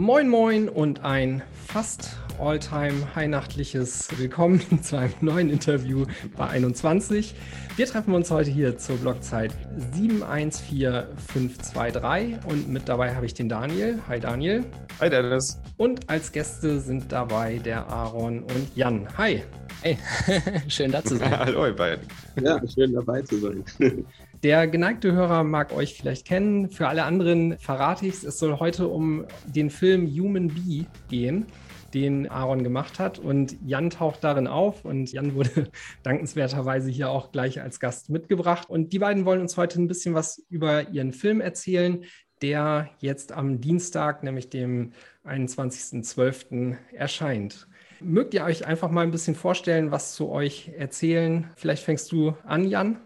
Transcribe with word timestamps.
Moin 0.00 0.28
Moin 0.30 0.70
und 0.70 1.04
ein 1.04 1.42
fast 1.66 2.16
all-time 2.38 3.14
heinachtliches 3.14 4.08
Willkommen 4.18 4.62
zu 4.82 4.96
einem 4.96 5.12
neuen 5.20 5.50
Interview 5.50 6.06
bei 6.38 6.48
21. 6.48 7.34
Wir 7.76 7.84
treffen 7.84 8.14
uns 8.14 8.30
heute 8.30 8.50
hier 8.50 8.78
zur 8.78 8.96
Blockzeit 8.96 9.52
714523 9.92 12.38
und 12.48 12.70
mit 12.70 12.88
dabei 12.88 13.14
habe 13.14 13.26
ich 13.26 13.34
den 13.34 13.50
Daniel. 13.50 13.98
Hi 14.08 14.18
Daniel. 14.18 14.64
Hi 15.00 15.10
Dennis. 15.10 15.60
Und 15.76 16.08
als 16.08 16.32
Gäste 16.32 16.80
sind 16.80 17.12
dabei 17.12 17.58
der 17.58 17.86
Aaron 17.86 18.44
und 18.44 18.74
Jan. 18.74 19.06
Hi. 19.18 19.42
Hey, 19.82 19.98
schön 20.68 20.92
da 20.92 21.04
zu 21.04 21.16
sein. 21.16 21.38
Hallo 21.38 21.66
ihr 21.66 21.76
beiden. 21.76 22.06
Ja, 22.42 22.58
schön 22.66 22.94
dabei 22.94 23.20
zu 23.20 23.38
sein. 23.38 23.62
Der 24.42 24.66
geneigte 24.66 25.12
Hörer 25.12 25.44
mag 25.44 25.70
euch 25.70 25.98
vielleicht 25.98 26.26
kennen. 26.26 26.70
Für 26.70 26.88
alle 26.88 27.04
anderen 27.04 27.58
verrate 27.58 28.06
ich 28.06 28.14
es. 28.14 28.24
Es 28.24 28.38
soll 28.38 28.58
heute 28.58 28.88
um 28.88 29.26
den 29.44 29.68
Film 29.68 30.06
Human 30.06 30.48
Bee 30.48 30.86
gehen, 31.10 31.44
den 31.92 32.26
Aaron 32.26 32.64
gemacht 32.64 32.98
hat. 32.98 33.18
Und 33.18 33.58
Jan 33.66 33.90
taucht 33.90 34.24
darin 34.24 34.46
auf. 34.46 34.86
Und 34.86 35.12
Jan 35.12 35.34
wurde 35.34 35.70
dankenswerterweise 36.04 36.90
hier 36.90 37.10
auch 37.10 37.32
gleich 37.32 37.60
als 37.60 37.80
Gast 37.80 38.08
mitgebracht. 38.08 38.70
Und 38.70 38.94
die 38.94 38.98
beiden 38.98 39.26
wollen 39.26 39.42
uns 39.42 39.58
heute 39.58 39.78
ein 39.78 39.88
bisschen 39.88 40.14
was 40.14 40.42
über 40.48 40.88
ihren 40.88 41.12
Film 41.12 41.42
erzählen, 41.42 42.04
der 42.40 42.88
jetzt 42.98 43.32
am 43.32 43.60
Dienstag, 43.60 44.22
nämlich 44.22 44.48
dem 44.48 44.92
21.12. 45.26 46.76
erscheint. 46.94 47.68
Mögt 48.00 48.32
ihr 48.32 48.44
euch 48.44 48.66
einfach 48.66 48.90
mal 48.90 49.02
ein 49.02 49.10
bisschen 49.10 49.34
vorstellen, 49.34 49.90
was 49.90 50.14
zu 50.14 50.30
euch 50.30 50.72
erzählen? 50.78 51.50
Vielleicht 51.56 51.84
fängst 51.84 52.10
du 52.10 52.34
an, 52.44 52.66
Jan. 52.66 53.02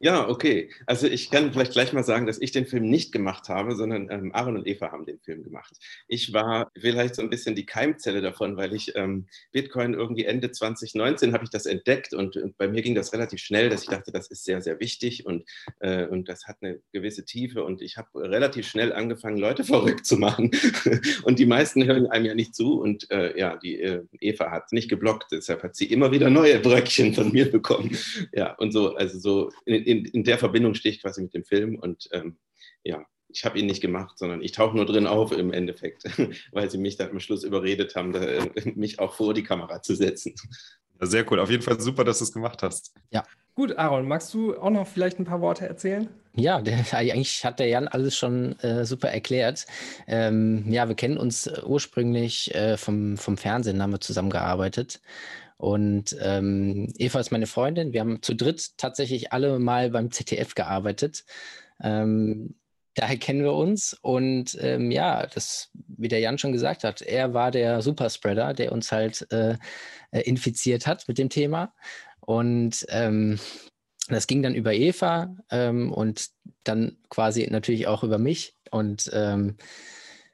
Ja, 0.00 0.28
okay. 0.28 0.70
Also 0.86 1.08
ich 1.08 1.28
kann 1.28 1.52
vielleicht 1.52 1.72
gleich 1.72 1.92
mal 1.92 2.04
sagen, 2.04 2.26
dass 2.26 2.40
ich 2.40 2.52
den 2.52 2.66
Film 2.66 2.88
nicht 2.88 3.10
gemacht 3.10 3.48
habe, 3.48 3.74
sondern 3.74 4.08
ähm, 4.10 4.32
Aaron 4.32 4.56
und 4.56 4.66
Eva 4.66 4.92
haben 4.92 5.04
den 5.06 5.18
Film 5.18 5.42
gemacht. 5.42 5.74
Ich 6.06 6.32
war 6.32 6.70
vielleicht 6.78 7.16
so 7.16 7.22
ein 7.22 7.30
bisschen 7.30 7.56
die 7.56 7.66
Keimzelle 7.66 8.20
davon, 8.20 8.56
weil 8.56 8.74
ich 8.74 8.94
ähm, 8.94 9.26
Bitcoin 9.50 9.94
irgendwie 9.94 10.24
Ende 10.24 10.52
2019 10.52 11.32
habe 11.32 11.42
ich 11.42 11.50
das 11.50 11.66
entdeckt 11.66 12.14
und, 12.14 12.36
und, 12.36 12.56
bei 12.56 12.68
mir 12.68 12.82
ging 12.82 12.94
das 12.94 13.12
relativ 13.12 13.40
schnell, 13.40 13.70
dass 13.70 13.82
ich 13.82 13.88
dachte, 13.88 14.12
das 14.12 14.28
ist 14.28 14.44
sehr, 14.44 14.62
sehr 14.62 14.78
wichtig 14.78 15.26
und, 15.26 15.44
äh, 15.80 16.06
und 16.06 16.28
das 16.28 16.46
hat 16.46 16.58
eine 16.60 16.80
gewisse 16.92 17.24
Tiefe 17.24 17.64
und 17.64 17.82
ich 17.82 17.96
habe 17.96 18.08
relativ 18.14 18.68
schnell 18.68 18.92
angefangen, 18.92 19.38
Leute 19.38 19.64
verrückt 19.64 20.06
zu 20.06 20.16
machen 20.16 20.52
und 21.24 21.40
die 21.40 21.46
meisten 21.46 21.84
hören 21.84 22.06
einem 22.06 22.24
ja 22.24 22.34
nicht 22.36 22.54
zu 22.54 22.80
und 22.80 23.10
äh, 23.10 23.36
ja, 23.36 23.56
die 23.56 23.80
äh, 23.80 24.04
Eva 24.20 24.52
hat 24.52 24.72
nicht 24.72 24.88
geblockt, 24.88 25.32
deshalb 25.32 25.64
hat 25.64 25.74
sie 25.74 25.86
immer 25.86 26.12
wieder 26.12 26.30
neue 26.30 26.60
Bröckchen 26.60 27.14
von 27.14 27.32
mir 27.32 27.50
bekommen. 27.50 27.96
Ja, 28.32 28.54
und 28.54 28.72
so, 28.72 28.94
also 28.94 29.18
so 29.18 29.50
in, 29.64 29.87
in, 29.88 30.04
in 30.04 30.24
der 30.24 30.38
Verbindung 30.38 30.74
stehe 30.74 30.94
ich 30.94 31.00
quasi 31.00 31.22
mit 31.22 31.34
dem 31.34 31.44
Film 31.44 31.76
und 31.76 32.08
ähm, 32.12 32.36
ja, 32.84 33.04
ich 33.28 33.44
habe 33.44 33.58
ihn 33.58 33.66
nicht 33.66 33.80
gemacht, 33.80 34.18
sondern 34.18 34.42
ich 34.42 34.52
tauche 34.52 34.76
nur 34.76 34.86
drin 34.86 35.06
auf 35.06 35.32
im 35.32 35.52
Endeffekt, 35.52 36.04
weil 36.52 36.70
sie 36.70 36.78
mich 36.78 36.96
dann 36.96 37.10
am 37.10 37.20
Schluss 37.20 37.44
überredet 37.44 37.94
haben, 37.96 38.12
da, 38.12 38.20
äh, 38.20 38.72
mich 38.74 38.98
auch 38.98 39.14
vor 39.14 39.34
die 39.34 39.42
Kamera 39.42 39.82
zu 39.82 39.94
setzen. 39.94 40.34
Ja, 41.00 41.06
sehr 41.06 41.30
cool. 41.30 41.40
Auf 41.40 41.50
jeden 41.50 41.62
Fall 41.62 41.80
super, 41.80 42.04
dass 42.04 42.18
du 42.18 42.24
es 42.24 42.32
gemacht 42.32 42.62
hast. 42.62 42.94
Ja. 43.10 43.24
Gut, 43.54 43.76
Aaron, 43.76 44.06
magst 44.06 44.32
du 44.34 44.56
auch 44.56 44.70
noch 44.70 44.86
vielleicht 44.86 45.18
ein 45.18 45.24
paar 45.24 45.40
Worte 45.40 45.66
erzählen? 45.66 46.08
Ja, 46.34 46.60
der, 46.60 46.84
eigentlich 46.92 47.44
hat 47.44 47.58
der 47.58 47.66
Jan 47.66 47.88
alles 47.88 48.16
schon 48.16 48.58
äh, 48.60 48.84
super 48.84 49.08
erklärt. 49.08 49.66
Ähm, 50.06 50.64
ja, 50.70 50.86
wir 50.86 50.94
kennen 50.94 51.18
uns 51.18 51.50
ursprünglich 51.64 52.54
äh, 52.54 52.76
vom, 52.76 53.16
vom 53.16 53.36
Fernsehen, 53.36 53.82
haben 53.82 53.92
wir 53.92 54.00
zusammengearbeitet. 54.00 55.00
Und 55.58 56.16
ähm, 56.20 56.92
Eva 56.98 57.20
ist 57.20 57.32
meine 57.32 57.48
Freundin. 57.48 57.92
Wir 57.92 58.00
haben 58.00 58.22
zu 58.22 58.34
dritt 58.34 58.78
tatsächlich 58.78 59.32
alle 59.32 59.58
mal 59.58 59.90
beim 59.90 60.10
ZDF 60.10 60.54
gearbeitet. 60.54 61.24
Ähm, 61.82 62.54
daher 62.94 63.16
kennen 63.16 63.42
wir 63.42 63.54
uns. 63.54 63.94
Und 64.00 64.56
ähm, 64.60 64.92
ja, 64.92 65.26
das, 65.26 65.70
wie 65.88 66.08
der 66.08 66.20
Jan 66.20 66.38
schon 66.38 66.52
gesagt 66.52 66.84
hat, 66.84 67.02
er 67.02 67.34
war 67.34 67.50
der 67.50 67.82
Superspreader, 67.82 68.54
der 68.54 68.70
uns 68.72 68.92
halt 68.92 69.26
äh, 69.32 69.56
infiziert 70.10 70.86
hat 70.86 71.08
mit 71.08 71.18
dem 71.18 71.28
Thema. 71.28 71.74
Und 72.20 72.86
ähm, 72.88 73.40
das 74.08 74.28
ging 74.28 74.42
dann 74.42 74.54
über 74.54 74.72
Eva 74.72 75.34
ähm, 75.50 75.92
und 75.92 76.28
dann 76.62 76.98
quasi 77.08 77.46
natürlich 77.50 77.88
auch 77.88 78.04
über 78.04 78.18
mich. 78.18 78.56
Und 78.70 79.10
ähm, 79.12 79.56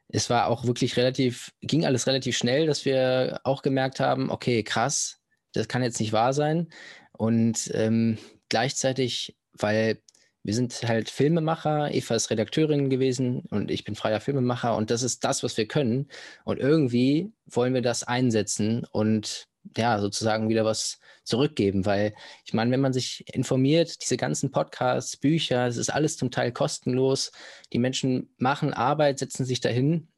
es 0.08 0.30
war 0.30 0.48
auch 0.48 0.66
wirklich 0.66 0.96
relativ, 0.96 1.52
ging 1.60 1.84
alles 1.84 2.06
relativ 2.06 2.36
schnell, 2.36 2.66
dass 2.66 2.84
wir 2.84 3.40
auch 3.44 3.62
gemerkt 3.62 4.00
haben, 4.00 4.30
okay, 4.30 4.62
krass, 4.62 5.20
das 5.52 5.68
kann 5.68 5.82
jetzt 5.82 6.00
nicht 6.00 6.12
wahr 6.12 6.32
sein. 6.32 6.68
Und 7.12 7.70
ähm, 7.74 8.18
gleichzeitig, 8.48 9.36
weil 9.52 10.00
wir 10.42 10.54
sind 10.54 10.74
halt 10.86 11.08
Filmemacher, 11.08 11.92
Eva 11.94 12.14
ist 12.14 12.30
Redakteurin 12.30 12.90
gewesen 12.90 13.44
und 13.50 13.70
ich 13.70 13.84
bin 13.84 13.94
freier 13.94 14.20
Filmemacher 14.20 14.76
und 14.76 14.90
das 14.90 15.02
ist 15.02 15.24
das, 15.24 15.42
was 15.42 15.56
wir 15.56 15.66
können. 15.66 16.08
Und 16.44 16.58
irgendwie 16.60 17.32
wollen 17.46 17.72
wir 17.72 17.82
das 17.82 18.02
einsetzen 18.02 18.84
und 18.90 19.46
ja, 19.76 19.98
sozusagen 20.00 20.48
wieder 20.48 20.64
was 20.64 20.98
zurückgeben, 21.24 21.86
weil 21.86 22.14
ich 22.44 22.52
meine, 22.52 22.70
wenn 22.70 22.80
man 22.80 22.92
sich 22.92 23.24
informiert, 23.34 24.02
diese 24.02 24.16
ganzen 24.16 24.50
Podcasts, 24.50 25.16
Bücher, 25.16 25.66
es 25.66 25.76
ist 25.76 25.90
alles 25.90 26.16
zum 26.16 26.30
Teil 26.30 26.52
kostenlos. 26.52 27.32
Die 27.72 27.78
Menschen 27.78 28.34
machen 28.36 28.74
Arbeit, 28.74 29.18
setzen 29.18 29.44
sich 29.44 29.60
dahin 29.60 30.08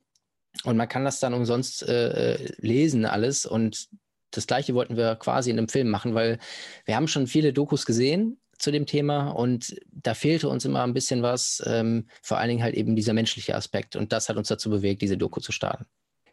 und 0.64 0.76
man 0.76 0.88
kann 0.88 1.04
das 1.04 1.20
dann 1.20 1.34
umsonst 1.34 1.82
äh, 1.82 2.34
äh, 2.34 2.52
lesen 2.58 3.04
alles 3.04 3.46
und 3.46 3.88
das 4.30 4.46
gleiche 4.46 4.74
wollten 4.74 4.96
wir 4.96 5.14
quasi 5.16 5.50
in 5.50 5.58
einem 5.58 5.68
Film 5.68 5.88
machen, 5.88 6.14
weil 6.14 6.38
wir 6.84 6.96
haben 6.96 7.08
schon 7.08 7.26
viele 7.26 7.52
Dokus 7.52 7.86
gesehen 7.86 8.38
zu 8.58 8.70
dem 8.72 8.86
Thema 8.86 9.30
und 9.30 9.76
da 9.92 10.14
fehlte 10.14 10.48
uns 10.48 10.64
immer 10.64 10.82
ein 10.82 10.94
bisschen 10.94 11.22
was, 11.22 11.62
ähm, 11.66 12.08
vor 12.22 12.38
allen 12.38 12.48
Dingen 12.48 12.62
halt 12.62 12.74
eben 12.74 12.96
dieser 12.96 13.12
menschliche 13.12 13.54
Aspekt 13.54 13.96
und 13.96 14.12
das 14.12 14.28
hat 14.28 14.36
uns 14.36 14.48
dazu 14.48 14.70
bewegt, 14.70 15.02
diese 15.02 15.16
Doku 15.16 15.40
zu 15.40 15.52
starten. 15.52 15.86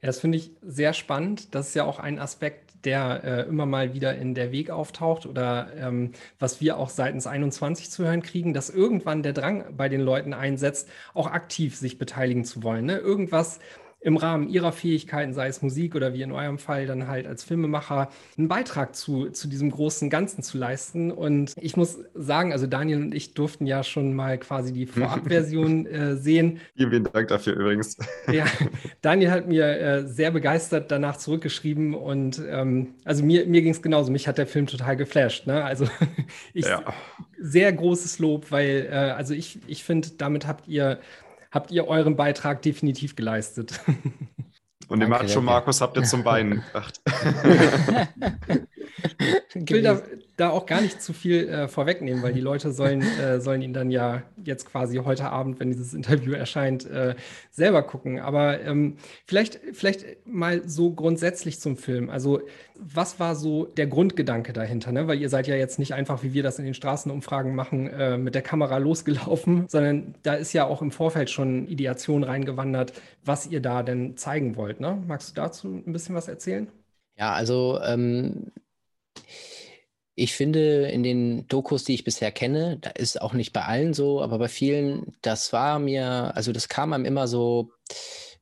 Ja, 0.04 0.08
das 0.08 0.20
finde 0.20 0.38
ich 0.38 0.52
sehr 0.62 0.92
spannend. 0.92 1.56
Das 1.56 1.70
ist 1.70 1.76
ja 1.76 1.86
auch 1.86 1.98
ein 1.98 2.20
Aspekt, 2.20 2.74
der 2.84 3.24
äh, 3.24 3.42
immer 3.48 3.66
mal 3.66 3.94
wieder 3.94 4.18
in 4.18 4.36
der 4.36 4.52
Weg 4.52 4.70
auftaucht 4.70 5.26
oder 5.26 5.72
ähm, 5.78 6.12
was 6.40 6.60
wir 6.60 6.78
auch 6.78 6.90
seitens 6.90 7.26
21 7.26 7.90
zu 7.90 8.04
hören 8.04 8.22
kriegen, 8.22 8.54
dass 8.54 8.70
irgendwann 8.70 9.24
der 9.24 9.32
Drang 9.32 9.64
bei 9.78 9.88
den 9.88 10.02
Leuten 10.02 10.34
einsetzt, 10.34 10.90
auch 11.14 11.28
aktiv 11.28 11.78
sich 11.78 11.98
beteiligen 11.98 12.44
zu 12.44 12.64
wollen. 12.64 12.84
Ne? 12.84 12.98
Irgendwas 12.98 13.60
im 14.04 14.18
Rahmen 14.18 14.50
ihrer 14.50 14.74
Fähigkeiten, 14.74 15.34
sei 15.34 15.48
es 15.48 15.62
Musik 15.62 15.96
oder 15.96 16.14
wie 16.14 16.22
in 16.22 16.32
eurem 16.32 16.58
Fall 16.58 16.86
dann 16.86 17.08
halt 17.08 17.26
als 17.26 17.44
Filmemacher, 17.44 18.10
einen 18.38 18.50
Beitrag 18.50 18.96
zu, 18.96 19.30
zu 19.30 19.48
diesem 19.48 19.72
großen 19.72 20.10
Ganzen 20.10 20.44
zu 20.44 20.58
leisten. 20.58 21.10
Und 21.10 21.54
ich 21.60 21.78
muss 21.78 22.00
sagen, 22.14 22.52
also 22.52 22.68
Daniel 22.68 23.02
und 23.02 23.16
ich 23.16 23.34
durften 23.34 23.66
ja 23.66 23.82
schon 23.82 24.14
mal 24.14 24.38
quasi 24.38 24.74
die 24.74 24.86
Vorabversion 24.86 25.86
äh, 25.88 26.16
sehen. 26.18 26.60
Vielen, 26.76 27.06
Dank 27.06 27.30
dafür 27.30 27.54
übrigens. 27.54 27.98
Ja, 28.32 28.46
Daniel 29.02 29.32
hat 29.32 29.48
mir 29.48 29.66
äh, 29.66 30.08
sehr 30.08 30.32
begeistert 30.32 30.92
danach 30.92 31.18
zurückgeschrieben 31.18 31.94
und 31.94 32.42
ähm, 32.46 32.96
also 33.06 33.24
mir, 33.24 33.46
mir 33.46 33.62
ging 33.62 33.72
es 33.72 33.82
genauso. 33.82 34.12
Mich 34.12 34.28
hat 34.28 34.38
der 34.38 34.48
Film 34.48 34.68
total 34.68 34.98
geflasht. 34.98 35.48
Ne? 35.48 35.64
Also 35.64 35.88
ich 36.54 36.66
ja. 36.66 36.84
sehr 37.40 37.72
großes 37.72 38.20
Lob, 38.20 38.52
weil 38.52 38.90
äh, 38.92 38.96
also 38.96 39.34
ich, 39.34 39.60
ich 39.68 39.86
finde, 39.86 40.10
damit 40.18 40.46
habt 40.46 40.68
ihr 40.68 41.00
habt 41.54 41.72
ihr 41.72 41.88
euren 41.88 42.16
Beitrag 42.16 42.62
definitiv 42.64 43.16
geleistet. 43.16 43.80
Und 44.90 45.00
den 45.00 45.10
Macho 45.10 45.42
Markus 45.42 45.80
habt 45.80 45.96
ihr 45.96 46.04
zum 46.04 46.24
Beinen 46.24 46.62
gebracht. 46.62 47.02
ich 49.56 49.70
will 49.70 50.04
da, 50.44 50.50
auch 50.50 50.66
gar 50.66 50.82
nicht 50.82 51.02
zu 51.02 51.14
viel 51.14 51.48
äh, 51.48 51.68
vorwegnehmen, 51.68 52.22
weil 52.22 52.34
die 52.34 52.42
Leute 52.42 52.72
sollen, 52.72 53.02
äh, 53.20 53.40
sollen 53.40 53.62
ihn 53.62 53.74
dann 53.74 53.90
ja 53.90 54.24
jetzt 54.44 54.66
quasi 54.66 54.98
heute 54.98 55.30
Abend, 55.30 55.60
wenn 55.60 55.72
dieses 55.72 55.94
Interview 55.94 56.34
erscheint, 56.34 56.86
äh, 56.86 57.16
selber 57.52 57.84
gucken. 57.84 58.20
Aber 58.20 58.62
ähm, 58.62 58.98
vielleicht, 59.26 59.60
vielleicht 59.74 60.06
mal 60.26 60.68
so 60.68 60.92
grundsätzlich 60.92 61.60
zum 61.60 61.78
Film. 61.78 62.10
Also 62.10 62.42
was 62.80 63.20
war 63.20 63.36
so 63.36 63.66
der 63.66 63.88
Grundgedanke 63.88 64.54
dahinter? 64.54 64.92
Ne? 64.92 65.08
Weil 65.08 65.20
ihr 65.20 65.30
seid 65.30 65.48
ja 65.48 65.56
jetzt 65.56 65.80
nicht 65.80 65.94
einfach, 65.94 66.24
wie 66.24 66.34
wir 66.34 66.44
das 66.44 66.60
in 66.60 66.66
den 66.66 66.74
Straßenumfragen 66.74 67.56
machen, 67.56 67.88
äh, 67.88 68.18
mit 68.18 68.36
der 68.36 68.42
Kamera 68.42 68.78
losgelaufen, 68.78 69.66
sondern 69.70 70.16
da 70.24 70.34
ist 70.34 70.54
ja 70.54 70.66
auch 70.66 70.82
im 70.82 70.92
Vorfeld 70.92 71.30
schon 71.30 71.68
Ideation 71.68 72.24
reingewandert, 72.24 72.94
was 73.24 73.48
ihr 73.48 73.62
da 73.62 73.84
denn 73.84 74.18
zeigen 74.18 74.56
wollt. 74.56 74.80
Ne? 74.80 75.02
Magst 75.08 75.30
du 75.30 75.34
dazu 75.36 75.68
ein 75.86 75.94
bisschen 75.94 76.16
was 76.16 76.28
erzählen? 76.28 76.68
Ja, 77.18 77.34
also 77.34 77.80
ähm, 77.86 78.52
ich 80.16 80.34
finde 80.34 80.88
in 80.90 81.04
den 81.04 81.48
Dokus, 81.48 81.84
die 81.84 81.96
ich 81.96 82.04
bisher 82.04 82.32
kenne, 82.32 82.78
da 82.82 82.92
ist 82.92 83.22
auch 83.22 83.34
nicht 83.34 83.52
bei 83.54 83.64
allen 83.64 83.94
so, 83.94 84.22
aber 84.22 84.38
bei 84.38 84.48
vielen, 84.48 85.16
das 85.22 85.54
war 85.54 85.80
mir, 85.80 86.36
also 86.36 86.52
das 86.52 86.70
kam 86.70 86.94
einem 86.94 87.06
immer 87.06 87.28
so, 87.28 87.72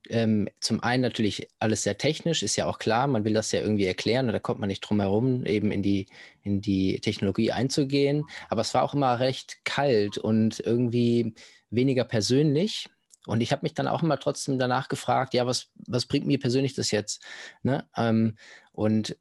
ähm, 0.08 0.48
zum 0.60 0.82
einen 0.82 1.02
natürlich 1.02 1.48
alles 1.58 1.82
sehr 1.84 1.96
technisch, 1.96 2.42
ist 2.42 2.56
ja 2.56 2.66
auch 2.66 2.78
klar, 2.78 3.06
man 3.06 3.24
will 3.24 3.32
das 3.32 3.52
ja 3.52 3.60
irgendwie 3.60 3.86
erklären 3.86 4.28
da 4.28 4.38
kommt 4.38 4.60
man 4.60 4.68
nicht 4.68 4.80
drum 4.80 5.00
herum, 5.00 5.46
eben 5.46 5.70
in 5.70 5.82
die, 5.82 6.08
in 6.42 6.60
die 6.60 7.00
Technologie 7.00 7.52
einzugehen. 7.52 8.24
Aber 8.50 8.60
es 8.60 8.74
war 8.74 8.82
auch 8.82 8.94
immer 8.94 9.20
recht 9.20 9.64
kalt 9.64 10.18
und 10.18 10.60
irgendwie 10.60 11.34
weniger 11.70 12.04
persönlich. 12.04 12.88
Und 13.26 13.40
ich 13.40 13.52
habe 13.52 13.62
mich 13.62 13.74
dann 13.74 13.86
auch 13.86 14.02
immer 14.02 14.18
trotzdem 14.18 14.58
danach 14.58 14.88
gefragt, 14.88 15.32
ja, 15.32 15.46
was, 15.46 15.68
was 15.86 16.06
bringt 16.06 16.26
mir 16.26 16.40
persönlich 16.40 16.74
das 16.74 16.90
jetzt? 16.90 17.22
Ne? 17.62 17.86
Ähm, 17.96 18.36
und 18.72 19.16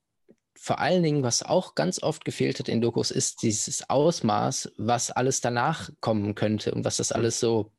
vor 0.63 0.78
allen 0.78 1.02
Dingen, 1.02 1.24
was 1.24 1.42
auch 1.42 1.74
ganz 1.74 2.04
oft 2.04 2.24
gefehlt 2.24 2.60
hat 2.60 2.69
in 2.69 2.81
Dokus, 2.81 3.10
ist 3.10 3.42
dieses 3.42 3.90
Ausmaß, 3.90 4.72
was 4.78 5.10
alles 5.10 5.42
danach 5.42 5.90
kommen 6.02 6.36
könnte 6.36 6.72
und 6.75 6.86
was 6.86 6.98
das 6.98 7.12
alles 7.12 7.40
so 7.40 7.72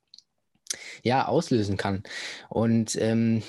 ja, 1.04 1.28
auslösen 1.28 1.76
kann. 1.76 2.02
Und 2.48 2.96
ähm, 2.96 3.44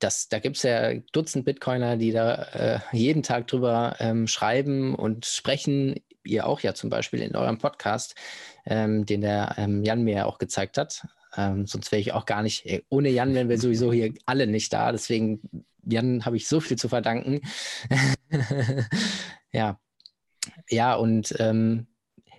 das, 0.00 0.28
da 0.28 0.40
gibt 0.40 0.56
es 0.56 0.64
ja 0.64 0.94
Dutzend 1.12 1.44
Bitcoiner, 1.44 1.96
die 1.96 2.10
da 2.10 2.42
äh, 2.42 2.80
jeden 2.90 3.22
Tag 3.22 3.46
drüber 3.46 3.94
ähm, 4.00 4.26
schreiben 4.26 4.96
und 4.96 5.24
sprechen. 5.24 5.94
Ihr 6.24 6.48
auch 6.48 6.58
ja 6.58 6.74
zum 6.74 6.90
Beispiel 6.90 7.22
in 7.22 7.36
eurem 7.36 7.58
Podcast, 7.58 8.16
ähm, 8.66 9.06
den 9.06 9.20
der 9.20 9.54
ähm, 9.58 9.84
Jan 9.84 10.02
mir 10.02 10.16
ja 10.16 10.24
auch 10.24 10.38
gezeigt 10.38 10.76
hat. 10.76 11.06
Ähm, 11.36 11.68
sonst 11.68 11.92
wäre 11.92 12.00
ich 12.00 12.12
auch 12.12 12.26
gar 12.26 12.42
nicht, 12.42 12.66
äh, 12.66 12.82
ohne 12.88 13.10
Jan 13.10 13.32
wären 13.34 13.48
wir 13.48 13.60
sowieso 13.60 13.92
hier 13.92 14.12
alle 14.26 14.48
nicht 14.48 14.72
da. 14.72 14.90
Deswegen, 14.90 15.64
Jan, 15.88 16.24
habe 16.24 16.36
ich 16.36 16.46
so 16.46 16.60
viel 16.60 16.76
zu 16.76 16.88
verdanken. 16.88 17.40
ja. 19.52 19.80
Ja, 20.68 20.94
und 20.94 21.34
ähm, 21.38 21.86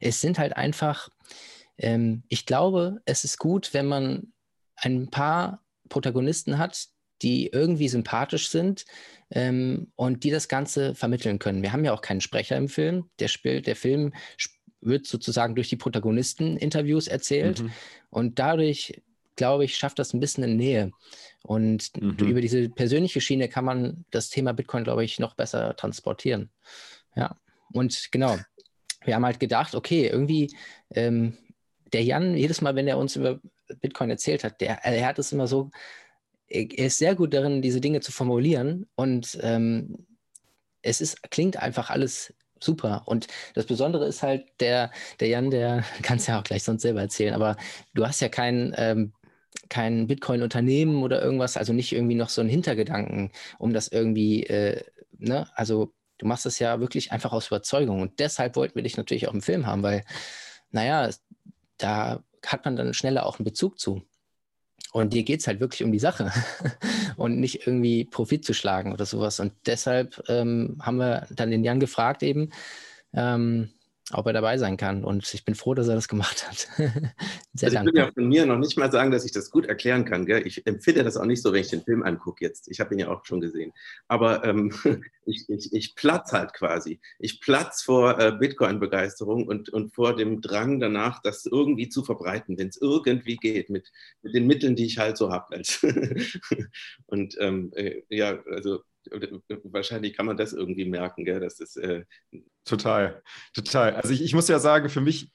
es 0.02 0.22
sind 0.22 0.40
halt 0.40 0.56
einfach, 0.56 1.10
ähm, 1.78 2.24
ich 2.30 2.46
glaube, 2.46 3.02
es 3.06 3.24
ist 3.24 3.38
gut, 3.38 3.74
wenn 3.74 3.88
man 3.88 4.34
ein 4.76 5.10
paar 5.10 5.64
Protagonisten 5.90 6.58
hat, 6.58 6.88
die 7.22 7.48
irgendwie 7.48 7.90
sympathisch 7.90 8.50
sind 8.50 8.86
ähm, 9.32 9.92
und 9.96 10.24
die 10.24 10.32
das 10.32 10.48
Ganze 10.48 10.96
vermitteln 10.96 11.40
können. 11.40 11.62
Wir 11.62 11.74
haben 11.74 11.84
ja 11.84 11.94
auch 11.94 12.02
keinen 12.02 12.22
Sprecher 12.22 12.56
im 12.56 12.70
Film. 12.70 13.10
Der 13.20 13.28
spielt, 13.28 13.68
der 13.68 13.76
Film 13.76 14.14
wird 14.82 15.06
sozusagen 15.06 15.56
durch 15.56 15.70
die 15.70 15.76
Protagonisten 15.76 16.56
Interviews 16.56 17.08
erzählt 17.08 17.62
mhm. 17.62 17.72
und 18.10 18.40
dadurch, 18.40 19.02
glaube 19.40 19.66
ich, 19.66 19.78
schafft 19.78 19.98
das 19.98 20.14
ein 20.14 20.20
bisschen 20.20 20.44
eine 20.44 20.54
Nähe. 20.54 20.92
Und 21.44 21.92
mhm. 22.00 22.18
über 22.20 22.42
diese 22.42 22.70
persönliche 22.70 23.22
Schiene 23.22 23.48
kann 23.48 23.66
man 23.66 24.06
das 24.12 24.30
Thema 24.30 24.54
Bitcoin, 24.54 24.84
glaube 24.84 25.06
ich, 25.06 25.18
noch 25.18 25.34
besser 25.34 25.76
transportieren. 25.76 26.52
Ja, 27.16 27.36
und 27.74 28.12
genau. 28.12 28.38
Wir 29.06 29.16
haben 29.16 29.26
halt 29.26 29.40
gedacht, 29.40 29.76
okay, 29.76 30.08
irgendwie 30.08 30.54
ähm, 30.92 31.38
der 31.94 32.04
Jan, 32.04 32.36
jedes 32.36 32.60
Mal, 32.62 32.76
wenn 32.76 32.88
er 32.88 32.98
uns 32.98 33.16
über 33.16 33.40
Bitcoin 33.82 34.10
erzählt 34.10 34.44
hat, 34.44 34.60
der, 34.60 34.84
er 34.84 35.08
hat 35.08 35.20
es 35.20 35.32
immer 35.32 35.48
so, 35.48 35.72
er 36.50 36.68
ist 36.78 36.98
sehr 36.98 37.16
gut 37.16 37.34
darin, 37.34 37.62
diese 37.62 37.80
Dinge 37.80 38.02
zu 38.02 38.12
formulieren 38.12 38.88
und 38.96 39.40
ähm, 39.42 40.06
es 40.82 41.00
ist, 41.00 41.32
klingt 41.32 41.58
einfach 41.58 41.90
alles 41.90 42.34
super. 42.60 43.04
Und 43.06 43.28
das 43.54 43.66
Besondere 43.66 44.06
ist 44.06 44.22
halt, 44.22 44.48
der, 44.60 44.92
der 45.20 45.30
Jan, 45.30 45.50
der 45.50 45.86
kann 46.02 46.18
es 46.18 46.28
ja 46.28 46.40
auch 46.40 46.44
gleich 46.44 46.64
sonst 46.64 46.82
selber 46.82 47.02
erzählen, 47.02 47.34
aber 47.34 47.56
du 47.94 48.06
hast 48.06 48.20
ja 48.20 48.30
kein, 48.30 48.74
ähm, 48.78 49.14
kein 49.70 50.08
Bitcoin-Unternehmen 50.08 51.04
oder 51.04 51.22
irgendwas, 51.22 51.58
also 51.58 51.74
nicht 51.74 51.92
irgendwie 51.94 52.16
noch 52.16 52.30
so 52.30 52.42
einen 52.42 52.50
Hintergedanken, 52.50 53.32
um 53.58 53.74
das 53.74 53.88
irgendwie, 53.88 54.44
äh, 54.44 54.84
ne, 55.18 55.48
also 55.56 55.94
du 56.18 56.28
machst 56.28 56.46
das 56.46 56.60
ja 56.60 56.80
wirklich 56.80 57.12
einfach 57.12 57.32
aus 57.32 57.48
Überzeugung. 57.48 58.02
Und 58.02 58.20
deshalb 58.20 58.56
wollten 58.56 58.76
wir 58.76 58.84
dich 58.84 58.98
natürlich 58.98 59.28
auch 59.28 59.34
im 59.34 59.42
Film 59.42 59.66
haben, 59.66 59.84
weil, 59.84 60.04
naja, 60.72 61.10
da 61.78 62.24
hat 62.46 62.66
man 62.66 62.76
dann 62.76 62.94
schneller 62.94 63.26
auch 63.26 63.40
einen 63.40 63.46
Bezug 63.46 63.80
zu. 63.80 64.04
Und 64.92 65.14
dir 65.14 65.24
geht 65.24 65.42
es 65.42 65.48
halt 65.48 65.60
wirklich 65.60 65.84
um 65.84 65.92
die 65.92 66.00
Sache 66.00 66.32
und 67.16 67.40
nicht 67.40 67.68
irgendwie 67.68 68.06
Profit 68.06 68.44
zu 68.44 68.54
schlagen 68.54 68.92
oder 68.92 69.06
sowas. 69.06 69.40
Und 69.40 69.54
deshalb 69.66 70.24
ähm, 70.28 70.78
haben 70.82 70.98
wir 70.98 71.28
dann 71.32 71.52
den 71.52 71.64
Jan 71.64 71.80
gefragt 71.80 72.24
eben, 72.24 72.50
ähm, 73.14 73.70
ob 74.14 74.26
er 74.26 74.34
dabei 74.34 74.58
sein 74.58 74.78
kann. 74.78 75.04
Und 75.04 75.34
ich 75.34 75.46
bin 75.46 75.56
froh, 75.56 75.74
dass 75.74 75.88
er 75.88 75.96
das 75.96 76.08
gemacht 76.08 76.48
hat. 76.48 76.68
Sehr 77.54 77.70
also 77.70 77.78
ich 77.78 77.86
würde 77.86 78.00
ja 78.00 78.12
von 78.12 78.28
mir 78.28 78.46
noch 78.46 78.58
nicht 78.58 78.78
mal 78.78 78.92
sagen, 78.92 79.12
dass 79.12 79.26
ich 79.26 79.32
das 79.32 79.50
gut 79.50 79.66
erklären 79.66 80.06
kann. 80.06 80.26
Gell? 80.26 80.46
Ich 80.46 80.66
empfinde 80.66 81.04
das 81.04 81.18
auch 81.18 81.26
nicht 81.26 81.42
so, 81.42 81.54
wenn 81.54 81.62
ich 81.62 81.70
den 81.70 81.84
Film 81.84 82.04
angucke 82.04 82.44
jetzt. 82.44 82.68
Ich 82.70 82.80
habe 82.80 82.94
ihn 82.94 83.00
ja 83.00 83.10
auch 83.10 83.26
schon 83.26 83.42
gesehen. 83.42 83.72
Aber 84.08 84.44
ähm, 84.44 84.74
ich, 85.26 85.50
ich, 85.50 85.74
ich 85.74 85.96
platz 85.96 86.32
halt 86.32 86.54
quasi. 86.54 87.00
Ich 87.20 87.42
platz 87.42 87.82
vor 87.84 88.20
äh, 88.20 88.32
Bitcoin-Begeisterung 88.32 89.48
und, 89.48 89.70
und 89.70 89.94
vor 89.94 90.16
dem 90.16 90.42
Drang 90.42 90.80
danach, 90.80 91.22
das 91.22 91.46
irgendwie 91.46 91.90
zu 91.90 92.04
verbreiten, 92.04 92.58
wenn 92.58 92.70
es 92.70 92.82
irgendwie 92.82 93.38
geht, 93.38 93.70
mit, 93.70 93.92
mit 94.22 94.34
den 94.34 94.48
Mitteln, 94.48 94.76
die 94.76 94.86
ich 94.86 94.98
halt 94.98 95.18
so 95.18 95.32
habe. 95.32 95.50
und 97.08 97.36
ähm, 97.40 97.72
äh, 97.76 98.02
ja, 98.10 98.40
also 98.46 98.82
wahrscheinlich 99.66 100.16
kann 100.16 100.26
man 100.26 100.38
das 100.38 100.54
irgendwie 100.54 100.86
merken, 100.86 101.26
gell? 101.26 101.40
Das 101.40 101.60
ist 101.60 101.78
äh 101.78 102.04
total, 102.66 103.22
total. 103.54 103.96
Also 103.96 104.14
ich, 104.14 104.22
ich 104.22 104.34
muss 104.34 104.48
ja 104.48 104.60
sagen, 104.60 104.90
für 104.90 105.02
mich, 105.02 105.32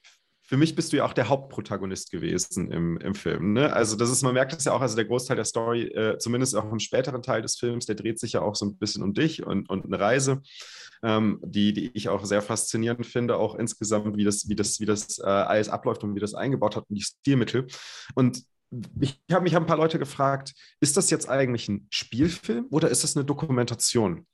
für 0.47 0.57
mich 0.57 0.75
bist 0.75 0.93
du 0.93 0.97
ja 0.97 1.05
auch 1.05 1.13
der 1.13 1.27
Hauptprotagonist 1.27 2.11
gewesen 2.11 2.71
im, 2.71 2.97
im 2.97 3.15
Film. 3.15 3.53
Ne? 3.53 3.73
Also 3.73 3.95
das 3.95 4.11
ist, 4.11 4.21
man 4.21 4.33
merkt 4.33 4.53
das 4.53 4.65
ja 4.65 4.73
auch, 4.73 4.81
also 4.81 4.95
der 4.95 5.05
Großteil 5.05 5.35
der 5.35 5.45
Story, 5.45 5.83
äh, 5.87 6.17
zumindest 6.19 6.55
auch 6.55 6.71
im 6.71 6.79
späteren 6.79 7.23
Teil 7.23 7.41
des 7.41 7.55
Films, 7.55 7.87
der 7.87 7.95
dreht 7.95 8.19
sich 8.19 8.33
ja 8.33 8.41
auch 8.41 8.55
so 8.55 8.65
ein 8.65 8.77
bisschen 8.77 9.01
um 9.01 9.13
dich 9.13 9.43
und, 9.43 9.69
und 9.69 9.85
eine 9.85 9.99
Reise, 9.99 10.41
ähm, 11.03 11.39
die, 11.43 11.73
die 11.73 11.91
ich 11.95 12.09
auch 12.09 12.23
sehr 12.25 12.43
faszinierend 12.43 13.07
finde, 13.07 13.37
auch 13.37 13.55
insgesamt, 13.55 14.17
wie 14.17 14.23
das, 14.23 14.47
wie 14.47 14.55
das, 14.55 14.79
wie 14.79 14.85
das 14.85 15.17
äh, 15.17 15.23
alles 15.23 15.67
abläuft 15.67 16.03
und 16.03 16.15
wie 16.15 16.19
das 16.19 16.35
eingebaut 16.35 16.75
hat 16.75 16.85
und 16.89 16.95
die 16.95 17.01
Stilmittel. 17.01 17.65
Und 18.13 18.43
ich 18.99 19.21
habe 19.31 19.43
mich 19.43 19.55
ein 19.55 19.65
paar 19.65 19.77
Leute 19.77 19.99
gefragt, 19.99 20.53
ist 20.79 20.97
das 20.97 21.09
jetzt 21.09 21.29
eigentlich 21.29 21.69
ein 21.69 21.87
Spielfilm 21.89 22.67
oder 22.69 22.89
ist 22.89 23.03
das 23.03 23.15
eine 23.15 23.25
Dokumentation? 23.25 24.27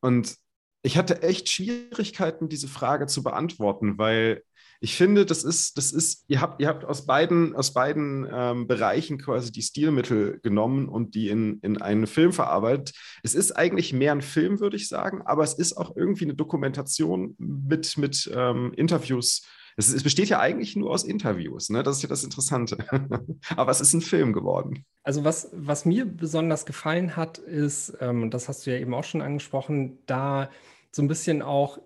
Und 0.00 0.36
ich 0.82 0.96
hatte 0.96 1.22
echt 1.22 1.48
Schwierigkeiten, 1.48 2.48
diese 2.48 2.68
Frage 2.68 3.06
zu 3.06 3.22
beantworten, 3.22 3.98
weil 3.98 4.42
ich 4.84 4.96
finde, 4.96 5.24
das 5.24 5.44
ist, 5.44 5.78
das 5.78 5.92
ist, 5.92 6.24
ihr 6.26 6.40
habt, 6.40 6.60
ihr 6.60 6.66
habt 6.66 6.84
aus 6.84 7.06
beiden, 7.06 7.54
aus 7.54 7.72
beiden 7.72 8.26
ähm, 8.32 8.66
Bereichen 8.66 9.16
quasi 9.16 9.52
die 9.52 9.62
Stilmittel 9.62 10.40
genommen 10.42 10.88
und 10.88 11.14
die 11.14 11.28
in, 11.28 11.60
in 11.60 11.80
einen 11.80 12.08
Film 12.08 12.32
verarbeitet. 12.32 12.92
Es 13.22 13.36
ist 13.36 13.52
eigentlich 13.52 13.92
mehr 13.92 14.10
ein 14.10 14.22
Film, 14.22 14.58
würde 14.58 14.74
ich 14.74 14.88
sagen, 14.88 15.22
aber 15.22 15.44
es 15.44 15.54
ist 15.54 15.74
auch 15.74 15.94
irgendwie 15.94 16.24
eine 16.24 16.34
Dokumentation 16.34 17.36
mit, 17.38 17.96
mit 17.96 18.28
ähm, 18.34 18.72
Interviews 18.74 19.42
es, 19.76 19.92
es, 19.92 20.02
besteht 20.02 20.28
ja 20.28 20.40
eigentlich 20.40 20.76
nur 20.76 20.90
aus 20.90 21.04
Interviews, 21.04 21.70
ne? 21.70 21.82
Das 21.82 21.96
ist 21.96 22.02
ja 22.02 22.08
das 22.08 22.24
Interessante. 22.24 22.78
Aber 23.56 23.70
es 23.70 23.80
ist 23.80 23.94
ein 23.94 24.00
Film 24.00 24.32
geworden. 24.32 24.84
Also 25.02 25.24
was, 25.24 25.50
was 25.52 25.84
mir 25.84 26.04
besonders 26.04 26.66
gefallen 26.66 27.16
hat, 27.16 27.38
ist, 27.38 27.94
ähm, 28.00 28.30
das 28.30 28.48
hast 28.48 28.66
du 28.66 28.70
ja 28.70 28.78
eben 28.78 28.94
auch 28.94 29.04
schon 29.04 29.22
angesprochen, 29.22 29.98
da 30.06 30.50
so 30.90 31.02
ein 31.02 31.08
bisschen 31.08 31.42
auch 31.42 31.78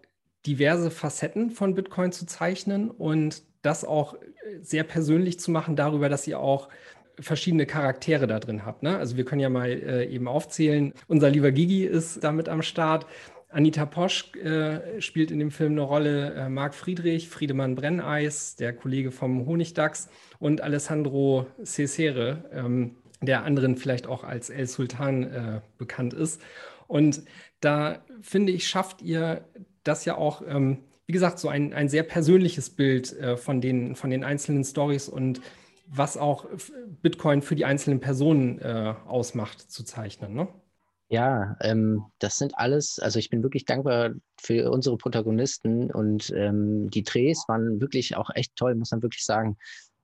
diverse 0.47 0.91
Facetten 0.91 1.51
von 1.51 1.75
Bitcoin 1.75 2.13
zu 2.13 2.27
zeichnen 2.27 2.91
und 2.91 3.43
das 3.63 3.85
auch 3.85 4.17
sehr 4.63 4.85
persönlich 4.85 5.41
zu 5.41 5.51
machen 5.51 5.77
darüber, 5.77 6.09
dass 6.09 6.27
ihr 6.27 6.39
auch 6.39 6.69
verschiedene 7.19 7.67
Charaktere 7.67 8.27
da 8.27 8.39
drin 8.39 8.65
habt. 8.65 8.83
Ne? 8.83 8.97
Also 8.97 9.17
wir 9.17 9.25
können 9.25 9.41
ja 9.41 9.49
mal 9.49 9.71
äh, 9.71 10.07
eben 10.07 10.29
aufzählen. 10.29 10.93
Unser 11.09 11.31
lieber 11.31 11.51
Gigi 11.51 11.85
ist 11.85 12.23
damit 12.23 12.49
am 12.49 12.63
Start. 12.63 13.07
Anita 13.57 13.87
Posch 13.87 14.35
äh, 14.35 15.01
spielt 15.01 15.31
in 15.31 15.39
dem 15.39 15.51
Film 15.51 15.73
eine 15.73 15.81
Rolle, 15.81 16.35
äh, 16.35 16.49
Marc 16.51 16.75
Friedrich, 16.75 17.31
Friedemann 17.31 17.75
Brenneis, 17.75 18.55
der 18.55 18.75
Kollege 18.75 19.11
vom 19.11 19.47
Honigdachs 19.47 20.11
und 20.39 20.61
Alessandro 20.61 21.47
Cesare, 21.65 22.45
ähm, 22.53 22.97
der 23.23 23.45
anderen 23.45 23.79
vielleicht 23.79 24.09
auch 24.09 24.25
als 24.25 24.51
El 24.51 24.67
Sultan 24.67 25.23
äh, 25.23 25.61
bekannt 25.79 26.13
ist. 26.13 26.43
Und 26.87 27.23
da 27.61 28.05
finde 28.21 28.53
ich, 28.53 28.69
schafft 28.69 29.01
ihr 29.01 29.47
das 29.85 30.05
ja 30.05 30.19
auch, 30.19 30.43
ähm, 30.47 30.81
wie 31.07 31.15
gesagt, 31.15 31.39
so 31.39 31.49
ein, 31.49 31.73
ein 31.73 31.89
sehr 31.89 32.03
persönliches 32.03 32.69
Bild 32.69 33.19
äh, 33.19 33.39
von, 33.39 33.63
den, 33.63 33.97
von 33.97 34.11
den 34.11 34.23
einzelnen 34.23 34.65
Stories 34.65 35.09
und 35.09 35.41
was 35.87 36.19
auch 36.19 36.45
Bitcoin 37.01 37.41
für 37.41 37.57
die 37.57 37.65
einzelnen 37.65 38.01
Personen 38.01 38.59
äh, 38.59 38.93
ausmacht, 39.07 39.71
zu 39.71 39.83
zeichnen. 39.83 40.35
Ne? 40.35 40.49
Ja, 41.09 41.57
ähm, 41.61 42.05
das 42.19 42.37
sind 42.37 42.59
alles, 42.59 42.99
also 42.99 43.21
ich 43.21 43.31
bin 43.31 43.45
wirklich 43.45 43.65
dankbar 43.65 44.11
für 44.41 44.71
unsere 44.73 44.97
Protagonisten 44.97 45.91
und 45.93 46.33
ähm, 46.35 46.91
die 46.91 47.05
Drehs 47.05 47.45
waren 47.47 47.81
wirklich 47.81 48.17
auch 48.17 48.31
echt 48.35 48.57
toll, 48.57 48.75
muss 48.75 48.91
man 48.91 49.03
wirklich 49.03 49.25
sagen, 49.25 49.57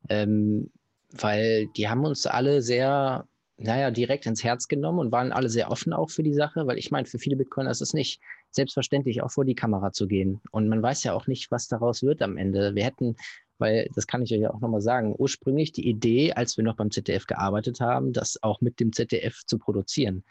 ähm, 0.09 0.71
weil 1.11 1.66
die 1.76 1.88
haben 1.88 2.04
uns 2.04 2.26
alle 2.26 2.62
sehr, 2.62 3.26
naja, 3.56 3.90
direkt 3.90 4.26
ins 4.26 4.44
Herz 4.44 4.68
genommen 4.68 5.00
und 5.00 5.11
waren 5.11 5.32
alle 5.32 5.49
sehr 5.49 5.73
offen 5.73 5.92
auch 5.92 6.11
für 6.11 6.23
die 6.23 6.35
Sache, 6.35 6.68
weil 6.68 6.78
ich 6.78 6.92
meine, 6.92 7.06
für 7.06 7.18
viele 7.18 7.37
Bitcoiner 7.37 7.71
ist 7.71 7.82
es 7.82 7.94
nicht 7.94 8.21
selbstverständlich, 8.50 9.23
auch 9.23 9.30
vor 9.32 9.44
die 9.44 9.56
Kamera 9.56 9.92
zu 9.92 10.06
gehen. 10.06 10.40
Und 10.52 10.68
man 10.68 10.82
weiß 10.82 11.02
ja 11.02 11.14
auch 11.14 11.26
nicht, 11.26 11.50
was 11.50 11.66
daraus 11.66 12.02
wird 12.02 12.23
am 12.23 12.37
Ende. 12.37 12.75
Wir 12.76 12.85
hätten 12.85 13.16
weil 13.62 13.88
das 13.94 14.09
kann 14.09 14.23
ich 14.23 14.32
euch 14.35 14.40
ja 14.40 14.52
auch 14.52 14.61
nochmal 14.61 14.80
sagen, 14.80 15.14
ursprünglich 15.16 15.71
die 15.71 15.88
Idee, 15.88 16.32
als 16.32 16.56
wir 16.56 16.64
noch 16.64 16.75
beim 16.75 16.90
ZDF 16.90 17.26
gearbeitet 17.26 17.80
haben, 17.80 18.12
das 18.12 18.42
auch 18.42 18.61
mit 18.61 18.80
dem 18.80 18.92
ZDF 18.92 19.44
zu 19.47 19.56
produzieren. 19.56 20.25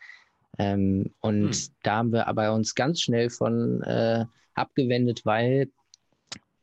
Ähm, 0.58 1.14
und 1.22 1.54
hm. 1.54 1.74
da 1.84 1.96
haben 1.98 2.12
wir 2.12 2.28
aber 2.28 2.54
uns 2.54 2.76
ganz 2.76 3.02
schnell 3.02 3.30
von 3.30 3.82
äh, 3.84 4.26
abgewendet, 4.54 5.22
weil 5.24 5.70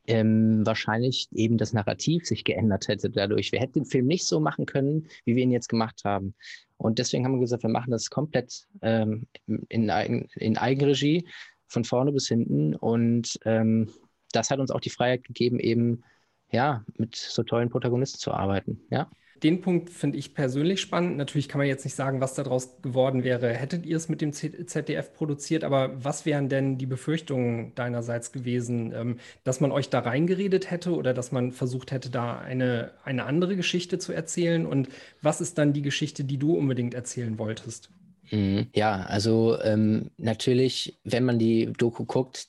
ähm, 0.07 0.65
wahrscheinlich 0.65 1.27
eben 1.31 1.57
das 1.57 1.73
Narrativ 1.73 2.25
sich 2.25 2.43
geändert 2.43 2.87
hätte 2.87 3.09
dadurch. 3.09 3.51
Wir 3.51 3.59
hätten 3.59 3.79
den 3.79 3.85
Film 3.85 4.07
nicht 4.07 4.25
so 4.25 4.39
machen 4.39 4.65
können, 4.65 5.07
wie 5.25 5.35
wir 5.35 5.43
ihn 5.43 5.51
jetzt 5.51 5.69
gemacht 5.69 6.01
haben. 6.03 6.33
Und 6.77 6.97
deswegen 6.97 7.25
haben 7.25 7.33
wir 7.33 7.41
gesagt, 7.41 7.63
wir 7.63 7.69
machen 7.69 7.91
das 7.91 8.09
komplett 8.09 8.65
ähm, 8.81 9.27
in, 9.47 9.89
in 10.35 10.57
Eigenregie, 10.57 11.27
von 11.67 11.83
vorne 11.83 12.11
bis 12.11 12.27
hinten. 12.27 12.75
Und 12.75 13.39
ähm, 13.45 13.89
das 14.31 14.49
hat 14.49 14.59
uns 14.59 14.71
auch 14.71 14.79
die 14.79 14.89
Freiheit 14.89 15.23
gegeben, 15.23 15.59
eben 15.59 16.03
ja, 16.51 16.83
mit 16.97 17.15
so 17.15 17.43
tollen 17.43 17.69
Protagonisten 17.69 18.19
zu 18.19 18.31
arbeiten. 18.31 18.81
Ja 18.89 19.09
den 19.43 19.61
Punkt 19.61 19.89
finde 19.89 20.17
ich 20.17 20.33
persönlich 20.33 20.81
spannend. 20.81 21.17
Natürlich 21.17 21.47
kann 21.47 21.59
man 21.59 21.67
jetzt 21.67 21.83
nicht 21.85 21.95
sagen, 21.95 22.21
was 22.21 22.33
daraus 22.33 22.81
geworden 22.81 23.23
wäre, 23.23 23.53
hättet 23.53 23.85
ihr 23.85 23.97
es 23.97 24.09
mit 24.09 24.21
dem 24.21 24.33
ZDF 24.33 25.13
produziert, 25.13 25.63
aber 25.63 25.91
was 26.03 26.25
wären 26.25 26.49
denn 26.49 26.77
die 26.77 26.85
Befürchtungen 26.85 27.73
deinerseits 27.75 28.31
gewesen, 28.31 28.93
ähm, 28.93 29.17
dass 29.43 29.61
man 29.61 29.71
euch 29.71 29.89
da 29.89 29.99
reingeredet 29.99 30.71
hätte 30.71 30.95
oder 30.95 31.13
dass 31.13 31.31
man 31.31 31.51
versucht 31.51 31.91
hätte, 31.91 32.09
da 32.09 32.37
eine, 32.37 32.91
eine 33.03 33.25
andere 33.25 33.55
Geschichte 33.55 33.99
zu 33.99 34.13
erzählen? 34.13 34.65
Und 34.65 34.89
was 35.21 35.41
ist 35.41 35.57
dann 35.57 35.73
die 35.73 35.81
Geschichte, 35.81 36.23
die 36.23 36.37
du 36.37 36.55
unbedingt 36.55 36.93
erzählen 36.93 37.37
wolltest? 37.39 37.89
Mhm. 38.31 38.67
Ja, 38.75 39.01
also 39.03 39.59
ähm, 39.61 40.11
natürlich, 40.17 40.99
wenn 41.03 41.25
man 41.25 41.39
die 41.39 41.71
Doku 41.77 42.05
guckt, 42.05 42.47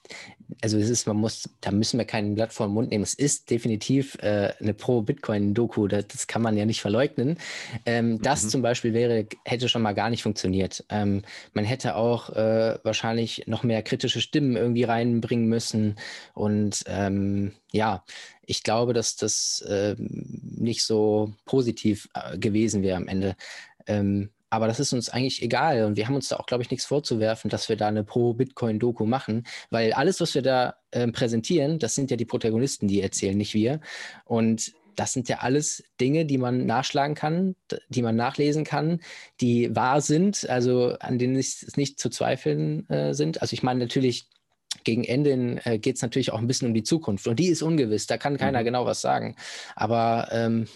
also 0.63 0.79
es 0.79 0.91
ist, 0.91 1.07
man 1.07 1.17
muss, 1.17 1.49
da 1.61 1.71
müssen 1.71 1.99
wir 1.99 2.05
kein 2.05 2.35
Blatt 2.35 2.53
vor 2.53 2.67
den 2.67 2.75
Mund 2.75 2.91
nehmen. 2.91 3.05
Es 3.05 3.15
ist 3.15 3.51
definitiv 3.51 4.17
äh, 4.23 4.53
eine 4.61 4.75
Pro-Bitcoin-Doku, 4.75 5.89
das, 5.89 6.07
das, 6.09 6.27
kann 6.27 6.43
man 6.43 6.57
ja 6.57 6.67
nicht 6.67 6.81
verleugnen. 6.81 7.39
Ähm, 7.87 8.21
das 8.21 8.45
mhm. 8.45 8.49
zum 8.51 8.63
Beispiel 8.63 8.93
wäre, 8.93 9.27
hätte 9.45 9.69
schon 9.69 9.83
mal 9.83 9.95
gar 9.95 10.11
nicht 10.11 10.23
funktioniert. 10.23 10.85
Ähm, 10.89 11.23
man 11.55 11.65
hätte 11.65 11.97
auch 11.97 12.31
äh, 12.31 12.79
wahrscheinlich 12.83 13.45
noch 13.47 13.63
mehr 13.63 13.83
kritische 13.83 14.21
Stimmen 14.21 14.57
irgendwie 14.57 14.85
reinbringen 14.85 15.49
müssen. 15.49 15.97
Und 16.35 16.85
ähm, 16.87 17.53
ja, 17.73 18.05
ich 18.45 18.63
glaube, 18.63 18.93
dass 18.93 19.17
das 19.17 19.63
äh, 19.63 19.95
nicht 19.99 20.83
so 20.83 21.33
positiv 21.47 22.09
äh, 22.15 22.37
gewesen 22.37 22.83
wäre 22.83 22.97
am 22.97 23.09
Ende. 23.09 23.37
Ähm, 23.87 24.31
aber 24.51 24.67
das 24.67 24.81
ist 24.81 24.93
uns 24.93 25.09
eigentlich 25.09 25.43
egal 25.43 25.85
und 25.85 25.97
wir 25.97 26.07
haben 26.07 26.17
uns 26.17 26.29
da 26.29 26.37
auch, 26.37 26.47
glaube 26.47 26.63
ich, 26.63 26.71
nichts 26.71 26.85
vorzuwerfen, 26.85 27.49
dass 27.51 27.69
wir 27.69 27.77
da 27.77 27.87
eine 27.87 28.05
Pro-Bitcoin-Doku 28.05 29.07
machen, 29.07 29.45
weil 29.71 29.93
alles, 29.93 30.21
was 30.21 30.35
wir 30.35 30.43
da 30.43 30.75
äh, 30.91 31.07
präsentieren, 31.09 31.79
das 31.79 31.95
sind 31.95 32.11
ja 32.11 32.17
die 32.17 32.25
Protagonisten, 32.25 32.89
die 32.89 33.01
erzählen, 33.01 33.39
nicht 33.39 33.55
wir. 33.55 33.81
Und 34.25 34.73
das 34.97 35.13
sind 35.13 35.29
ja 35.29 35.39
alles 35.39 35.85
Dinge, 36.01 36.27
die 36.27 36.37
man 36.37 36.67
nachschlagen 36.67 37.15
kann, 37.15 37.55
die 37.89 38.03
man 38.03 38.17
nachlesen 38.17 38.65
kann, 38.65 39.01
die 39.41 39.75
wahr 39.75 40.01
sind, 40.01 40.49
also 40.51 40.97
an 41.01 41.19
denen 41.19 41.37
es 41.37 41.77
nicht 41.77 41.99
zu 41.99 42.11
zweifeln 42.11 42.89
äh, 42.91 43.15
sind. 43.15 43.41
Also 43.41 43.55
ich 43.55 43.63
meine 43.63 43.81
natürlich, 43.81 44.29
gegen 44.85 45.05
Ende 45.05 45.61
äh, 45.65 45.79
geht 45.79 45.97
es 45.97 46.03
natürlich 46.03 46.33
auch 46.33 46.39
ein 46.39 46.47
bisschen 46.47 46.69
um 46.69 46.75
die 46.75 46.83
Zukunft 46.83 47.27
und 47.29 47.39
die 47.39 47.49
ist 47.49 47.63
ungewiss, 47.63 48.07
da 48.07 48.19
kann 48.19 48.37
keiner 48.37 48.61
mhm. 48.61 48.65
genau 48.65 48.85
was 48.85 49.01
sagen. 49.01 49.37
Aber 49.75 50.29
ähm, 50.33 50.67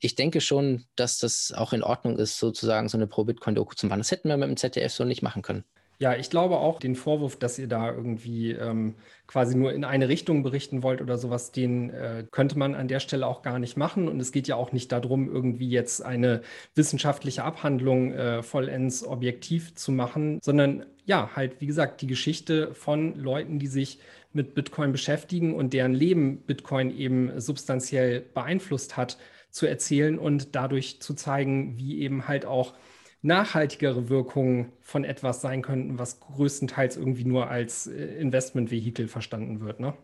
ich 0.00 0.14
denke 0.14 0.40
schon, 0.40 0.84
dass 0.96 1.18
das 1.18 1.52
auch 1.52 1.72
in 1.72 1.82
Ordnung 1.82 2.18
ist, 2.18 2.38
sozusagen 2.38 2.88
so 2.88 2.96
eine 2.96 3.06
Pro-Bitcoin-Doku 3.06 3.74
zu 3.74 3.86
machen. 3.86 4.00
Das 4.00 4.10
hätten 4.10 4.28
wir 4.28 4.36
mit 4.36 4.48
dem 4.48 4.56
ZDF 4.56 4.92
so 4.92 5.04
nicht 5.04 5.22
machen 5.22 5.42
können. 5.42 5.64
Ja, 6.00 6.14
ich 6.14 6.30
glaube 6.30 6.58
auch, 6.58 6.78
den 6.78 6.94
Vorwurf, 6.94 7.36
dass 7.36 7.58
ihr 7.58 7.66
da 7.66 7.90
irgendwie 7.90 8.52
ähm, 8.52 8.94
quasi 9.26 9.56
nur 9.56 9.72
in 9.72 9.84
eine 9.84 10.08
Richtung 10.08 10.44
berichten 10.44 10.84
wollt 10.84 11.02
oder 11.02 11.18
sowas, 11.18 11.50
den 11.50 11.90
äh, 11.90 12.24
könnte 12.30 12.56
man 12.56 12.76
an 12.76 12.86
der 12.86 13.00
Stelle 13.00 13.26
auch 13.26 13.42
gar 13.42 13.58
nicht 13.58 13.76
machen. 13.76 14.06
Und 14.06 14.20
es 14.20 14.30
geht 14.30 14.46
ja 14.46 14.54
auch 14.54 14.70
nicht 14.70 14.92
darum, 14.92 15.28
irgendwie 15.28 15.68
jetzt 15.68 16.04
eine 16.04 16.42
wissenschaftliche 16.76 17.42
Abhandlung 17.42 18.12
äh, 18.12 18.44
vollends 18.44 19.04
objektiv 19.04 19.74
zu 19.74 19.90
machen, 19.90 20.38
sondern 20.40 20.86
ja, 21.04 21.30
halt, 21.34 21.60
wie 21.60 21.66
gesagt, 21.66 22.00
die 22.00 22.06
Geschichte 22.06 22.74
von 22.74 23.16
Leuten, 23.16 23.58
die 23.58 23.66
sich 23.66 23.98
mit 24.32 24.54
Bitcoin 24.54 24.92
beschäftigen 24.92 25.56
und 25.56 25.72
deren 25.72 25.94
Leben 25.94 26.42
Bitcoin 26.42 26.96
eben 26.96 27.40
substanziell 27.40 28.20
beeinflusst 28.20 28.96
hat 28.96 29.18
zu 29.50 29.66
erzählen 29.66 30.18
und 30.18 30.54
dadurch 30.54 31.00
zu 31.00 31.14
zeigen, 31.14 31.76
wie 31.76 32.00
eben 32.00 32.28
halt 32.28 32.44
auch 32.44 32.74
nachhaltigere 33.22 34.08
Wirkungen 34.08 34.72
von 34.80 35.04
etwas 35.04 35.40
sein 35.40 35.62
könnten, 35.62 35.98
was 35.98 36.20
größtenteils 36.20 36.96
irgendwie 36.96 37.24
nur 37.24 37.48
als 37.48 37.86
äh, 37.86 37.96
Investmentvehikel 38.20 39.08
verstanden 39.08 39.60
wird. 39.60 39.80
Ne? 39.80 39.94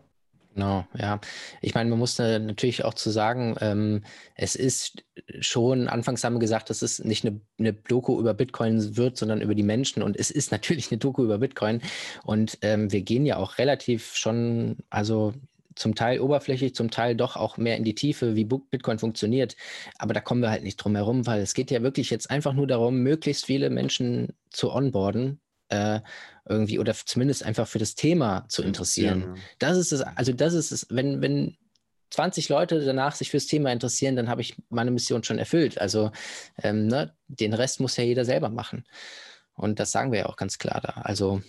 Genau, 0.55 0.85
ja. 0.97 1.19
Ich 1.61 1.75
meine, 1.75 1.89
man 1.89 1.99
muss 1.99 2.17
natürlich 2.17 2.85
auch 2.85 2.93
zu 2.93 3.09
sagen, 3.09 3.57
ähm, 3.59 4.03
es 4.35 4.55
ist 4.55 5.03
schon, 5.41 5.89
anfangs 5.89 6.23
haben 6.23 6.35
wir 6.35 6.39
gesagt, 6.39 6.69
dass 6.69 6.81
es 6.81 7.03
nicht 7.03 7.25
eine, 7.25 7.41
eine, 7.59 7.73
Doku 7.73 8.17
über 8.19 8.33
Bitcoin 8.33 8.95
wird, 8.95 9.17
sondern 9.17 9.41
über 9.41 9.53
die 9.53 9.63
Menschen. 9.63 10.01
Und 10.01 10.17
es 10.17 10.31
ist 10.31 10.51
natürlich 10.53 10.89
eine 10.91 10.97
Doku 10.97 11.25
über 11.25 11.39
Bitcoin. 11.39 11.81
Und 12.23 12.57
ähm, 12.61 12.89
wir 12.91 13.01
gehen 13.01 13.25
ja 13.25 13.35
auch 13.35 13.57
relativ 13.57 14.15
schon, 14.15 14.77
also 14.89 15.33
zum 15.75 15.95
Teil 15.95 16.19
oberflächlich, 16.19 16.73
zum 16.73 16.89
Teil 16.89 17.15
doch 17.15 17.35
auch 17.35 17.57
mehr 17.57 17.77
in 17.77 17.83
die 17.83 17.95
Tiefe, 17.95 18.35
wie 18.35 18.45
Bitcoin 18.45 18.99
funktioniert. 18.99 19.55
Aber 19.97 20.13
da 20.13 20.21
kommen 20.21 20.41
wir 20.41 20.49
halt 20.49 20.63
nicht 20.63 20.77
drum 20.77 20.95
herum, 20.95 21.27
weil 21.27 21.41
es 21.41 21.53
geht 21.53 21.71
ja 21.71 21.81
wirklich 21.81 22.09
jetzt 22.09 22.29
einfach 22.29 22.53
nur 22.53 22.67
darum, 22.67 22.99
möglichst 22.99 23.45
viele 23.45 23.69
Menschen 23.69 24.33
zu 24.49 24.71
onboarden, 24.71 25.39
äh, 25.69 25.99
irgendwie, 26.47 26.79
oder 26.79 26.93
zumindest 26.93 27.43
einfach 27.43 27.67
für 27.67 27.79
das 27.79 27.95
Thema 27.95 28.45
zu 28.49 28.63
interessieren. 28.63 29.21
Ja, 29.21 29.27
ja. 29.27 29.41
Das 29.59 29.77
ist 29.77 29.91
es, 29.91 30.01
also 30.01 30.31
das 30.31 30.53
ist 30.53 30.71
es, 30.71 30.87
wenn, 30.89 31.21
wenn 31.21 31.57
20 32.11 32.49
Leute 32.49 32.83
danach 32.85 33.15
sich 33.15 33.31
fürs 33.31 33.47
Thema 33.47 33.71
interessieren, 33.71 34.15
dann 34.15 34.29
habe 34.29 34.41
ich 34.41 34.55
meine 34.69 34.91
Mission 34.91 35.23
schon 35.23 35.39
erfüllt. 35.39 35.79
Also 35.79 36.11
ähm, 36.61 36.87
ne, 36.87 37.13
den 37.27 37.53
Rest 37.53 37.79
muss 37.79 37.97
ja 37.97 38.03
jeder 38.03 38.25
selber 38.25 38.49
machen. 38.49 38.85
Und 39.53 39.79
das 39.79 39.91
sagen 39.91 40.11
wir 40.11 40.19
ja 40.19 40.25
auch 40.27 40.37
ganz 40.37 40.57
klar 40.57 40.81
da. 40.81 41.01
Also 41.01 41.41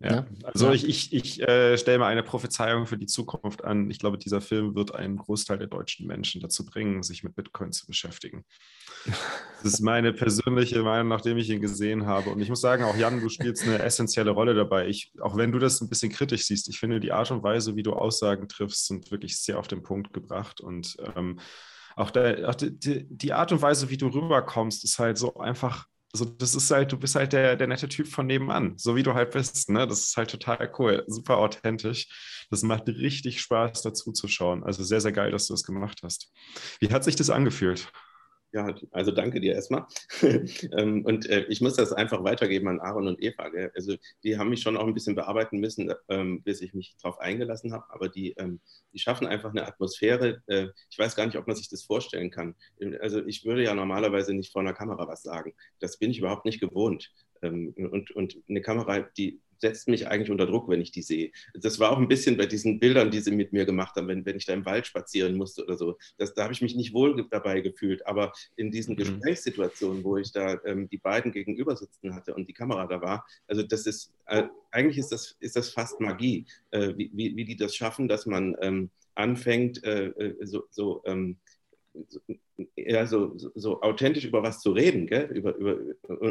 ja. 0.00 0.26
Also 0.42 0.66
ja. 0.66 0.72
ich, 0.72 0.86
ich, 0.86 1.12
ich 1.14 1.42
äh, 1.42 1.78
stelle 1.78 1.98
mal 1.98 2.08
eine 2.08 2.22
Prophezeiung 2.22 2.86
für 2.86 2.98
die 2.98 3.06
Zukunft 3.06 3.64
an. 3.64 3.90
Ich 3.90 3.98
glaube, 3.98 4.18
dieser 4.18 4.42
Film 4.42 4.74
wird 4.74 4.94
einen 4.94 5.16
Großteil 5.16 5.56
der 5.56 5.68
deutschen 5.68 6.06
Menschen 6.06 6.42
dazu 6.42 6.66
bringen, 6.66 7.02
sich 7.02 7.24
mit 7.24 7.34
Bitcoin 7.34 7.72
zu 7.72 7.86
beschäftigen. 7.86 8.44
Das 9.62 9.72
ist 9.72 9.80
meine 9.80 10.12
persönliche 10.12 10.82
Meinung, 10.82 11.08
nachdem 11.08 11.38
ich 11.38 11.48
ihn 11.48 11.60
gesehen 11.60 12.06
habe. 12.06 12.30
Und 12.30 12.40
ich 12.40 12.48
muss 12.50 12.60
sagen, 12.60 12.84
auch 12.84 12.94
Jan, 12.94 13.20
du 13.20 13.28
spielst 13.28 13.64
eine 13.64 13.80
essentielle 13.80 14.30
Rolle 14.30 14.54
dabei. 14.54 14.86
Ich, 14.86 15.12
auch 15.20 15.36
wenn 15.36 15.50
du 15.50 15.58
das 15.58 15.80
ein 15.80 15.88
bisschen 15.88 16.12
kritisch 16.12 16.44
siehst, 16.44 16.68
ich 16.68 16.78
finde 16.78 17.00
die 17.00 17.10
Art 17.10 17.30
und 17.32 17.42
Weise, 17.42 17.74
wie 17.74 17.82
du 17.82 17.94
Aussagen 17.94 18.48
triffst, 18.48 18.86
sind 18.86 19.10
wirklich 19.10 19.40
sehr 19.40 19.58
auf 19.58 19.66
den 19.66 19.82
Punkt 19.82 20.12
gebracht. 20.12 20.60
Und 20.60 20.96
ähm, 21.16 21.40
auch, 21.96 22.10
der, 22.10 22.48
auch 22.48 22.54
die, 22.54 23.08
die 23.08 23.32
Art 23.32 23.50
und 23.50 23.62
Weise, 23.62 23.90
wie 23.90 23.96
du 23.96 24.06
rüberkommst, 24.06 24.84
ist 24.84 24.98
halt 25.00 25.18
so 25.18 25.34
einfach 25.38 25.86
also 26.12 26.24
das 26.24 26.54
ist 26.54 26.70
halt, 26.70 26.92
du 26.92 26.98
bist 26.98 27.14
halt 27.14 27.32
der, 27.32 27.56
der 27.56 27.66
nette 27.66 27.88
Typ 27.88 28.08
von 28.08 28.26
nebenan, 28.26 28.74
so 28.78 28.96
wie 28.96 29.02
du 29.02 29.14
halt 29.14 29.32
bist. 29.32 29.68
Ne? 29.70 29.86
Das 29.86 30.00
ist 30.00 30.16
halt 30.16 30.30
total 30.30 30.72
cool, 30.78 31.04
super 31.06 31.38
authentisch. 31.38 32.08
Das 32.50 32.62
macht 32.62 32.88
richtig 32.88 33.40
Spaß, 33.40 33.82
dazu 33.82 34.12
zu 34.12 34.28
schauen. 34.28 34.64
Also 34.64 34.84
sehr, 34.84 35.00
sehr 35.00 35.12
geil, 35.12 35.30
dass 35.30 35.48
du 35.48 35.54
das 35.54 35.64
gemacht 35.64 36.00
hast. 36.02 36.32
Wie 36.80 36.90
hat 36.90 37.04
sich 37.04 37.16
das 37.16 37.30
angefühlt? 37.30 37.90
Ja, 38.56 38.74
also 38.90 39.10
danke 39.12 39.38
dir 39.40 39.52
erstmal. 39.54 39.84
Ähm, 40.72 41.04
und 41.04 41.28
äh, 41.28 41.44
ich 41.48 41.60
muss 41.60 41.76
das 41.76 41.92
einfach 41.92 42.24
weitergeben 42.24 42.68
an 42.68 42.80
Aaron 42.80 43.06
und 43.08 43.22
Eva. 43.22 43.48
Gell? 43.50 43.70
Also 43.74 43.96
die 44.24 44.38
haben 44.38 44.48
mich 44.48 44.62
schon 44.62 44.76
auch 44.78 44.86
ein 44.86 44.94
bisschen 44.94 45.14
bearbeiten 45.14 45.58
müssen, 45.58 45.92
ähm, 46.08 46.42
bis 46.42 46.60
ich 46.62 46.72
mich 46.72 46.96
darauf 47.02 47.18
eingelassen 47.20 47.72
habe. 47.74 47.84
Aber 47.90 48.08
die, 48.08 48.32
ähm, 48.38 48.60
die 48.94 48.98
schaffen 48.98 49.26
einfach 49.26 49.50
eine 49.50 49.66
Atmosphäre. 49.66 50.42
Äh, 50.46 50.68
ich 50.90 50.98
weiß 50.98 51.16
gar 51.16 51.26
nicht, 51.26 51.36
ob 51.36 51.46
man 51.46 51.56
sich 51.56 51.68
das 51.68 51.84
vorstellen 51.84 52.30
kann. 52.30 52.54
Also 53.00 53.24
ich 53.26 53.44
würde 53.44 53.62
ja 53.62 53.74
normalerweise 53.74 54.32
nicht 54.32 54.52
vor 54.52 54.62
einer 54.62 54.72
Kamera 54.74 55.06
was 55.06 55.22
sagen. 55.22 55.52
Das 55.80 55.98
bin 55.98 56.10
ich 56.10 56.18
überhaupt 56.18 56.46
nicht 56.46 56.60
gewohnt. 56.60 57.12
und, 57.42 58.10
und 58.12 58.38
eine 58.48 58.62
Kamera, 58.62 59.00
die 59.18 59.40
setzt 59.58 59.88
mich 59.88 60.08
eigentlich 60.08 60.30
unter 60.30 60.46
Druck, 60.46 60.68
wenn 60.68 60.80
ich 60.80 60.90
die 60.90 61.02
sehe. 61.02 61.30
Das 61.54 61.78
war 61.78 61.90
auch 61.90 61.98
ein 61.98 62.08
bisschen 62.08 62.36
bei 62.36 62.46
diesen 62.46 62.78
Bildern, 62.78 63.10
die 63.10 63.20
sie 63.20 63.30
mit 63.30 63.52
mir 63.52 63.64
gemacht 63.64 63.96
haben, 63.96 64.08
wenn, 64.08 64.24
wenn 64.24 64.36
ich 64.36 64.46
da 64.46 64.52
im 64.52 64.64
Wald 64.64 64.86
spazieren 64.86 65.36
musste 65.36 65.64
oder 65.64 65.76
so. 65.76 65.98
Das, 66.18 66.34
da 66.34 66.44
habe 66.44 66.52
ich 66.52 66.62
mich 66.62 66.74
nicht 66.74 66.92
wohl 66.92 67.26
dabei 67.30 67.60
gefühlt. 67.60 68.06
Aber 68.06 68.32
in 68.56 68.70
diesen 68.70 68.94
mhm. 68.94 68.98
Gesprächssituationen, 68.98 70.04
wo 70.04 70.16
ich 70.16 70.32
da 70.32 70.58
ähm, 70.64 70.88
die 70.88 70.98
beiden 70.98 71.32
gegenüber 71.32 71.76
sitzen 71.76 72.14
hatte 72.14 72.34
und 72.34 72.48
die 72.48 72.52
Kamera 72.52 72.86
da 72.86 73.00
war, 73.00 73.26
also 73.46 73.62
das 73.62 73.86
ist, 73.86 74.12
äh, 74.26 74.44
eigentlich 74.70 74.98
ist 74.98 75.12
das, 75.12 75.36
ist 75.40 75.56
das 75.56 75.70
fast 75.70 76.00
Magie, 76.00 76.46
äh, 76.70 76.94
wie, 76.96 77.10
wie, 77.12 77.36
wie, 77.36 77.44
die 77.44 77.56
das 77.56 77.74
schaffen, 77.74 78.08
dass 78.08 78.26
man 78.26 78.56
ähm, 78.60 78.90
anfängt, 79.14 79.82
äh, 79.84 80.06
äh 80.08 80.46
so, 80.46 80.64
so 80.70 81.02
ähm, 81.06 81.38
ja, 82.76 83.06
so, 83.06 83.36
so 83.36 83.82
authentisch 83.82 84.24
über 84.24 84.42
was 84.42 84.60
zu 84.60 84.72
reden 84.72 85.06
gell? 85.06 85.26
Über, 85.26 85.54
über, 85.56 85.78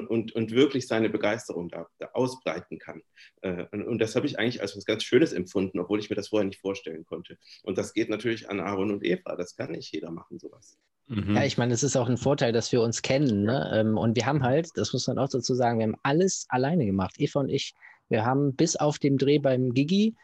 und, 0.10 0.34
und 0.34 0.52
wirklich 0.52 0.88
seine 0.88 1.10
Begeisterung 1.10 1.70
da, 1.70 1.88
da 2.00 2.10
ausbreiten 2.14 2.80
kann. 2.80 3.02
Äh, 3.42 3.66
und, 3.72 3.84
und, 3.84 4.00
das 4.00 4.16
habe 4.16 4.26
ich 4.26 4.40
eigentlich 4.40 4.62
als 4.62 4.76
was 4.76 4.86
ganz 4.86 5.04
Schönes 5.04 5.34
empfunden, 5.34 5.80
obwohl 5.80 6.00
ich 6.00 6.10
mir 6.10 6.16
das 6.16 6.30
vorher 6.30 6.46
nicht 6.46 6.60
vorstellen 6.60 7.06
konnte. 7.06 7.38
Und 7.64 7.78
das 7.78 7.94
geht 7.94 8.10
natürlich 8.10 8.50
an 8.50 8.60
Aaron 8.60 8.92
und 8.92 9.04
Eva. 9.04 9.36
Das 9.36 9.56
kann 9.56 9.72
nicht 9.72 9.94
jeder 9.94 10.12
machen, 10.12 10.40
sowas. 10.40 10.78
Mhm. 11.08 11.36
Ja, 11.36 11.44
ich 11.44 11.58
meine, 11.58 11.74
es 11.74 11.84
ist 11.84 11.96
auch 11.96 12.10
ein 12.10 12.18
Vorteil, 12.18 12.52
dass 12.52 12.72
wir 12.72 12.82
uns 12.82 13.02
kennen. 13.02 13.44
Ne? 13.44 13.72
Ähm, 13.74 13.98
und 13.98 14.16
wir 14.16 14.26
haben 14.26 14.44
halt, 14.44 14.70
das 14.76 14.94
muss 14.94 15.08
man 15.08 15.20
auch 15.20 15.30
dazu 15.30 15.54
sagen, 15.54 15.80
wir 15.80 15.88
haben 15.88 15.98
alles 16.04 16.46
alleine 16.50 16.86
gemacht. 16.86 17.16
Eva 17.20 17.42
und 17.42 17.50
ich, 17.50 17.74
wir 18.10 18.26
haben 18.26 18.56
bis 18.56 18.76
auf 18.76 19.00
den 19.00 19.18
Dreh 19.18 19.40
beim 19.40 19.74
Gigi 19.74 20.16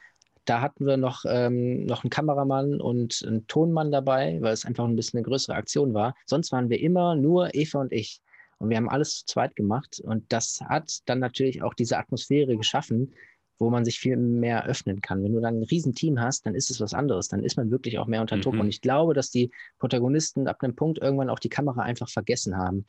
da 0.45 0.61
hatten 0.61 0.85
wir 0.85 0.97
noch, 0.97 1.23
ähm, 1.27 1.85
noch 1.85 2.03
einen 2.03 2.09
Kameramann 2.09 2.81
und 2.81 3.23
einen 3.25 3.47
Tonmann 3.47 3.91
dabei, 3.91 4.37
weil 4.41 4.53
es 4.53 4.65
einfach 4.65 4.85
ein 4.85 4.95
bisschen 4.95 5.19
eine 5.19 5.25
größere 5.25 5.55
Aktion 5.55 5.93
war. 5.93 6.15
Sonst 6.25 6.51
waren 6.51 6.69
wir 6.69 6.79
immer 6.79 7.15
nur 7.15 7.53
Eva 7.53 7.79
und 7.79 7.91
ich. 7.91 8.21
Und 8.57 8.69
wir 8.69 8.77
haben 8.77 8.89
alles 8.89 9.19
zu 9.19 9.25
zweit 9.25 9.55
gemacht. 9.55 9.99
Und 10.03 10.31
das 10.31 10.59
hat 10.61 10.99
dann 11.05 11.19
natürlich 11.19 11.63
auch 11.63 11.73
diese 11.73 11.97
Atmosphäre 11.97 12.57
geschaffen, 12.57 13.13
wo 13.59 13.69
man 13.69 13.85
sich 13.85 13.99
viel 13.99 14.17
mehr 14.17 14.65
öffnen 14.65 15.01
kann. 15.01 15.23
Wenn 15.23 15.33
du 15.33 15.39
dann 15.39 15.59
ein 15.59 15.63
Riesenteam 15.63 16.19
hast, 16.19 16.45
dann 16.45 16.55
ist 16.55 16.71
es 16.71 16.79
was 16.79 16.93
anderes. 16.93 17.27
Dann 17.27 17.43
ist 17.43 17.57
man 17.57 17.69
wirklich 17.69 17.99
auch 17.99 18.07
mehr 18.07 18.21
unter 18.21 18.37
Druck. 18.37 18.55
Mhm. 18.55 18.61
Und 18.61 18.69
ich 18.69 18.81
glaube, 18.81 19.13
dass 19.13 19.29
die 19.29 19.51
Protagonisten 19.77 20.47
ab 20.47 20.57
einem 20.61 20.75
Punkt 20.75 20.99
irgendwann 20.99 21.29
auch 21.29 21.39
die 21.39 21.49
Kamera 21.49 21.81
einfach 21.81 22.09
vergessen 22.09 22.57
haben, 22.57 22.85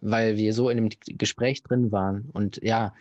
weil 0.00 0.36
wir 0.36 0.52
so 0.52 0.70
in 0.70 0.76
dem 0.76 0.88
Gespräch 1.18 1.62
drin 1.62 1.92
waren. 1.92 2.28
Und 2.32 2.60
ja, 2.62 2.94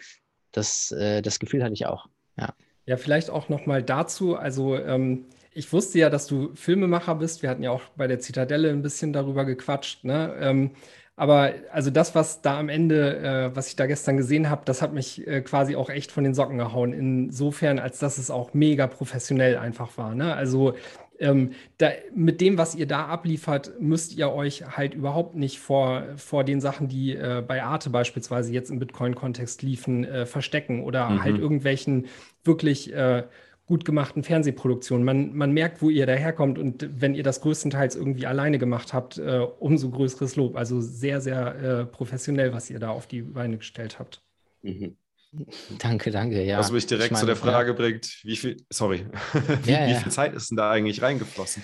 das, 0.51 0.91
äh, 0.91 1.21
das 1.23 1.39
Gefühl 1.39 1.63
hatte 1.63 1.73
ich 1.73 1.87
auch. 1.87 2.07
Ja. 2.37 2.53
Ja, 2.88 2.96
vielleicht 2.98 3.29
auch 3.29 3.50
noch 3.50 3.65
mal 3.65 3.84
dazu. 3.84 4.38
Also 4.38 4.77
ähm, 4.77 5.25
ich 5.53 5.72
wusste 5.74 6.00
ja, 6.00 6.10
dass 6.10 6.25
du 6.25 6.56
Filmemacher 6.56 7.15
bist. 7.15 7.41
Wir 7.41 7.50
hatten 7.50 7.62
ja 7.63 7.72
auch 7.72 7.82
bei 7.98 8.08
der 8.08 8.20
Zitadelle 8.20 8.70
ein 8.70 8.82
bisschen 8.82 9.12
darüber 9.12 9.44
gequatscht. 9.44 10.06
Ne? 10.06 10.34
Ähm, 10.39 10.72
aber 11.17 11.53
also 11.74 11.89
das, 11.89 12.15
was 12.15 12.41
da 12.41 12.58
am 12.60 12.70
Ende, 12.70 13.17
äh, 13.17 13.56
was 13.56 13.67
ich 13.67 13.75
da 13.75 13.88
gestern 13.88 14.15
gesehen 14.15 14.50
habe, 14.50 14.62
das 14.65 14.82
hat 14.82 14.94
mich 14.94 15.27
äh, 15.27 15.41
quasi 15.41 15.75
auch 15.75 15.89
echt 15.89 16.12
von 16.13 16.24
den 16.24 16.34
Socken 16.34 16.58
gehauen. 16.60 16.94
Insofern, 16.94 17.77
als 17.79 18.00
dass 18.00 18.17
es 18.20 18.32
auch 18.32 18.53
mega 18.53 18.88
professionell 18.88 19.58
einfach 19.58 19.98
war. 19.98 20.15
Ne? 20.15 20.34
Also 20.34 20.75
ähm, 21.19 21.51
da, 21.77 21.89
mit 22.13 22.41
dem, 22.41 22.57
was 22.57 22.75
ihr 22.75 22.88
da 22.88 23.07
abliefert, 23.07 23.74
müsst 23.79 24.17
ihr 24.17 24.31
euch 24.31 24.77
halt 24.77 24.93
überhaupt 24.93 25.36
nicht 25.36 25.59
vor, 25.59 26.03
vor 26.15 26.43
den 26.43 26.62
Sachen, 26.62 26.88
die 26.88 27.15
äh, 27.15 27.43
bei 27.45 27.63
Arte 27.63 27.89
beispielsweise 27.89 28.53
jetzt 28.53 28.69
im 28.69 28.79
Bitcoin-Kontext 28.79 29.62
liefen, 29.62 30.03
äh, 30.03 30.25
verstecken 30.25 30.83
oder 30.83 31.09
mhm. 31.09 31.24
halt 31.24 31.38
irgendwelchen 31.38 32.07
wirklich 32.43 32.93
äh, 32.93 33.24
gut 33.65 33.83
gemachten 33.83 34.24
Fernsehproduktionen. 34.24 35.05
Man, 35.05 35.36
man 35.36 35.51
merkt, 35.51 35.81
wo 35.81 35.89
ihr 35.89 36.05
daherkommt 36.05 36.57
und 36.57 36.89
wenn 37.01 37.13
ihr 37.13 37.24
das 37.24 37.41
größtenteils 37.41 37.95
irgendwie 37.95 38.25
alleine 38.25 38.57
gemacht 38.57 38.93
habt, 38.93 39.17
äh, 39.17 39.45
umso 39.59 39.89
größeres 39.89 40.38
Lob. 40.38 40.55
Also 40.55 40.79
sehr, 40.79 41.19
sehr 41.19 41.55
äh, 41.55 41.86
professionell, 41.86 42.53
was 42.53 42.69
ihr 42.69 42.79
da 42.79 42.89
auf 42.89 43.07
die 43.07 43.21
Beine 43.21 43.57
gestellt 43.57 44.00
habt. 44.00 44.24
Mhm. 44.62 44.95
Danke, 45.79 46.12
danke, 46.12 46.43
ja. 46.43 46.57
Was 46.57 46.72
mich 46.72 46.88
direkt 46.88 47.07
ich 47.07 47.12
mein, 47.12 47.19
zu 47.19 47.25
der 47.25 47.36
Frage 47.36 47.72
ja. 47.72 47.75
bringt, 47.75 48.19
wie 48.24 48.38
viel, 48.38 48.57
sorry, 48.69 49.05
wie, 49.63 49.72
ja, 49.72 49.86
ja. 49.86 49.89
wie 49.89 50.03
viel 50.03 50.12
Zeit 50.12 50.34
ist 50.34 50.50
denn 50.50 50.57
da 50.57 50.72
eigentlich 50.72 51.01
reingeflossen? 51.01 51.63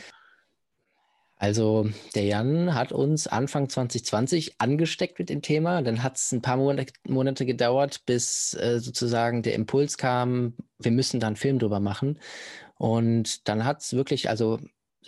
Also 1.44 1.90
der 2.16 2.24
Jan 2.24 2.74
hat 2.74 2.94
uns 2.94 3.28
Anfang 3.28 3.68
2020 3.68 4.62
angesteckt 4.62 5.20
mit 5.20 5.30
dem 5.30 5.42
Thema. 5.42 5.82
Dann 5.82 6.02
hat 6.02 6.16
es 6.16 6.32
ein 6.32 6.42
paar 6.42 6.56
Monate, 6.56 7.46
gedauert, 7.46 8.06
bis 8.06 8.54
äh, 8.54 8.80
sozusagen 8.80 9.44
der 9.44 9.54
Impuls 9.56 9.98
kam, 9.98 10.56
wir 10.80 10.92
müssen 10.92 11.20
da 11.20 11.28
einen 11.28 11.36
Film 11.36 11.60
drüber 11.60 11.82
machen. 11.82 12.18
Und 12.76 13.50
dann 13.50 13.66
hat 13.66 13.82
es 13.82 13.94
wirklich, 13.94 14.30
also 14.30 14.60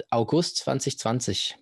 August 0.10 0.58
2020 0.58 1.56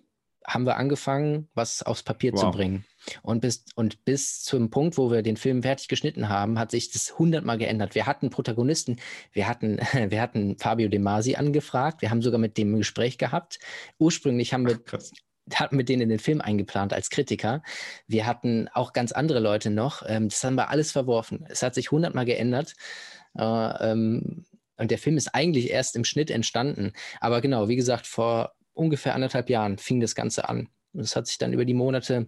haben 0.46 0.66
wir 0.66 0.76
angefangen, 0.76 1.48
was 1.54 1.82
aufs 1.82 2.02
Papier 2.02 2.32
wow. 2.32 2.40
zu 2.40 2.50
bringen. 2.50 2.84
Und 3.22 3.40
bis, 3.40 3.64
und 3.74 4.04
bis 4.04 4.42
zum 4.42 4.70
Punkt, 4.70 4.96
wo 4.96 5.10
wir 5.10 5.22
den 5.22 5.36
Film 5.36 5.62
fertig 5.62 5.88
geschnitten 5.88 6.28
haben, 6.28 6.58
hat 6.58 6.70
sich 6.70 6.90
das 6.90 7.18
hundertmal 7.18 7.58
geändert. 7.58 7.94
Wir 7.94 8.06
hatten 8.06 8.30
Protagonisten, 8.30 8.96
wir 9.32 9.48
hatten, 9.48 9.78
wir 10.08 10.20
hatten 10.20 10.58
Fabio 10.58 10.88
De 10.88 10.98
Masi 10.98 11.34
angefragt, 11.36 12.02
wir 12.02 12.10
haben 12.10 12.22
sogar 12.22 12.38
mit 12.38 12.58
dem 12.58 12.74
ein 12.74 12.78
Gespräch 12.78 13.18
gehabt. 13.18 13.58
Ursprünglich 13.98 14.52
haben 14.52 14.66
wir 14.66 14.80
Ach, 14.92 15.00
hatten 15.52 15.76
wir 15.76 15.84
den 15.84 16.00
in 16.00 16.08
den 16.08 16.18
Film 16.18 16.40
eingeplant 16.40 16.92
als 16.92 17.10
Kritiker. 17.10 17.62
Wir 18.06 18.26
hatten 18.26 18.68
auch 18.72 18.92
ganz 18.92 19.12
andere 19.12 19.40
Leute 19.40 19.70
noch. 19.70 20.02
Ähm, 20.06 20.28
das 20.28 20.42
haben 20.42 20.54
wir 20.54 20.70
alles 20.70 20.92
verworfen. 20.92 21.44
Es 21.48 21.62
hat 21.62 21.74
sich 21.74 21.90
hundertmal 21.90 22.24
geändert. 22.24 22.74
Äh, 23.36 23.42
ähm, 23.90 24.46
und 24.76 24.90
der 24.90 24.98
Film 24.98 25.16
ist 25.16 25.34
eigentlich 25.34 25.70
erst 25.70 25.96
im 25.96 26.04
Schnitt 26.04 26.30
entstanden. 26.30 26.92
Aber 27.20 27.40
genau, 27.40 27.68
wie 27.68 27.76
gesagt, 27.76 28.06
vor 28.06 28.54
ungefähr 28.74 29.14
anderthalb 29.14 29.48
Jahren 29.50 29.78
fing 29.78 30.00
das 30.00 30.14
Ganze 30.14 30.48
an. 30.48 30.68
Und 30.92 31.00
es 31.00 31.16
hat 31.16 31.26
sich 31.26 31.38
dann 31.38 31.52
über 31.52 31.64
die 31.64 31.74
Monate 31.74 32.26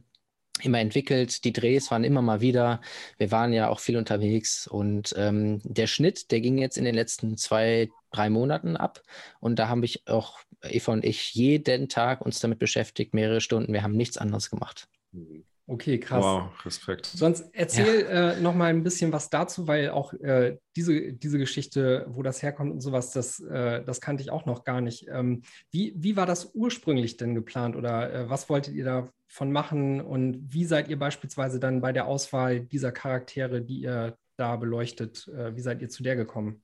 immer 0.62 0.80
entwickelt. 0.80 1.44
Die 1.44 1.52
Drehs 1.52 1.90
waren 1.90 2.04
immer 2.04 2.22
mal 2.22 2.40
wieder. 2.40 2.80
Wir 3.18 3.30
waren 3.30 3.52
ja 3.52 3.68
auch 3.68 3.80
viel 3.80 3.96
unterwegs. 3.96 4.66
Und 4.66 5.14
ähm, 5.16 5.60
der 5.64 5.86
Schnitt, 5.86 6.30
der 6.30 6.40
ging 6.40 6.58
jetzt 6.58 6.78
in 6.78 6.84
den 6.84 6.94
letzten 6.94 7.36
zwei, 7.36 7.90
drei 8.10 8.30
Monaten 8.30 8.76
ab. 8.76 9.02
Und 9.40 9.58
da 9.58 9.68
haben 9.68 9.82
wir 9.82 9.90
auch, 10.06 10.40
Eva 10.62 10.92
und 10.92 11.04
ich, 11.04 11.34
jeden 11.34 11.88
Tag 11.88 12.22
uns 12.22 12.40
damit 12.40 12.58
beschäftigt, 12.58 13.14
mehrere 13.14 13.40
Stunden. 13.40 13.72
Wir 13.72 13.82
haben 13.82 13.96
nichts 13.96 14.16
anderes 14.16 14.50
gemacht. 14.50 14.88
Mhm. 15.12 15.44
Okay, 15.68 15.98
krass. 15.98 16.22
Wow, 16.22 16.64
Respekt. 16.64 17.06
Sonst 17.06 17.50
erzähl 17.52 18.02
ja. 18.02 18.30
äh, 18.32 18.40
noch 18.40 18.54
mal 18.54 18.66
ein 18.66 18.84
bisschen 18.84 19.12
was 19.12 19.30
dazu, 19.30 19.66
weil 19.66 19.90
auch 19.90 20.12
äh, 20.12 20.58
diese, 20.76 21.12
diese 21.12 21.38
Geschichte, 21.38 22.06
wo 22.08 22.22
das 22.22 22.40
herkommt 22.40 22.70
und 22.70 22.80
sowas, 22.80 23.10
das, 23.10 23.40
äh, 23.40 23.82
das 23.82 24.00
kannte 24.00 24.22
ich 24.22 24.30
auch 24.30 24.46
noch 24.46 24.62
gar 24.62 24.80
nicht. 24.80 25.08
Ähm, 25.08 25.42
wie, 25.72 25.92
wie 25.96 26.16
war 26.16 26.24
das 26.26 26.52
ursprünglich 26.54 27.16
denn 27.16 27.34
geplant 27.34 27.74
oder 27.74 28.12
äh, 28.12 28.30
was 28.30 28.48
wolltet 28.48 28.74
ihr 28.74 28.84
davon 28.84 29.50
machen 29.50 30.00
und 30.00 30.38
wie 30.52 30.64
seid 30.64 30.88
ihr 30.88 31.00
beispielsweise 31.00 31.58
dann 31.58 31.80
bei 31.80 31.92
der 31.92 32.06
Auswahl 32.06 32.60
dieser 32.60 32.92
Charaktere, 32.92 33.60
die 33.60 33.80
ihr 33.80 34.16
da 34.36 34.54
beleuchtet, 34.54 35.26
äh, 35.28 35.56
wie 35.56 35.62
seid 35.62 35.82
ihr 35.82 35.88
zu 35.88 36.04
der 36.04 36.14
gekommen? 36.14 36.62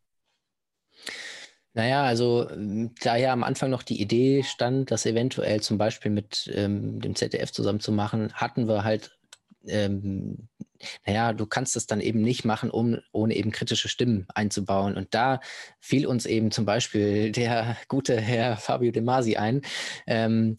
Naja, 1.74 2.04
also 2.04 2.48
ähm, 2.50 2.94
da 3.00 3.16
ja 3.16 3.32
am 3.32 3.44
Anfang 3.44 3.70
noch 3.70 3.82
die 3.82 4.00
Idee 4.00 4.42
stand, 4.42 4.90
das 4.90 5.06
eventuell 5.06 5.60
zum 5.60 5.78
Beispiel 5.78 6.10
mit 6.10 6.50
ähm, 6.54 7.00
dem 7.00 7.14
ZDF 7.14 7.50
zusammen 7.50 7.80
zu 7.80 7.92
machen, 7.92 8.32
hatten 8.34 8.68
wir 8.68 8.84
halt, 8.84 9.18
ähm, 9.66 10.48
naja, 11.06 11.32
du 11.32 11.46
kannst 11.46 11.76
das 11.76 11.87
dann 11.87 12.00
eben 12.00 12.20
nicht 12.20 12.44
machen, 12.44 12.70
um, 12.70 12.98
ohne 13.12 13.35
eben 13.35 13.52
kritische 13.52 13.88
Stimmen 13.88 14.26
einzubauen. 14.35 14.96
Und 14.96 15.14
da 15.14 15.40
fiel 15.80 16.06
uns 16.06 16.26
eben 16.26 16.50
zum 16.50 16.66
Beispiel 16.66 17.32
der 17.32 17.76
gute 17.88 18.20
Herr 18.20 18.56
Fabio 18.58 18.92
De 18.92 19.02
Masi 19.02 19.37
ein, 19.37 19.62
ähm, 20.06 20.56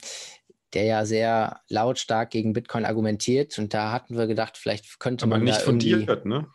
der 0.74 0.86
ja 0.86 1.06
sehr 1.06 1.62
lautstark 1.70 2.32
gegen 2.32 2.54
Bitcoin 2.54 2.86
argumentiert. 2.86 3.60
Und 3.60 3.76
da 3.76 3.92
hatten 3.92 4.18
wir 4.18 4.26
gedacht, 4.26 4.58
vielleicht 4.58 5.00
könnte 5.00 5.26
Aber 5.26 5.38
man. 5.38 5.42
Aber 5.42 5.52
nicht 5.52 5.62
fundiert, 5.62 6.26
ne? 6.26 6.48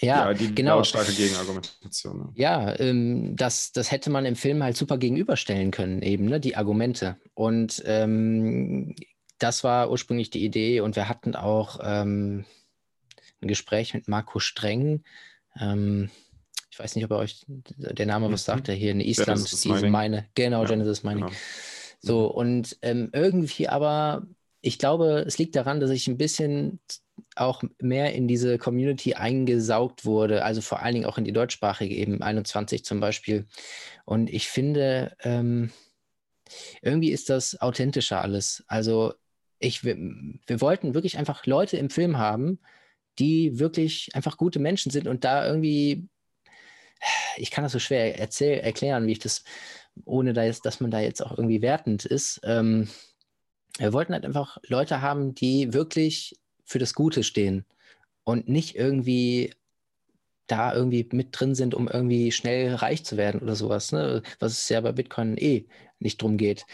Ja, 0.00 0.28
ja 0.28 0.34
die 0.34 0.54
genau. 0.54 0.76
lautstarke 0.76 1.12
Gegenargumentation. 1.12 2.18
Ne? 2.18 2.28
Ja, 2.34 2.78
ähm, 2.78 3.36
das, 3.36 3.72
das 3.72 3.90
hätte 3.90 4.10
man 4.10 4.26
im 4.26 4.36
Film 4.36 4.62
halt 4.62 4.76
super 4.76 4.98
gegenüberstellen 4.98 5.70
können, 5.70 6.02
eben, 6.02 6.26
ne, 6.26 6.40
die 6.40 6.56
Argumente. 6.56 7.16
Und 7.34 7.82
ähm, 7.86 8.94
das 9.38 9.64
war 9.64 9.90
ursprünglich 9.90 10.30
die 10.30 10.44
Idee 10.44 10.80
und 10.80 10.96
wir 10.96 11.08
hatten 11.08 11.34
auch 11.34 11.80
ähm, 11.82 12.44
ein 13.40 13.48
Gespräch 13.48 13.94
mit 13.94 14.08
Marco 14.08 14.38
Streng. 14.38 15.04
Ähm, 15.58 16.10
ich 16.70 16.78
weiß 16.78 16.94
nicht, 16.94 17.04
ob 17.04 17.12
er 17.12 17.18
euch 17.18 17.44
der 17.48 18.06
Name 18.06 18.26
was 18.30 18.42
mhm. 18.42 18.52
sagt, 18.52 18.68
der 18.68 18.74
hier 18.74 18.90
in 18.90 19.00
Island, 19.00 19.28
Genesis 19.28 19.60
diese 19.62 19.74
Mining. 19.74 19.92
meine, 19.92 20.26
genau, 20.34 20.62
ja, 20.62 20.68
Genesis 20.68 21.02
Mining. 21.02 21.26
Genau. 21.26 21.36
So, 22.00 22.26
und 22.26 22.76
ähm, 22.82 23.10
irgendwie 23.12 23.68
aber, 23.68 24.26
ich 24.60 24.78
glaube, 24.78 25.24
es 25.26 25.38
liegt 25.38 25.56
daran, 25.56 25.80
dass 25.80 25.90
ich 25.90 26.06
ein 26.06 26.18
bisschen 26.18 26.80
auch 27.36 27.62
mehr 27.80 28.14
in 28.14 28.28
diese 28.28 28.58
Community 28.58 29.14
eingesaugt 29.14 30.04
wurde, 30.04 30.44
also 30.44 30.60
vor 30.60 30.82
allen 30.82 30.94
Dingen 30.94 31.06
auch 31.06 31.18
in 31.18 31.24
die 31.24 31.32
deutschsprachige, 31.32 31.94
eben 31.94 32.22
21 32.22 32.84
zum 32.84 33.00
Beispiel. 33.00 33.46
Und 34.04 34.30
ich 34.30 34.48
finde, 34.48 35.16
ähm, 35.22 35.70
irgendwie 36.82 37.10
ist 37.10 37.30
das 37.30 37.60
authentischer 37.60 38.22
alles. 38.22 38.64
Also 38.68 39.14
ich, 39.58 39.84
wir, 39.84 39.96
wir 39.96 40.60
wollten 40.60 40.94
wirklich 40.94 41.18
einfach 41.18 41.46
Leute 41.46 41.76
im 41.76 41.90
Film 41.90 42.18
haben, 42.18 42.58
die 43.18 43.58
wirklich 43.58 44.10
einfach 44.14 44.36
gute 44.36 44.58
Menschen 44.58 44.90
sind 44.90 45.06
und 45.06 45.24
da 45.24 45.46
irgendwie, 45.46 46.08
ich 47.36 47.50
kann 47.50 47.64
das 47.64 47.72
so 47.72 47.78
schwer 47.78 48.18
erzähl, 48.18 48.58
erklären, 48.58 49.06
wie 49.06 49.12
ich 49.12 49.18
das, 49.18 49.44
ohne 50.04 50.32
da 50.32 50.44
jetzt, 50.44 50.66
dass 50.66 50.80
man 50.80 50.90
da 50.90 51.00
jetzt 51.00 51.22
auch 51.22 51.36
irgendwie 51.36 51.62
wertend 51.62 52.04
ist. 52.04 52.40
Ähm, 52.44 52.88
wir 53.78 53.92
wollten 53.92 54.12
halt 54.12 54.24
einfach 54.24 54.58
Leute 54.66 55.00
haben, 55.00 55.34
die 55.34 55.72
wirklich 55.72 56.38
für 56.66 56.78
das 56.78 56.92
Gute 56.92 57.22
stehen 57.22 57.64
und 58.24 58.48
nicht 58.48 58.76
irgendwie 58.76 59.54
da 60.46 60.74
irgendwie 60.74 61.08
mit 61.12 61.28
drin 61.32 61.54
sind, 61.54 61.74
um 61.74 61.88
irgendwie 61.88 62.30
schnell 62.32 62.74
reich 62.74 63.04
zu 63.04 63.16
werden 63.16 63.40
oder 63.40 63.56
sowas, 63.56 63.92
ne? 63.92 64.22
was 64.38 64.52
es 64.52 64.68
ja 64.68 64.80
bei 64.80 64.92
Bitcoin 64.92 65.36
eh 65.38 65.66
nicht 65.98 66.20
drum 66.20 66.36
geht. 66.36 66.66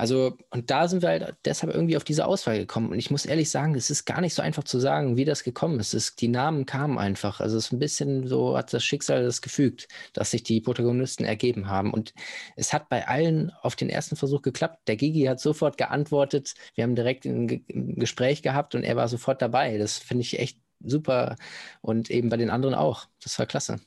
Also, 0.00 0.38
und 0.48 0.70
da 0.70 0.88
sind 0.88 1.02
wir 1.02 1.10
halt 1.10 1.36
deshalb 1.44 1.74
irgendwie 1.74 1.98
auf 1.98 2.04
diese 2.04 2.24
Auswahl 2.24 2.56
gekommen. 2.56 2.90
Und 2.90 2.98
ich 2.98 3.10
muss 3.10 3.26
ehrlich 3.26 3.50
sagen, 3.50 3.74
es 3.74 3.90
ist 3.90 4.06
gar 4.06 4.22
nicht 4.22 4.32
so 4.32 4.40
einfach 4.40 4.64
zu 4.64 4.78
sagen, 4.78 5.18
wie 5.18 5.26
das 5.26 5.44
gekommen 5.44 5.78
ist. 5.78 5.92
Es, 5.92 6.16
die 6.16 6.28
Namen 6.28 6.64
kamen 6.64 6.96
einfach. 6.96 7.40
Also, 7.40 7.58
es 7.58 7.66
ist 7.66 7.72
ein 7.72 7.78
bisschen 7.78 8.26
so, 8.26 8.56
hat 8.56 8.72
das 8.72 8.82
Schicksal 8.82 9.22
das 9.22 9.42
gefügt, 9.42 9.88
dass 10.14 10.30
sich 10.30 10.42
die 10.42 10.62
Protagonisten 10.62 11.24
ergeben 11.24 11.68
haben. 11.68 11.92
Und 11.92 12.14
es 12.56 12.72
hat 12.72 12.88
bei 12.88 13.06
allen 13.08 13.50
auf 13.60 13.76
den 13.76 13.90
ersten 13.90 14.16
Versuch 14.16 14.40
geklappt. 14.40 14.78
Der 14.88 14.96
Gigi 14.96 15.24
hat 15.24 15.38
sofort 15.38 15.76
geantwortet. 15.76 16.54
Wir 16.74 16.84
haben 16.84 16.94
direkt 16.94 17.26
ein, 17.26 17.62
ein 17.68 17.96
Gespräch 17.96 18.40
gehabt 18.40 18.74
und 18.74 18.84
er 18.84 18.96
war 18.96 19.06
sofort 19.06 19.42
dabei. 19.42 19.76
Das 19.76 19.98
finde 19.98 20.22
ich 20.22 20.38
echt 20.38 20.58
super. 20.82 21.36
Und 21.82 22.10
eben 22.10 22.30
bei 22.30 22.38
den 22.38 22.48
anderen 22.48 22.74
auch. 22.74 23.04
Das 23.22 23.38
war 23.38 23.44
klasse 23.44 23.80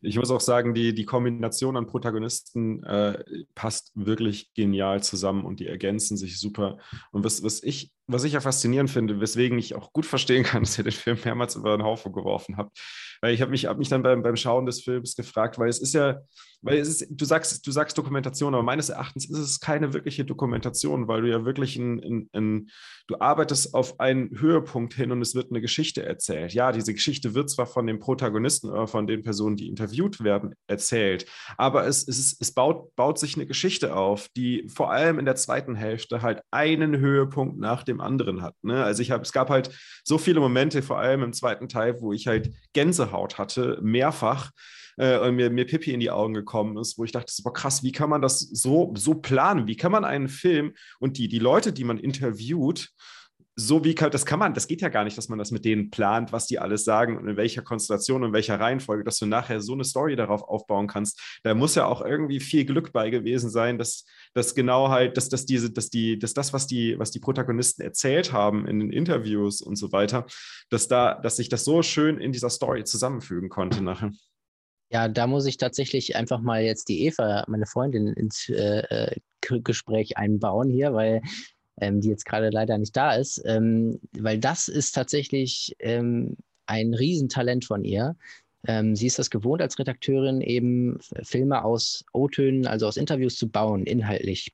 ich 0.00 0.16
muss 0.16 0.30
auch 0.30 0.40
sagen, 0.40 0.74
die, 0.74 0.94
die 0.94 1.04
Kombination 1.04 1.76
an 1.76 1.86
Protagonisten 1.86 2.84
äh, 2.84 3.22
passt 3.54 3.92
wirklich 3.94 4.52
genial 4.54 5.02
zusammen 5.02 5.44
und 5.44 5.60
die 5.60 5.66
ergänzen 5.66 6.16
sich 6.16 6.38
super. 6.38 6.78
Und 7.10 7.24
was, 7.24 7.42
was, 7.42 7.62
ich, 7.62 7.92
was 8.08 8.24
ich 8.24 8.32
ja 8.32 8.40
faszinierend 8.40 8.90
finde, 8.90 9.20
weswegen 9.20 9.58
ich 9.58 9.74
auch 9.74 9.92
gut 9.92 10.06
verstehen 10.06 10.42
kann, 10.42 10.62
dass 10.64 10.78
ihr 10.78 10.84
den 10.84 10.92
Film 10.92 11.18
mehrmals 11.24 11.54
über 11.54 11.76
den 11.76 11.84
Haufen 11.84 12.12
geworfen 12.12 12.56
habt, 12.56 12.76
weil 13.20 13.34
ich 13.34 13.42
habe 13.42 13.50
mich, 13.50 13.66
hab 13.66 13.78
mich 13.78 13.88
dann 13.88 14.02
beim, 14.02 14.22
beim 14.22 14.36
Schauen 14.36 14.66
des 14.66 14.82
Films 14.82 15.14
gefragt, 15.14 15.58
weil 15.58 15.68
es 15.68 15.78
ist 15.78 15.94
ja, 15.94 16.18
weil 16.62 16.78
es 16.78 16.88
ist, 16.88 17.06
du 17.10 17.24
sagst, 17.24 17.66
du 17.66 17.70
sagst 17.70 17.96
Dokumentation, 17.96 18.54
aber 18.54 18.62
meines 18.62 18.88
Erachtens 18.88 19.28
ist 19.30 19.38
es 19.38 19.60
keine 19.60 19.92
wirkliche 19.92 20.24
Dokumentation, 20.24 21.06
weil 21.06 21.22
du 21.22 21.30
ja 21.30 21.44
wirklich 21.44 21.76
ein, 21.76 22.00
ein, 22.00 22.30
ein, 22.32 22.70
du 23.06 23.16
arbeitest 23.20 23.74
auf 23.74 24.00
einen 24.00 24.40
Höhepunkt 24.40 24.94
hin 24.94 25.12
und 25.12 25.22
es 25.22 25.34
wird 25.34 25.50
eine 25.50 25.60
Geschichte 25.60 26.04
erzählt. 26.04 26.54
Ja, 26.54 26.72
diese 26.72 26.94
Geschichte 26.94 27.34
wird 27.34 27.50
zwar 27.50 27.66
von 27.66 27.86
den 27.86 28.00
Protagonisten 28.00 28.70
oder 28.70 28.88
von 28.88 29.06
den 29.06 29.22
Personen, 29.22 29.56
die 29.56 29.68
interviewt 29.68 30.22
werden, 30.24 30.54
erzählt, 30.66 31.26
aber 31.56 31.86
es, 31.86 32.06
es, 32.08 32.18
ist, 32.18 32.40
es 32.40 32.52
baut, 32.52 32.94
baut 32.96 33.18
sich 33.18 33.36
eine 33.36 33.46
Geschichte 33.46 33.94
auf, 33.94 34.28
die 34.36 34.66
vor 34.68 34.90
allem 34.90 35.18
in 35.18 35.26
der 35.26 35.36
zweiten 35.36 35.76
Hälfte 35.76 36.22
halt 36.22 36.40
einen 36.50 36.98
Höhepunkt 36.98 37.58
nach 37.58 37.84
dem 37.84 37.97
anderen 38.00 38.42
hat. 38.42 38.54
Ne? 38.62 38.82
Also 38.82 39.02
ich 39.02 39.10
habe, 39.10 39.22
es 39.22 39.32
gab 39.32 39.50
halt 39.50 39.70
so 40.04 40.18
viele 40.18 40.40
Momente, 40.40 40.82
vor 40.82 40.98
allem 40.98 41.22
im 41.22 41.32
zweiten 41.32 41.68
Teil, 41.68 42.00
wo 42.00 42.12
ich 42.12 42.26
halt 42.26 42.50
Gänsehaut 42.72 43.38
hatte, 43.38 43.78
mehrfach 43.82 44.50
äh, 44.96 45.18
und 45.18 45.36
mir, 45.36 45.50
mir 45.50 45.66
Pippi 45.66 45.92
in 45.92 46.00
die 46.00 46.10
Augen 46.10 46.34
gekommen 46.34 46.76
ist, 46.76 46.98
wo 46.98 47.04
ich 47.04 47.12
dachte, 47.12 47.32
boah, 47.42 47.52
krass, 47.52 47.82
wie 47.82 47.92
kann 47.92 48.10
man 48.10 48.22
das 48.22 48.40
so, 48.40 48.92
so 48.96 49.14
planen? 49.14 49.66
Wie 49.66 49.76
kann 49.76 49.92
man 49.92 50.04
einen 50.04 50.28
Film 50.28 50.74
und 50.98 51.18
die, 51.18 51.28
die 51.28 51.38
Leute, 51.38 51.72
die 51.72 51.84
man 51.84 51.98
interviewt, 51.98 52.90
so 53.60 53.82
wie 53.82 53.96
das 53.96 54.24
kann 54.24 54.38
man, 54.38 54.54
das 54.54 54.68
geht 54.68 54.82
ja 54.82 54.88
gar 54.88 55.02
nicht, 55.02 55.18
dass 55.18 55.28
man 55.28 55.38
das 55.38 55.50
mit 55.50 55.64
denen 55.64 55.90
plant, 55.90 56.32
was 56.32 56.46
die 56.46 56.60
alles 56.60 56.84
sagen 56.84 57.16
und 57.18 57.26
in 57.26 57.36
welcher 57.36 57.60
Konstellation 57.60 58.22
und 58.22 58.32
welcher 58.32 58.60
Reihenfolge, 58.60 59.02
dass 59.02 59.18
du 59.18 59.26
nachher 59.26 59.60
so 59.60 59.72
eine 59.72 59.82
Story 59.82 60.14
darauf 60.14 60.42
aufbauen 60.42 60.86
kannst. 60.86 61.20
Da 61.42 61.54
muss 61.54 61.74
ja 61.74 61.86
auch 61.86 62.00
irgendwie 62.00 62.38
viel 62.38 62.64
Glück 62.64 62.92
bei 62.92 63.10
gewesen 63.10 63.50
sein, 63.50 63.76
dass, 63.76 64.04
dass 64.32 64.54
genau 64.54 64.90
halt, 64.90 65.16
dass, 65.16 65.28
dass 65.28 65.44
diese, 65.44 65.72
dass 65.72 65.90
die, 65.90 66.20
dass 66.20 66.34
das, 66.34 66.52
was 66.52 66.68
die, 66.68 67.00
was 67.00 67.10
die 67.10 67.18
Protagonisten 67.18 67.82
erzählt 67.82 68.32
haben 68.32 68.64
in 68.68 68.78
den 68.78 68.92
Interviews 68.92 69.60
und 69.60 69.74
so 69.74 69.90
weiter, 69.90 70.26
dass 70.70 70.86
da, 70.86 71.16
dass 71.16 71.34
sich 71.34 71.48
das 71.48 71.64
so 71.64 71.82
schön 71.82 72.18
in 72.18 72.30
dieser 72.30 72.50
Story 72.50 72.84
zusammenfügen 72.84 73.48
konnte 73.48 73.82
nachher. 73.82 74.12
Ja, 74.90 75.08
da 75.08 75.26
muss 75.26 75.46
ich 75.46 75.56
tatsächlich 75.56 76.14
einfach 76.14 76.40
mal 76.40 76.62
jetzt 76.62 76.88
die 76.88 77.06
Eva, 77.06 77.44
meine 77.48 77.66
Freundin, 77.66 78.06
ins 78.06 78.48
äh, 78.48 78.84
äh 78.88 79.16
Gespräch 79.40 80.16
einbauen 80.18 80.68
hier, 80.68 80.92
weil 80.92 81.22
ähm, 81.80 82.00
die 82.00 82.08
jetzt 82.08 82.24
gerade 82.24 82.50
leider 82.50 82.78
nicht 82.78 82.96
da 82.96 83.14
ist, 83.14 83.42
ähm, 83.44 84.00
weil 84.12 84.38
das 84.38 84.68
ist 84.68 84.92
tatsächlich 84.92 85.74
ähm, 85.78 86.36
ein 86.66 86.94
Riesentalent 86.94 87.64
von 87.64 87.84
ihr. 87.84 88.16
Ähm, 88.66 88.96
sie 88.96 89.06
ist 89.06 89.18
das 89.18 89.30
gewohnt 89.30 89.62
als 89.62 89.78
Redakteurin, 89.78 90.40
eben 90.40 90.98
Filme 91.22 91.64
aus 91.64 92.04
O-Tönen, 92.12 92.66
also 92.66 92.86
aus 92.86 92.96
Interviews 92.96 93.36
zu 93.36 93.48
bauen, 93.48 93.84
inhaltlich. 93.84 94.52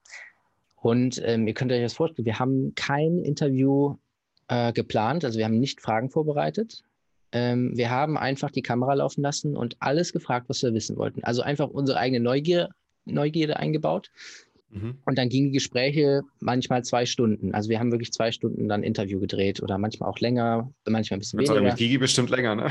Und 0.77 1.21
ähm, 1.25 1.47
ihr 1.49 1.55
könnt 1.55 1.73
euch 1.73 1.81
das 1.81 1.95
vorstellen, 1.95 2.27
wir 2.27 2.39
haben 2.39 2.75
kein 2.75 3.19
Interview 3.19 3.97
äh, 4.49 4.73
geplant, 4.73 5.25
also 5.25 5.39
wir 5.39 5.47
haben 5.47 5.59
nicht 5.59 5.81
Fragen 5.81 6.11
vorbereitet. 6.11 6.83
Ähm, 7.33 7.77
wir 7.77 7.91
haben 7.91 8.19
einfach 8.19 8.51
die 8.51 8.63
Kamera 8.63 8.95
laufen 8.95 9.23
lassen 9.23 9.57
und 9.57 9.77
alles 9.81 10.13
gefragt, 10.13 10.49
was 10.49 10.63
wir 10.63 10.75
wissen 10.75 10.97
wollten. 10.97 11.25
Also 11.25 11.43
einfach 11.43 11.69
unsere 11.69 11.99
eigene 11.99 12.21
Neugier, 12.21 12.69
Neugierde 13.07 13.57
eingebaut 13.57 14.11
Mhm. 14.75 14.99
Und 15.05 15.19
dann 15.19 15.29
gingen 15.29 15.47
die 15.47 15.53
Gespräche 15.53 16.23
manchmal 16.41 16.83
zwei 16.85 17.07
Stunden. 17.07 17.55
Also 17.55 17.71
wir 17.71 17.79
haben 17.79 17.93
wirklich 17.93 18.13
zwei 18.13 18.33
Stunden 18.33 18.69
dann 18.69 18.83
Interview 18.83 19.21
gedreht 19.21 19.63
oder 19.63 19.79
manchmal 19.79 20.11
auch 20.11 20.19
länger, 20.19 20.69
manchmal 20.85 21.19
ein 21.19 21.21
bisschen 21.21 21.39
weniger. 21.39 21.63
Mit 21.63 21.77
Gigi 21.77 21.97
bestimmt 21.97 22.31
länger, 22.31 22.57
ne? 22.57 22.71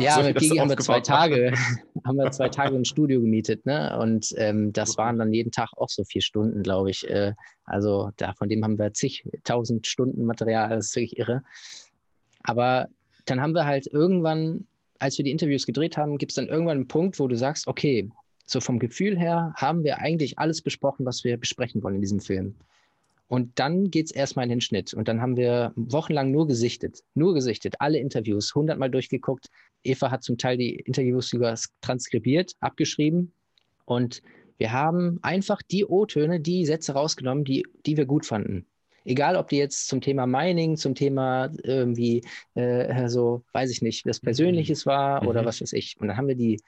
Ja, 0.00 0.14
so 0.16 0.22
mit 0.22 0.36
Gigi 0.36 0.56
haben 0.56 0.68
wir 0.68 0.76
zwei 0.78 1.00
Tage, 1.00 1.54
haben 2.04 2.16
wir 2.16 2.30
zwei 2.32 2.48
Tage 2.48 2.74
ein 2.74 2.84
Studio 2.84 3.20
gemietet, 3.20 3.64
ne? 3.66 3.96
Und 3.98 4.34
ähm, 4.36 4.72
das 4.72 4.98
waren 4.98 5.18
dann 5.18 5.32
jeden 5.32 5.52
Tag 5.52 5.70
auch 5.76 5.88
so 5.88 6.02
vier 6.02 6.22
Stunden, 6.22 6.64
glaube 6.64 6.90
ich. 6.90 7.08
Äh, 7.08 7.34
also 7.64 8.10
da, 8.16 8.32
von 8.34 8.48
dem 8.48 8.64
haben 8.64 8.78
wir 8.78 8.92
zigtausend 8.92 9.86
Stunden 9.86 10.24
Material, 10.24 10.70
das 10.70 10.86
ist 10.86 10.96
wirklich 10.96 11.18
irre. 11.18 11.44
Aber 12.42 12.88
dann 13.26 13.40
haben 13.40 13.54
wir 13.54 13.64
halt 13.64 13.86
irgendwann, 13.86 14.66
als 14.98 15.18
wir 15.18 15.24
die 15.24 15.30
Interviews 15.30 15.66
gedreht 15.66 15.96
haben, 15.96 16.18
gibt 16.18 16.32
es 16.32 16.36
dann 16.36 16.48
irgendwann 16.48 16.78
einen 16.78 16.88
Punkt, 16.88 17.20
wo 17.20 17.28
du 17.28 17.36
sagst, 17.36 17.68
okay, 17.68 18.10
so 18.46 18.60
vom 18.60 18.78
Gefühl 18.78 19.18
her 19.18 19.54
haben 19.56 19.84
wir 19.84 19.98
eigentlich 19.98 20.38
alles 20.38 20.62
besprochen, 20.62 21.06
was 21.06 21.24
wir 21.24 21.36
besprechen 21.36 21.82
wollen 21.82 21.96
in 21.96 22.00
diesem 22.00 22.20
Film. 22.20 22.54
Und 23.26 23.58
dann 23.58 23.90
geht 23.90 24.06
es 24.06 24.12
erstmal 24.12 24.44
in 24.44 24.50
den 24.50 24.60
Schnitt. 24.60 24.92
Und 24.92 25.08
dann 25.08 25.20
haben 25.20 25.36
wir 25.36 25.72
wochenlang 25.76 26.30
nur 26.30 26.46
gesichtet, 26.46 27.02
nur 27.14 27.34
gesichtet, 27.34 27.76
alle 27.78 27.98
Interviews, 27.98 28.54
hundertmal 28.54 28.90
durchgeguckt. 28.90 29.48
Eva 29.82 30.10
hat 30.10 30.22
zum 30.22 30.36
Teil 30.38 30.58
die 30.58 30.76
Interviews 30.76 31.30
sogar 31.30 31.58
transkribiert, 31.80 32.52
abgeschrieben. 32.60 33.32
Und 33.86 34.22
wir 34.58 34.72
haben 34.72 35.18
einfach 35.22 35.62
die 35.62 35.84
O-Töne, 35.84 36.40
die 36.40 36.66
Sätze 36.66 36.92
rausgenommen, 36.92 37.44
die, 37.44 37.66
die 37.86 37.96
wir 37.96 38.06
gut 38.06 38.26
fanden. 38.26 38.66
Egal, 39.06 39.36
ob 39.36 39.48
die 39.48 39.56
jetzt 39.56 39.88
zum 39.88 40.00
Thema 40.00 40.26
Mining, 40.26 40.76
zum 40.76 40.94
Thema 40.94 41.50
irgendwie 41.62 42.22
äh, 42.54 43.08
so, 43.08 43.42
weiß 43.52 43.70
ich 43.70 43.82
nicht, 43.82 44.06
was 44.06 44.20
Persönliches 44.20 44.86
war 44.86 45.22
mhm. 45.22 45.28
oder 45.28 45.44
was 45.44 45.60
weiß 45.60 45.72
ich. 45.74 45.96
Und 45.98 46.08
dann 46.08 46.16
haben 46.16 46.28
wir 46.28 46.36
die 46.36 46.60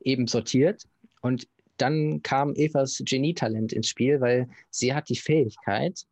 eben 0.00 0.26
sortiert 0.26 0.86
und 1.20 1.46
dann 1.76 2.22
kam 2.22 2.54
Evas 2.54 3.02
Genietalent 3.04 3.72
ins 3.72 3.88
Spiel, 3.88 4.20
weil 4.20 4.48
sie 4.70 4.94
hat 4.94 5.08
die 5.08 5.16
Fähigkeit, 5.16 6.04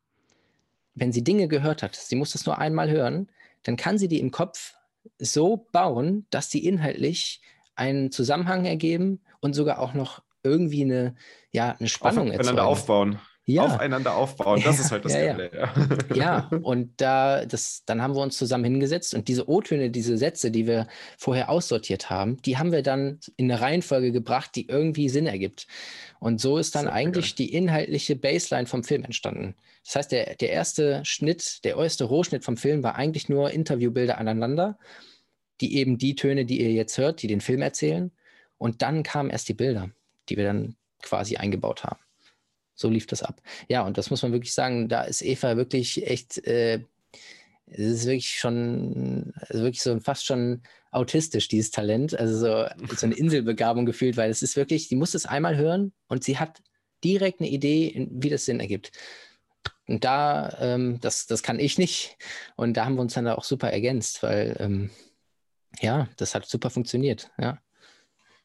wenn 0.94 1.12
sie 1.12 1.22
Dinge 1.22 1.46
gehört 1.48 1.82
hat, 1.82 1.94
sie 1.94 2.16
muss 2.16 2.32
das 2.32 2.46
nur 2.46 2.58
einmal 2.58 2.90
hören, 2.90 3.28
dann 3.64 3.76
kann 3.76 3.98
sie 3.98 4.08
die 4.08 4.20
im 4.20 4.30
Kopf 4.30 4.74
so 5.18 5.68
bauen, 5.72 6.26
dass 6.30 6.50
sie 6.50 6.64
inhaltlich 6.64 7.40
einen 7.74 8.10
Zusammenhang 8.10 8.64
ergeben 8.64 9.20
und 9.40 9.54
sogar 9.54 9.78
auch 9.78 9.94
noch 9.94 10.22
irgendwie 10.42 10.82
eine, 10.82 11.14
ja, 11.52 11.76
eine 11.78 11.88
Spannung 11.88 12.28
erzeugen. 12.28 12.58
aufbauen 12.58 13.18
ja. 13.54 13.62
aufeinander 13.62 14.14
aufbauen. 14.14 14.61
Das 14.64 14.78
ist 14.78 14.90
halt 14.90 15.04
das 15.04 15.14
ja, 15.14 15.32
Geile. 15.32 15.50
Ja. 15.54 16.14
ja, 16.14 16.50
und 16.62 17.00
da, 17.00 17.46
das, 17.46 17.82
dann 17.87 18.02
haben 18.02 18.14
wir 18.14 18.20
uns 18.20 18.37
zusammen 18.37 18.64
hingesetzt 18.64 19.14
und 19.14 19.28
diese 19.28 19.48
O-Töne, 19.48 19.90
diese 19.90 20.18
Sätze, 20.18 20.50
die 20.50 20.66
wir 20.66 20.87
vorher 21.16 21.48
aussortiert 21.48 22.11
haben, 22.11 22.40
die 22.42 22.58
haben 22.58 22.72
wir 22.72 22.82
dann 22.82 23.20
in 23.37 23.50
eine 23.50 23.61
Reihenfolge 23.61 24.12
gebracht, 24.12 24.50
die 24.54 24.68
irgendwie 24.68 25.08
Sinn 25.08 25.26
ergibt. 25.26 25.66
Und 26.20 26.40
so 26.40 26.58
ist 26.58 26.74
dann 26.74 26.84
Sehr 26.84 26.92
eigentlich 26.92 27.37
geil. 27.37 27.46
die 27.46 27.54
inhaltliche 27.54 28.16
Baseline 28.16 28.66
vom 28.66 28.84
Film 28.84 29.04
entstanden. 29.04 29.54
Das 29.84 29.96
heißt, 29.96 30.12
der, 30.12 30.34
der 30.37 30.50
erste 30.50 31.00
Schnitt, 31.04 31.64
der 31.64 31.76
erste 31.76 32.04
Rohschnitt 32.04 32.44
vom 32.44 32.56
Film 32.56 32.82
war 32.82 32.96
eigentlich 32.96 33.28
nur 33.28 33.50
Interviewbilder 33.50 34.18
aneinander, 34.18 34.78
die 35.61 35.76
eben 35.76 35.96
die 35.96 36.14
Töne, 36.14 36.44
die 36.44 36.61
ihr 36.61 36.72
jetzt 36.72 36.98
hört, 36.98 37.22
die 37.22 37.28
den 37.28 37.40
Film 37.40 37.62
erzählen. 37.62 38.11
Und 38.58 38.82
dann 38.82 39.02
kamen 39.02 39.30
erst 39.30 39.48
die 39.48 39.54
Bilder, 39.54 39.90
die 40.28 40.37
wir 40.37 40.44
dann 40.44 40.76
quasi 41.00 41.37
eingebaut 41.37 41.84
haben 41.84 41.98
so 42.78 42.88
lief 42.88 43.06
das 43.06 43.22
ab. 43.22 43.42
Ja, 43.68 43.82
und 43.82 43.98
das 43.98 44.10
muss 44.10 44.22
man 44.22 44.32
wirklich 44.32 44.54
sagen, 44.54 44.88
da 44.88 45.02
ist 45.02 45.22
Eva 45.22 45.56
wirklich 45.56 46.06
echt, 46.06 46.38
äh, 46.46 46.80
es 47.66 47.78
ist 47.78 48.06
wirklich 48.06 48.38
schon, 48.38 49.32
also 49.48 49.64
wirklich 49.64 49.82
so 49.82 49.98
fast 49.98 50.24
schon 50.24 50.62
autistisch, 50.92 51.48
dieses 51.48 51.70
Talent. 51.70 52.18
Also 52.18 52.38
so, 52.38 52.96
so 52.96 53.06
eine 53.06 53.14
Inselbegabung 53.16 53.84
gefühlt, 53.84 54.16
weil 54.16 54.30
es 54.30 54.42
ist 54.42 54.56
wirklich, 54.56 54.88
die 54.88 54.96
muss 54.96 55.14
es 55.14 55.26
einmal 55.26 55.56
hören 55.56 55.92
und 56.06 56.22
sie 56.22 56.38
hat 56.38 56.62
direkt 57.04 57.40
eine 57.40 57.50
Idee, 57.50 58.08
wie 58.10 58.30
das 58.30 58.44
Sinn 58.44 58.60
ergibt. 58.60 58.92
Und 59.88 60.04
da, 60.04 60.56
ähm, 60.60 61.00
das, 61.00 61.26
das 61.26 61.42
kann 61.42 61.58
ich 61.58 61.78
nicht. 61.78 62.16
Und 62.56 62.76
da 62.76 62.84
haben 62.84 62.94
wir 62.94 63.02
uns 63.02 63.14
dann 63.14 63.26
auch 63.26 63.44
super 63.44 63.70
ergänzt, 63.70 64.22
weil 64.22 64.56
ähm, 64.60 64.90
ja, 65.80 66.08
das 66.16 66.34
hat 66.34 66.46
super 66.46 66.70
funktioniert. 66.70 67.30
Ja. 67.38 67.58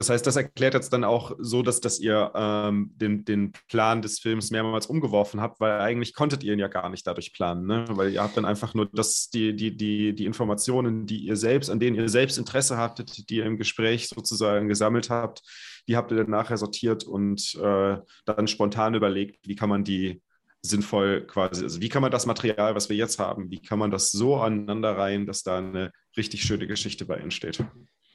Das 0.03 0.09
heißt, 0.09 0.27
das 0.27 0.35
erklärt 0.35 0.73
jetzt 0.73 0.91
dann 0.91 1.05
auch 1.05 1.31
so, 1.39 1.61
dass, 1.61 1.79
dass 1.79 1.97
ihr 1.97 2.29
ähm, 2.35 2.91
den, 2.97 3.23
den 3.23 3.53
Plan 3.69 4.01
des 4.01 4.19
Films 4.19 4.51
mehrmals 4.51 4.85
umgeworfen 4.85 5.39
habt, 5.39 5.61
weil 5.61 5.79
eigentlich 5.79 6.13
konntet 6.13 6.43
ihr 6.43 6.51
ihn 6.51 6.59
ja 6.59 6.67
gar 6.67 6.89
nicht 6.89 7.07
dadurch 7.07 7.31
planen, 7.31 7.65
ne? 7.65 7.85
weil 7.87 8.11
ihr 8.11 8.21
habt 8.21 8.35
dann 8.35 8.43
einfach 8.43 8.73
nur 8.73 8.89
das, 8.91 9.29
die, 9.29 9.55
die, 9.55 9.77
die, 9.77 10.13
die 10.13 10.25
Informationen, 10.25 11.05
die 11.05 11.19
ihr 11.19 11.37
selbst, 11.37 11.69
an 11.69 11.79
denen 11.79 11.95
ihr 11.95 12.09
selbst 12.09 12.37
Interesse 12.37 12.75
hattet, 12.75 13.29
die 13.29 13.37
ihr 13.37 13.45
im 13.45 13.55
Gespräch 13.55 14.09
sozusagen 14.09 14.67
gesammelt 14.67 15.09
habt, 15.09 15.41
die 15.87 15.95
habt 15.95 16.11
ihr 16.11 16.17
dann 16.17 16.29
nachher 16.29 16.57
sortiert 16.57 17.05
und 17.05 17.55
äh, 17.55 17.97
dann 18.25 18.47
spontan 18.47 18.95
überlegt, 18.95 19.47
wie 19.47 19.55
kann 19.55 19.69
man 19.69 19.85
die 19.85 20.21
sinnvoll 20.61 21.25
quasi, 21.27 21.63
also 21.63 21.79
wie 21.79 21.87
kann 21.87 22.01
man 22.01 22.11
das 22.11 22.25
Material, 22.25 22.75
was 22.75 22.89
wir 22.89 22.97
jetzt 22.97 23.19
haben, 23.19 23.49
wie 23.51 23.61
kann 23.61 23.79
man 23.79 23.89
das 23.89 24.11
so 24.11 24.35
aneinander 24.35 24.97
reihen, 24.97 25.25
dass 25.25 25.43
da 25.43 25.59
eine 25.59 25.93
richtig 26.17 26.43
schöne 26.43 26.67
Geschichte 26.67 27.05
bei 27.05 27.15
entsteht. 27.15 27.63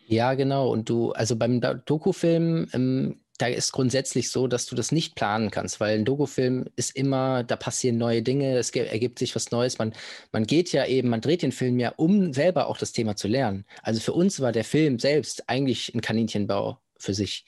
Ja, 0.08 0.32
genau. 0.32 0.70
Und 0.70 0.88
du, 0.88 1.12
also 1.12 1.36
beim 1.36 1.60
Dokufilm, 1.60 2.66
ähm, 2.72 3.20
da 3.36 3.46
ist 3.46 3.72
grundsätzlich 3.72 4.30
so, 4.30 4.46
dass 4.46 4.64
du 4.64 4.74
das 4.74 4.90
nicht 4.90 5.14
planen 5.14 5.50
kannst, 5.50 5.80
weil 5.80 5.98
ein 5.98 6.06
Dokufilm 6.06 6.64
ist 6.76 6.96
immer, 6.96 7.44
da 7.44 7.56
passieren 7.56 7.98
neue 7.98 8.22
Dinge, 8.22 8.56
es 8.56 8.70
ergibt 8.70 9.18
sich 9.18 9.36
was 9.36 9.50
Neues. 9.50 9.78
Man, 9.78 9.92
man 10.32 10.46
geht 10.46 10.72
ja 10.72 10.86
eben, 10.86 11.10
man 11.10 11.20
dreht 11.20 11.42
den 11.42 11.52
Film 11.52 11.78
ja, 11.78 11.90
um 11.96 12.32
selber 12.32 12.68
auch 12.68 12.78
das 12.78 12.92
Thema 12.92 13.16
zu 13.16 13.28
lernen. 13.28 13.66
Also 13.82 14.00
für 14.00 14.14
uns 14.14 14.40
war 14.40 14.50
der 14.50 14.64
Film 14.64 14.98
selbst 14.98 15.48
eigentlich 15.48 15.94
ein 15.94 16.00
Kaninchenbau 16.00 16.80
für 16.96 17.12
sich. 17.12 17.44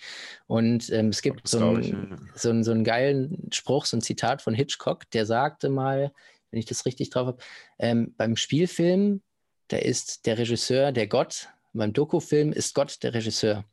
Und 0.46 0.90
ähm, 0.90 1.08
es 1.08 1.22
gibt 1.22 1.48
so, 1.48 1.60
ein, 1.60 1.80
ich, 1.80 1.88
ja. 1.88 2.18
so, 2.34 2.50
einen, 2.50 2.62
so 2.62 2.72
einen 2.72 2.84
geilen 2.84 3.48
Spruch, 3.52 3.86
so 3.86 3.96
ein 3.96 4.02
Zitat 4.02 4.42
von 4.42 4.54
Hitchcock, 4.54 5.10
der 5.12 5.24
sagte 5.24 5.70
mal, 5.70 6.12
wenn 6.50 6.60
ich 6.60 6.66
das 6.66 6.84
richtig 6.84 7.08
drauf 7.08 7.26
habe, 7.26 7.38
ähm, 7.78 8.14
beim 8.18 8.36
Spielfilm, 8.36 9.22
da 9.68 9.78
ist 9.78 10.26
der 10.26 10.36
Regisseur 10.36 10.92
der 10.92 11.06
Gott 11.06 11.48
beim 11.72 11.92
Dokufilm 11.92 12.52
ist 12.52 12.74
Gott 12.74 13.02
der 13.02 13.14
Regisseur. 13.14 13.64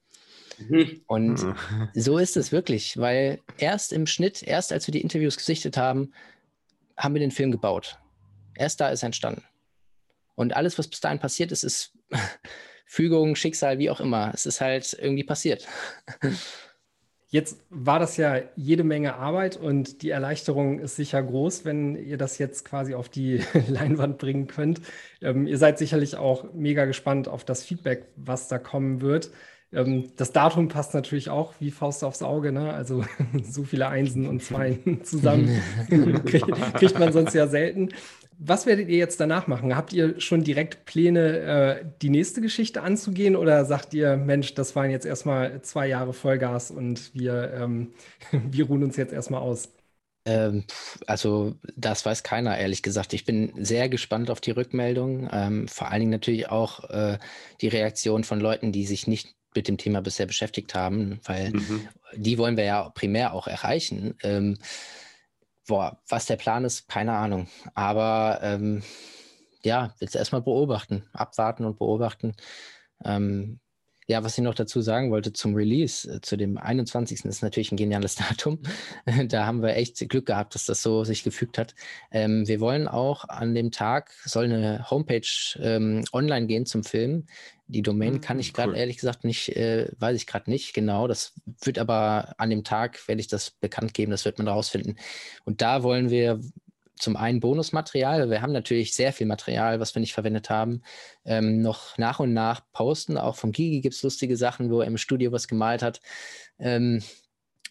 Mhm. 0.58 1.02
Und 1.08 1.44
mhm. 1.44 1.90
so 1.94 2.18
ist 2.18 2.38
es 2.38 2.52
wirklich, 2.52 2.98
weil 2.98 3.40
erst 3.58 3.94
im 3.94 4.08
Schnitt, 4.08 4.44
erst 4.44 4.72
als 4.74 4.88
wir 4.88 4.92
die 4.92 5.02
Interviews 5.02 5.38
gesichtet 5.38 5.78
haben, 5.78 6.14
haben 6.98 7.14
wir 7.14 7.20
den 7.20 7.32
Film 7.32 7.52
gebaut. 7.52 8.00
Erst 8.56 8.82
da 8.82 8.90
ist 8.90 9.04
er 9.04 9.08
entstanden. 9.08 9.44
Und 10.36 10.56
alles, 10.56 10.78
was 10.78 10.88
bis 10.88 11.00
dahin 11.00 11.20
passiert 11.20 11.52
ist, 11.52 11.64
ist 11.64 11.94
Fügung, 12.86 13.36
Schicksal, 13.36 13.80
wie 13.80 13.90
auch 13.90 14.00
immer. 14.00 14.32
Es 14.34 14.46
ist 14.46 14.62
halt 14.62 14.98
irgendwie 15.00 15.24
passiert. 15.24 15.68
Jetzt 17.30 17.60
war 17.70 18.00
das 18.00 18.16
ja 18.16 18.40
jede 18.56 18.86
Menge 18.86 19.16
Arbeit 19.16 19.58
und 19.58 20.02
die 20.02 20.12
Erleichterung 20.12 20.80
ist 20.80 20.96
sicher 20.96 21.22
groß, 21.22 21.66
wenn 21.66 21.96
ihr 21.98 22.18
das 22.18 22.38
jetzt 22.38 22.64
quasi 22.64 22.96
auf 22.96 23.10
die 23.10 23.42
Leinwand 23.68 24.18
bringen 24.18 24.48
könnt. 24.48 24.82
Ähm, 25.22 25.46
ihr 25.46 25.58
seid 25.58 25.78
sicherlich 25.78 26.16
auch 26.16 26.54
mega 26.54 26.86
gespannt 26.86 27.28
auf 27.28 27.44
das 27.44 27.64
Feedback, 27.64 28.06
was 28.16 28.48
da 28.48 28.60
kommen 28.60 29.02
wird. 29.02 29.32
Ähm, 29.74 30.12
das 30.16 30.32
Datum 30.32 30.70
passt 30.70 30.94
natürlich 30.94 31.30
auch 31.30 31.54
wie 31.60 31.72
Faust 31.72 32.04
aufs 32.04 32.22
Auge, 32.22 32.52
ne? 32.52 32.74
Also 32.74 33.04
so 33.44 33.64
viele 33.64 33.88
Einsen 33.88 34.28
und 34.28 34.42
Zweien 34.44 35.02
zusammen 35.04 35.62
kriegt, 36.26 36.76
kriegt 36.76 37.00
man 37.00 37.12
sonst 37.12 37.34
ja 37.34 37.48
selten. 37.48 37.90
Was 38.40 38.68
werdet 38.68 38.88
ihr 38.88 38.98
jetzt 38.98 39.20
danach 39.20 39.48
machen? 39.48 39.76
Habt 39.76 39.94
ihr 39.94 40.20
schon 40.22 40.44
direkt 40.44 40.86
Pläne, 40.86 41.40
äh, 41.40 41.86
die 42.04 42.10
nächste 42.12 42.40
Geschichte 42.40 42.84
anzugehen 42.84 43.36
oder 43.36 43.66
sagt 43.66 43.96
ihr, 43.96 44.16
Mensch, 44.16 44.54
das 44.54 44.76
waren 44.76 44.92
jetzt 44.92 45.08
erstmal 45.08 45.62
zwei 45.64 45.88
Jahre 45.88 46.14
Vollgas 46.14 46.70
und 46.70 47.14
wir, 47.16 47.52
ähm, 47.54 47.94
wir 48.32 48.66
ruhen 48.68 48.84
uns 48.84 48.96
jetzt 48.96 49.12
erstmal 49.12 49.42
aus? 49.42 49.70
Ähm, 50.28 50.66
also 51.08 51.56
das 51.78 52.06
weiß 52.06 52.22
keiner, 52.22 52.58
ehrlich 52.58 52.84
gesagt. 52.84 53.14
Ich 53.14 53.26
bin 53.26 53.54
sehr 53.56 53.90
gespannt 53.90 54.30
auf 54.30 54.42
die 54.42 54.52
Rückmeldung. 54.52 55.30
Ähm, 55.32 55.68
vor 55.68 55.90
allen 55.90 56.02
Dingen 56.02 56.12
natürlich 56.12 56.50
auch 56.50 56.90
äh, 56.90 57.18
die 57.62 57.70
Reaktion 57.70 58.24
von 58.24 58.40
Leuten, 58.40 58.72
die 58.72 58.86
sich 58.86 59.08
nicht 59.08 59.37
mit 59.58 59.68
dem 59.68 59.78
Thema 59.78 60.02
bisher 60.02 60.26
beschäftigt 60.26 60.76
haben, 60.76 61.20
weil 61.26 61.52
mhm. 61.52 61.88
die 62.16 62.38
wollen 62.38 62.58
wir 62.58 62.64
ja 62.64 62.90
primär 62.90 63.34
auch 63.34 63.48
erreichen. 63.48 64.16
Ähm, 64.24 64.58
boah, 65.68 66.00
was 66.08 66.26
der 66.26 66.38
Plan 66.38 66.64
ist, 66.64 66.88
keine 66.88 67.14
Ahnung. 67.14 67.48
Aber 67.74 68.40
ähm, 68.42 68.84
ja, 69.64 69.94
jetzt 70.00 70.16
erstmal 70.16 70.42
beobachten, 70.42 71.04
abwarten 71.12 71.66
und 71.66 71.78
beobachten. 71.78 72.36
Ähm, 73.04 73.60
ja, 74.08 74.24
was 74.24 74.38
ich 74.38 74.44
noch 74.44 74.56
dazu 74.56 74.82
sagen 74.82 75.12
wollte 75.12 75.34
zum 75.34 75.54
Release, 75.54 76.10
äh, 76.10 76.22
zu 76.22 76.38
dem 76.38 76.58
21. 76.58 77.26
ist 77.26 77.44
natürlich 77.44 77.72
ein 77.72 77.78
geniales 77.78 78.16
Datum. 78.16 78.60
da 79.28 79.46
haben 79.46 79.62
wir 79.62 79.76
echt 79.76 80.08
Glück 80.10 80.26
gehabt, 80.26 80.56
dass 80.56 80.66
das 80.66 80.82
so 80.82 81.04
sich 81.04 81.24
gefügt 81.24 81.58
hat. 81.58 81.76
Ähm, 82.12 82.48
wir 82.48 82.62
wollen 82.62 82.88
auch 82.88 83.26
an 83.26 83.54
dem 83.54 83.72
Tag, 83.72 84.12
soll 84.24 84.46
eine 84.46 84.90
Homepage 84.90 85.28
ähm, 85.60 86.06
online 86.14 86.48
gehen 86.48 86.66
zum 86.66 86.84
Film. 86.84 87.26
Die 87.68 87.82
Domain 87.82 88.14
mhm, 88.14 88.22
kann 88.22 88.40
ich 88.40 88.54
gerade 88.54 88.72
cool. 88.72 88.78
ehrlich 88.78 88.96
gesagt 88.96 89.26
nicht, 89.26 89.50
äh, 89.58 89.90
weiß 90.00 90.16
ich 90.16 90.26
gerade 90.26 90.50
nicht 90.50 90.74
genau. 90.74 91.08
Das 91.10 91.34
wird 91.62 91.78
aber 91.78 92.34
an 92.38 92.50
dem 92.50 92.64
Tag, 92.64 93.06
werde 93.10 93.20
ich 93.20 93.28
das 93.28 93.52
bekannt 93.52 93.94
geben, 93.94 94.12
das 94.12 94.24
wird 94.24 94.38
man 94.38 94.48
rausfinden. 94.48 94.98
Und 95.44 95.62
da 95.62 95.84
wollen 95.84 96.10
wir 96.10 96.40
zum 96.98 97.16
einen 97.16 97.40
Bonusmaterial. 97.40 98.30
Wir 98.30 98.42
haben 98.42 98.54
natürlich 98.54 98.94
sehr 98.94 99.14
viel 99.14 99.28
Material, 99.28 99.80
was 99.80 99.96
wir 99.96 100.00
nicht 100.00 100.14
verwendet 100.14 100.50
haben, 100.50 100.82
ähm, 101.26 101.62
noch 101.62 101.98
nach 101.98 102.20
und 102.20 102.34
nach 102.34 102.62
posten. 102.74 103.18
Auch 103.18 103.36
vom 103.36 103.52
Gigi 103.52 103.82
gibt 103.82 103.96
es 103.96 104.04
lustige 104.04 104.38
Sachen, 104.38 104.72
wo 104.72 104.82
er 104.82 104.88
im 104.88 104.98
Studio 104.98 105.32
was 105.32 105.48
gemalt 105.48 105.82
hat. 105.82 106.02
Ähm, 106.60 107.02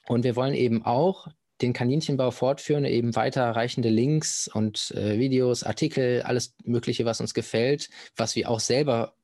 und 0.09 0.25
wir 0.25 0.37
wollen 0.37 0.55
eben 0.55 0.85
auch 0.85 1.29
den 1.63 1.73
Kaninchenbau 1.73 2.31
fortführen, 2.31 2.85
eben 2.85 3.17
weiterreichende 3.17 3.89
Links 3.89 4.49
und 4.49 4.91
äh, 4.93 5.19
Videos, 5.19 5.63
Artikel, 5.63 6.23
alles 6.23 6.55
Mögliche, 6.65 7.05
was 7.05 7.21
uns 7.21 7.33
gefällt, 7.33 7.89
was 8.15 8.37
wir 8.37 8.51
auch 8.51 8.61
selber 8.61 9.15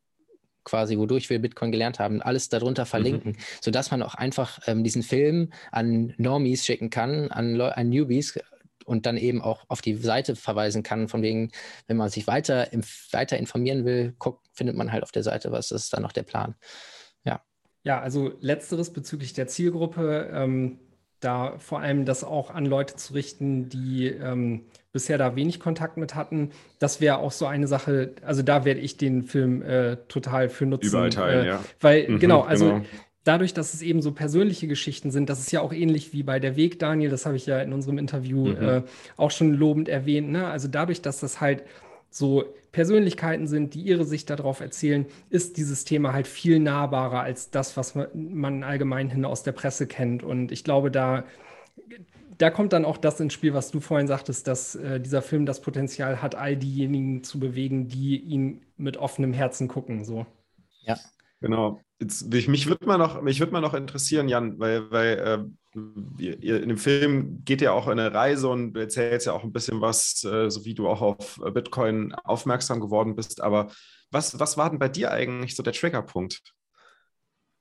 quasi, 0.65 0.97
wodurch 0.97 1.29
wir 1.29 1.41
Bitcoin 1.41 1.73
gelernt 1.73 1.99
haben, 1.99 2.23
alles 2.23 2.49
darunter 2.49 2.87
verlinken, 2.87 3.33
mhm. 3.33 3.37
sodass 3.61 3.91
man 3.91 4.03
auch 4.03 4.15
einfach 4.15 4.61
ähm, 4.67 4.85
diesen 4.85 5.03
Film 5.03 5.53
an 5.71 6.15
Normies 6.19 6.65
schicken 6.65 6.89
kann, 6.89 7.31
an, 7.31 7.61
an 7.61 7.89
Newbies, 7.89 8.39
und 8.87 9.07
dann 9.07 9.17
eben 9.17 9.43
auch 9.43 9.65
auf 9.69 9.81
die 9.81 9.95
Seite 9.97 10.37
verweisen 10.37 10.83
kann, 10.83 11.09
von 11.09 11.23
wegen, 11.23 11.51
wenn 11.87 11.97
man 11.97 12.09
sich 12.09 12.27
weiter, 12.27 12.69
weiter 13.11 13.39
informieren 13.39 13.85
will, 13.85 14.15
guckt, 14.19 14.47
findet 14.53 14.77
man 14.77 14.93
halt 14.93 15.03
auf 15.03 15.13
der 15.13 15.23
Seite 15.23 15.53
was, 15.53 15.69
das 15.69 15.85
ist 15.85 15.93
dann 15.93 16.03
noch 16.03 16.13
der 16.13 16.23
Plan. 16.23 16.55
Ja. 17.25 17.41
Ja, 17.85 18.01
also 18.01 18.33
letzteres 18.41 18.93
bezüglich 18.93 19.33
der 19.33 19.49
Zielgruppe, 19.49 20.31
ähm, 20.33 20.79
da 21.21 21.57
vor 21.59 21.81
allem 21.81 22.05
das 22.05 22.25
auch 22.25 22.51
an 22.51 22.67
Leute 22.67 22.97
zu 22.97 23.15
richten, 23.15 23.69
die 23.69 24.09
ähm, 24.09 24.67
bisher 24.91 25.19
da 25.19 25.37
wenig 25.37 25.61
Kontakt 25.61 25.97
mit 25.97 26.15
hatten. 26.15 26.51
Das 26.81 27.01
wäre 27.01 27.19
auch 27.19 27.33
so 27.33 27.47
eine 27.47 27.69
Sache, 27.69 28.15
also 28.25 28.43
da 28.43 28.65
werde 28.65 28.81
ich 28.81 28.97
den 28.97 29.23
Film 29.23 29.63
äh, 29.63 29.97
total 30.09 30.49
für 30.49 30.67
nutzen. 30.67 30.89
Überall 30.89 31.11
teilen, 31.11 31.45
äh, 31.45 31.49
ja. 31.49 31.65
Weil, 31.81 32.09
mhm, 32.09 32.19
genau, 32.19 32.43
also 32.43 32.67
genau 32.67 32.83
dadurch, 33.25 33.55
dass 33.55 33.75
es 33.75 33.83
eben 33.83 34.03
so 34.03 34.13
persönliche 34.13 34.67
Geschichten 34.67 35.11
sind, 35.11 35.29
das 35.29 35.41
ist 35.41 35.53
ja 35.53 35.61
auch 35.61 35.73
ähnlich 35.73 36.13
wie 36.13 36.23
bei 36.23 36.41
der 36.41 36.57
Weg, 36.57 36.79
Daniel, 36.79 37.11
das 37.11 37.27
habe 37.27 37.37
ich 37.37 37.47
ja 37.47 37.61
in 37.61 37.73
unserem 37.73 37.99
Interview 37.99 38.49
mhm. 38.49 38.63
äh, 38.63 38.83
auch 39.17 39.31
schon 39.31 39.55
lobend 39.55 39.89
erwähnt. 39.89 40.31
Ne? 40.31 40.47
Also 40.47 40.69
dadurch, 40.69 41.03
dass 41.03 41.21
das 41.21 41.41
halt 41.41 41.63
so 42.11 42.45
Persönlichkeiten 42.73 43.47
sind, 43.47 43.75
die 43.75 43.83
ihre 43.83 44.05
Sicht 44.05 44.31
darauf 44.31 44.61
erzählen, 44.61 45.07
ist 45.31 45.57
dieses 45.57 45.85
Thema 45.85 46.13
halt 46.13 46.27
viel 46.27 46.59
nahbarer 46.59 47.21
als 47.21 47.51
das, 47.51 47.77
was 47.77 47.95
man 48.15 48.65
allgemein 48.65 49.11
hin 49.11 49.25
aus 49.25 49.43
der 49.43 49.53
Presse 49.53 49.87
kennt. 49.87 50.23
Und 50.23 50.53
ich 50.53 50.65
glaube, 50.65 50.91
da, 50.91 51.25
da 52.39 52.51
kommt 52.51 52.73
dann 52.73 52.85
auch 52.85 52.97
das 52.97 53.21
ins 53.21 53.35
Spiel, 53.35 53.55
was 53.55 53.71
du 53.71 53.81
vorhin 53.81 54.09
sagtest, 54.09 54.47
dass 54.47 54.75
äh, 54.75 55.01
dieser 55.01 55.23
Film 55.23 55.47
das 55.47 55.61
Potenzial 55.61 56.23
hat, 56.23 56.35
all 56.35 56.57
diejenigen 56.57 57.23
zu 57.25 57.39
bewegen, 57.39 57.89
die 57.89 58.19
ihn 58.19 58.63
mit 58.77 58.97
offenem 58.97 59.33
Herzen 59.33 59.69
gucken. 59.69 60.05
So. 60.05 60.27
Ja. 60.85 60.99
Genau. 61.43 61.81
Jetzt, 62.01 62.33
mich 62.33 62.67
würde 62.69 62.87
mal 62.87 62.99
noch, 62.99 63.23
würde 63.23 63.53
mal 63.53 63.61
noch 63.61 63.75
interessieren, 63.75 64.29
Jan, 64.29 64.59
weil, 64.59 64.91
weil 64.91 65.19
äh, 65.19 66.25
in 66.25 66.69
dem 66.69 66.79
Film 66.79 67.45
geht 67.45 67.61
ja 67.61 67.73
auch 67.73 67.89
eine 67.89 68.15
Reise 68.15 68.49
und 68.49 68.75
du 68.75 68.81
erzählst 68.81 69.27
ja 69.27 69.33
auch 69.33 69.43
ein 69.43 69.53
bisschen 69.53 69.81
was, 69.81 70.23
äh, 70.25 70.51
so 70.51 70.65
wie 70.65 70.75
du 70.75 70.89
auch 70.89 71.03
auf 71.03 71.41
Bitcoin 71.53 72.15
aufmerksam 72.15 72.81
geworden 72.81 73.17
bist. 73.17 73.41
Aber 73.41 73.73
was, 74.11 74.39
was 74.39 74.57
war 74.57 74.71
denn 74.71 74.79
bei 74.79 74.89
dir 74.89 75.11
eigentlich 75.11 75.57
so 75.57 75.63
der 75.63 75.73
Triggerpunkt? 75.73 76.43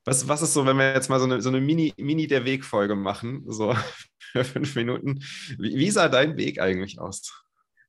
Was, 0.05 0.27
was 0.27 0.41
ist 0.41 0.53
so, 0.53 0.65
wenn 0.65 0.77
wir 0.77 0.93
jetzt 0.93 1.09
mal 1.09 1.19
so 1.19 1.25
eine, 1.25 1.41
so 1.41 1.49
eine 1.49 1.61
Mini, 1.61 1.93
Mini 1.97 2.27
der 2.27 2.45
Weg-Folge 2.45 2.95
machen, 2.95 3.43
so 3.47 3.75
fünf 4.43 4.75
Minuten? 4.75 5.23
Wie, 5.57 5.75
wie 5.75 5.91
sah 5.91 6.07
dein 6.07 6.37
Weg 6.37 6.59
eigentlich 6.59 6.99
aus? 6.99 7.31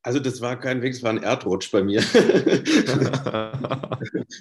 Also 0.02 0.18
das 0.18 0.40
war 0.40 0.58
kein 0.58 0.82
Weg, 0.82 0.94
es 0.94 1.02
war 1.02 1.10
ein 1.10 1.22
Erdrutsch 1.22 1.70
bei 1.70 1.82
mir. 1.82 2.00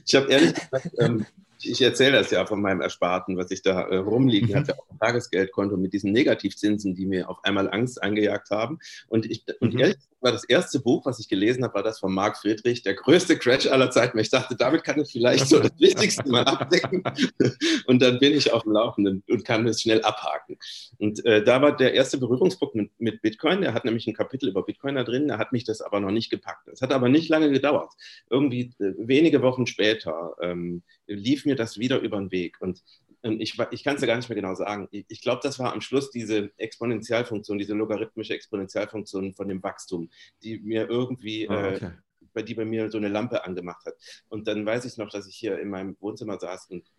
ich 0.06 0.16
habe 0.16 0.28
ehrlich 0.30 0.56
gesagt, 0.56 0.90
ähm, 0.98 1.26
ich 1.66 1.82
erzähle 1.82 2.18
das 2.18 2.32
ja 2.32 2.46
von 2.46 2.62
meinem 2.62 2.82
Ersparten, 2.82 3.38
was 3.38 3.52
ich 3.52 3.62
da 3.62 3.82
äh, 3.82 3.98
rumliegen 3.98 4.50
mhm. 4.50 4.56
hatte 4.56 4.78
auf 4.78 4.88
dem 4.88 5.00
Tagesgeldkonto 5.00 5.78
mit 5.78 5.94
diesen 5.94 6.12
Negativzinsen, 6.12 6.96
die 6.96 7.06
mir 7.06 7.30
auf 7.30 7.44
einmal 7.44 7.70
Angst 7.70 8.02
eingejagt 8.02 8.52
haben. 8.52 8.80
Und, 9.08 9.30
ich, 9.30 9.46
und 9.60 9.74
mhm. 9.74 9.80
ehrlich 9.80 9.98
war 10.22 10.32
das 10.32 10.44
erste 10.44 10.80
Buch, 10.80 11.06
was 11.06 11.20
ich 11.20 11.28
gelesen 11.28 11.64
habe, 11.64 11.74
war 11.74 11.84
das 11.84 12.00
von 12.00 12.14
Marc 12.14 12.38
Friedrich, 12.38 12.84
der 12.84 12.94
größte 12.94 13.38
Crash 13.38 13.68
aller 13.68 13.90
Zeiten. 13.90 14.20
Ich 14.20 14.30
dachte, 14.30 14.56
damit 14.56 14.84
kann 14.84 15.00
ich 15.00 15.12
vielleicht 15.12 15.48
so 15.48 15.60
das 15.60 15.72
Wichtigste 15.80 16.30
mal 16.30 16.44
abdecken. 16.44 17.04
Und 17.88 18.02
dann 18.02 18.20
bin 18.20 18.34
ich 18.34 18.54
auf 18.54 18.64
dem 18.64 18.74
Laufenden 18.74 19.24
und 19.30 19.44
kann 19.46 19.68
es 19.68 19.82
schnell 19.82 20.02
abhaken. 20.04 20.58
Und 21.00 21.26
äh, 21.26 21.44
da 21.44 21.62
war 21.62 21.76
der 21.76 21.94
erste 21.94 22.18
Berührungspunkt 22.18 22.76
mit, 22.76 22.92
mit 23.00 23.22
Bitcoin. 23.22 23.64
Er 23.64 23.74
hat 23.74 23.86
nämlich 23.86 24.08
ein 24.08 24.14
Kapitel 24.14 24.50
über 24.50 24.64
Bitcoin 24.64 24.96
da 24.96 25.04
drin. 25.04 25.30
Er 25.30 25.38
hat 25.38 25.52
mich 25.52 25.64
das 25.64 25.82
aber 25.82 26.00
noch 26.00 26.12
nicht 26.12 26.30
gepackt. 26.30 26.68
Es 26.68 26.82
hat 26.82 26.94
aber 26.94 27.10
nicht 27.10 27.30
lange 27.30 27.50
gedauert. 27.52 27.92
Irgendwie 28.30 28.74
äh, 28.80 28.94
wenige 28.98 29.42
Wochen 29.42 29.66
später 29.66 30.36
ähm, 30.42 30.84
lief 31.08 31.46
mir 31.46 31.51
das 31.56 31.78
wieder 31.78 32.00
über 32.00 32.18
den 32.18 32.32
Weg. 32.32 32.58
Und 32.62 32.84
und 33.24 33.40
ich, 33.40 33.58
ich 33.70 33.84
kann 33.84 33.96
es 33.96 34.02
ja 34.02 34.08
gar 34.08 34.18
nicht 34.18 34.30
mehr 34.30 34.36
genau 34.36 34.56
sagen. 34.56 34.88
Ich, 34.92 35.22
glaube, 35.22 35.42
das 35.44 35.60
war 35.60 35.74
am 35.74 35.82
Schluss 35.82 36.10
diese 36.10 36.52
Exponentialfunktion, 36.58 37.60
diese 37.60 37.76
logarithmische 37.76 38.34
Exponentialfunktion 38.34 39.34
von 39.34 39.48
dem 39.48 39.62
Wachstum, 39.62 40.10
die 40.42 40.60
mir 40.60 40.90
irgendwie, 40.90 41.48
oh, 41.48 41.54
okay. 41.54 41.86
äh, 41.86 41.92
bei 42.34 42.42
die 42.42 42.56
bei 42.56 42.66
mir 42.66 42.90
so 42.90 42.98
eine 42.98 43.10
Lampe 43.10 43.44
angemacht 43.46 43.86
hat. 43.86 43.94
Und 44.30 44.48
dann 44.48 44.66
weiß 44.66 44.86
ich 44.86 44.98
noch, 44.98 45.10
dass 45.10 45.28
ich 45.28 45.36
hier 45.36 45.60
in 45.60 45.70
meinem 45.70 45.98
Wohnzimmer 46.00 46.40
saß 46.40 46.70
und 46.72 46.90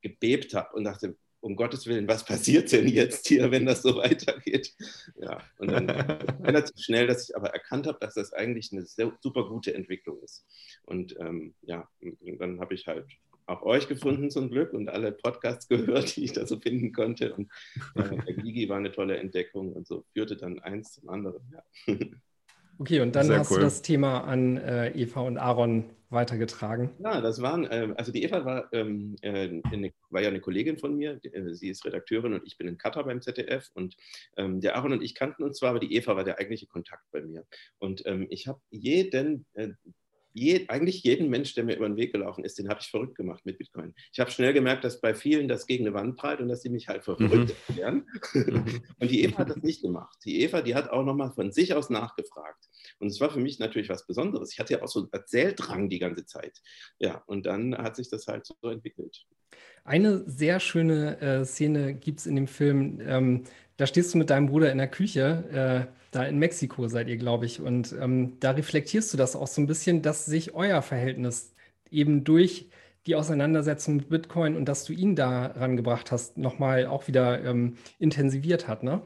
gebebt 0.00 0.54
habe 0.54 0.74
und 0.74 0.84
dachte, 0.84 1.16
um 1.40 1.54
Gottes 1.54 1.86
Willen, 1.86 2.08
was 2.08 2.24
passiert 2.24 2.72
denn 2.72 2.88
jetzt 2.88 3.28
hier, 3.28 3.50
wenn 3.50 3.66
das 3.66 3.82
so 3.82 3.96
weitergeht? 3.96 4.74
Ja, 5.16 5.42
und 5.58 5.70
dann 5.70 5.88
relativ 6.42 6.76
schnell, 6.78 7.06
dass 7.06 7.28
ich 7.28 7.36
aber 7.36 7.50
erkannt 7.50 7.86
habe, 7.86 7.98
dass 8.00 8.14
das 8.14 8.32
eigentlich 8.32 8.72
eine 8.72 8.84
sehr, 8.86 9.12
super 9.20 9.48
gute 9.48 9.74
Entwicklung 9.74 10.20
ist. 10.22 10.46
Und 10.84 11.14
ähm, 11.20 11.54
ja, 11.62 11.88
dann 12.38 12.60
habe 12.60 12.74
ich 12.74 12.86
halt 12.86 13.06
auch 13.46 13.62
euch 13.62 13.88
gefunden 13.88 14.30
zum 14.30 14.50
Glück 14.50 14.72
und 14.72 14.88
alle 14.88 15.12
Podcasts 15.12 15.68
gehört, 15.68 16.16
die 16.16 16.24
ich 16.24 16.32
da 16.32 16.46
so 16.46 16.58
finden 16.58 16.92
konnte. 16.92 17.34
Und 17.34 17.50
äh, 17.94 18.16
der 18.26 18.34
Gigi 18.34 18.68
war 18.68 18.78
eine 18.78 18.92
tolle 18.92 19.16
Entdeckung 19.16 19.72
und 19.72 19.86
so 19.86 20.04
führte 20.12 20.36
dann 20.36 20.58
eins 20.60 20.92
zum 20.92 21.08
anderen. 21.08 21.42
Ja. 21.52 21.96
Okay, 22.78 23.00
und 23.00 23.16
dann 23.16 23.26
Sehr 23.26 23.38
hast 23.38 23.50
cool. 23.50 23.58
du 23.58 23.64
das 23.64 23.80
Thema 23.80 24.24
an 24.24 24.58
äh, 24.58 24.90
Eva 24.90 25.20
und 25.20 25.38
Aaron 25.38 25.84
weitergetragen. 26.10 26.90
Ja, 26.98 27.20
das 27.20 27.40
waren, 27.40 27.64
äh, 27.64 27.94
also 27.96 28.12
die 28.12 28.22
Eva 28.22 28.44
war, 28.44 28.72
ähm, 28.72 29.16
äh, 29.22 29.62
eine, 29.72 29.92
war 30.10 30.20
ja 30.20 30.28
eine 30.28 30.40
Kollegin 30.40 30.76
von 30.76 30.94
mir, 30.94 31.18
äh, 31.22 31.54
sie 31.54 31.70
ist 31.70 31.86
Redakteurin 31.86 32.34
und 32.34 32.46
ich 32.46 32.58
bin 32.58 32.68
in 32.68 32.76
Katar 32.76 33.04
beim 33.04 33.22
ZDF 33.22 33.70
und 33.72 33.96
ähm, 34.36 34.60
der 34.60 34.76
Aaron 34.76 34.92
und 34.92 35.02
ich 35.02 35.14
kannten 35.14 35.42
uns 35.42 35.58
zwar, 35.58 35.70
aber 35.70 35.80
die 35.80 35.94
Eva 35.94 36.16
war 36.16 36.24
der 36.24 36.38
eigentliche 36.38 36.66
Kontakt 36.66 37.04
bei 37.12 37.22
mir. 37.22 37.46
Und 37.78 38.04
ähm, 38.04 38.26
ich 38.28 38.46
habe 38.46 38.60
jeden 38.70 39.46
äh, 39.54 39.70
je, 40.36 40.68
eigentlich 40.68 41.02
jeden 41.02 41.30
Mensch, 41.30 41.54
der 41.54 41.64
mir 41.64 41.76
über 41.76 41.88
den 41.88 41.96
Weg 41.96 42.12
gelaufen 42.12 42.44
ist, 42.44 42.58
den 42.58 42.68
habe 42.68 42.80
ich 42.80 42.88
verrückt 42.88 43.16
gemacht 43.16 43.46
mit 43.46 43.56
Bitcoin. 43.56 43.94
Ich 44.12 44.20
habe 44.20 44.30
schnell 44.30 44.52
gemerkt, 44.52 44.84
dass 44.84 45.00
bei 45.00 45.14
vielen 45.14 45.48
das 45.48 45.66
gegen 45.66 45.86
eine 45.86 45.94
Wand 45.94 46.16
prallt 46.16 46.40
und 46.40 46.48
dass 46.48 46.60
sie 46.60 46.68
mich 46.68 46.88
halt 46.88 47.04
für 47.04 47.16
verrückt 47.16 47.54
mhm. 47.54 47.56
erklären. 47.68 48.06
Mhm. 48.34 48.82
und 49.00 49.10
die 49.10 49.24
Eva 49.24 49.38
hat 49.38 49.50
das 49.50 49.62
nicht 49.62 49.80
gemacht. 49.80 50.18
Die 50.24 50.42
Eva, 50.42 50.60
die 50.60 50.74
hat 50.74 50.90
auch 50.90 51.04
nochmal 51.04 51.32
von 51.32 51.52
sich 51.52 51.72
aus 51.72 51.88
nachgefragt. 51.88 52.68
Und 52.98 53.08
es 53.08 53.20
war 53.20 53.30
für 53.30 53.40
mich 53.40 53.58
natürlich 53.58 53.88
was 53.88 54.06
Besonderes. 54.06 54.52
Ich 54.52 54.58
hatte 54.58 54.74
ja 54.74 54.82
auch 54.82 54.88
so 54.88 55.00
einen 55.00 55.12
Erzähldrang 55.12 55.88
die 55.88 55.98
ganze 55.98 56.26
Zeit. 56.26 56.60
Ja, 56.98 57.22
und 57.26 57.46
dann 57.46 57.76
hat 57.76 57.96
sich 57.96 58.10
das 58.10 58.26
halt 58.26 58.46
so 58.46 58.68
entwickelt. 58.68 59.24
Eine 59.84 60.28
sehr 60.28 60.60
schöne 60.60 61.20
äh, 61.20 61.44
Szene 61.44 61.94
gibt 61.94 62.20
es 62.20 62.26
in 62.26 62.36
dem 62.36 62.48
Film. 62.48 63.00
Ähm, 63.00 63.44
da 63.76 63.86
stehst 63.86 64.14
du 64.14 64.18
mit 64.18 64.30
deinem 64.30 64.46
Bruder 64.46 64.72
in 64.72 64.78
der 64.78 64.88
Küche. 64.88 65.88
Äh, 65.90 65.92
da 66.10 66.24
in 66.24 66.38
Mexiko 66.38 66.88
seid 66.88 67.08
ihr, 67.08 67.16
glaube 67.16 67.46
ich. 67.46 67.60
Und 67.60 67.94
ähm, 68.00 68.38
da 68.40 68.52
reflektierst 68.52 69.12
du 69.12 69.16
das 69.16 69.36
auch 69.36 69.46
so 69.46 69.60
ein 69.60 69.66
bisschen, 69.66 70.02
dass 70.02 70.26
sich 70.26 70.54
euer 70.54 70.82
Verhältnis 70.82 71.54
eben 71.90 72.24
durch 72.24 72.70
die 73.06 73.14
Auseinandersetzung 73.14 73.96
mit 73.96 74.08
Bitcoin 74.08 74.56
und 74.56 74.64
dass 74.66 74.84
du 74.84 74.92
ihn 74.92 75.14
da 75.14 75.46
rangebracht 75.46 76.10
hast, 76.10 76.38
nochmal 76.38 76.86
auch 76.86 77.06
wieder 77.06 77.44
ähm, 77.44 77.76
intensiviert 77.98 78.66
hat, 78.68 78.82
ne? 78.82 79.02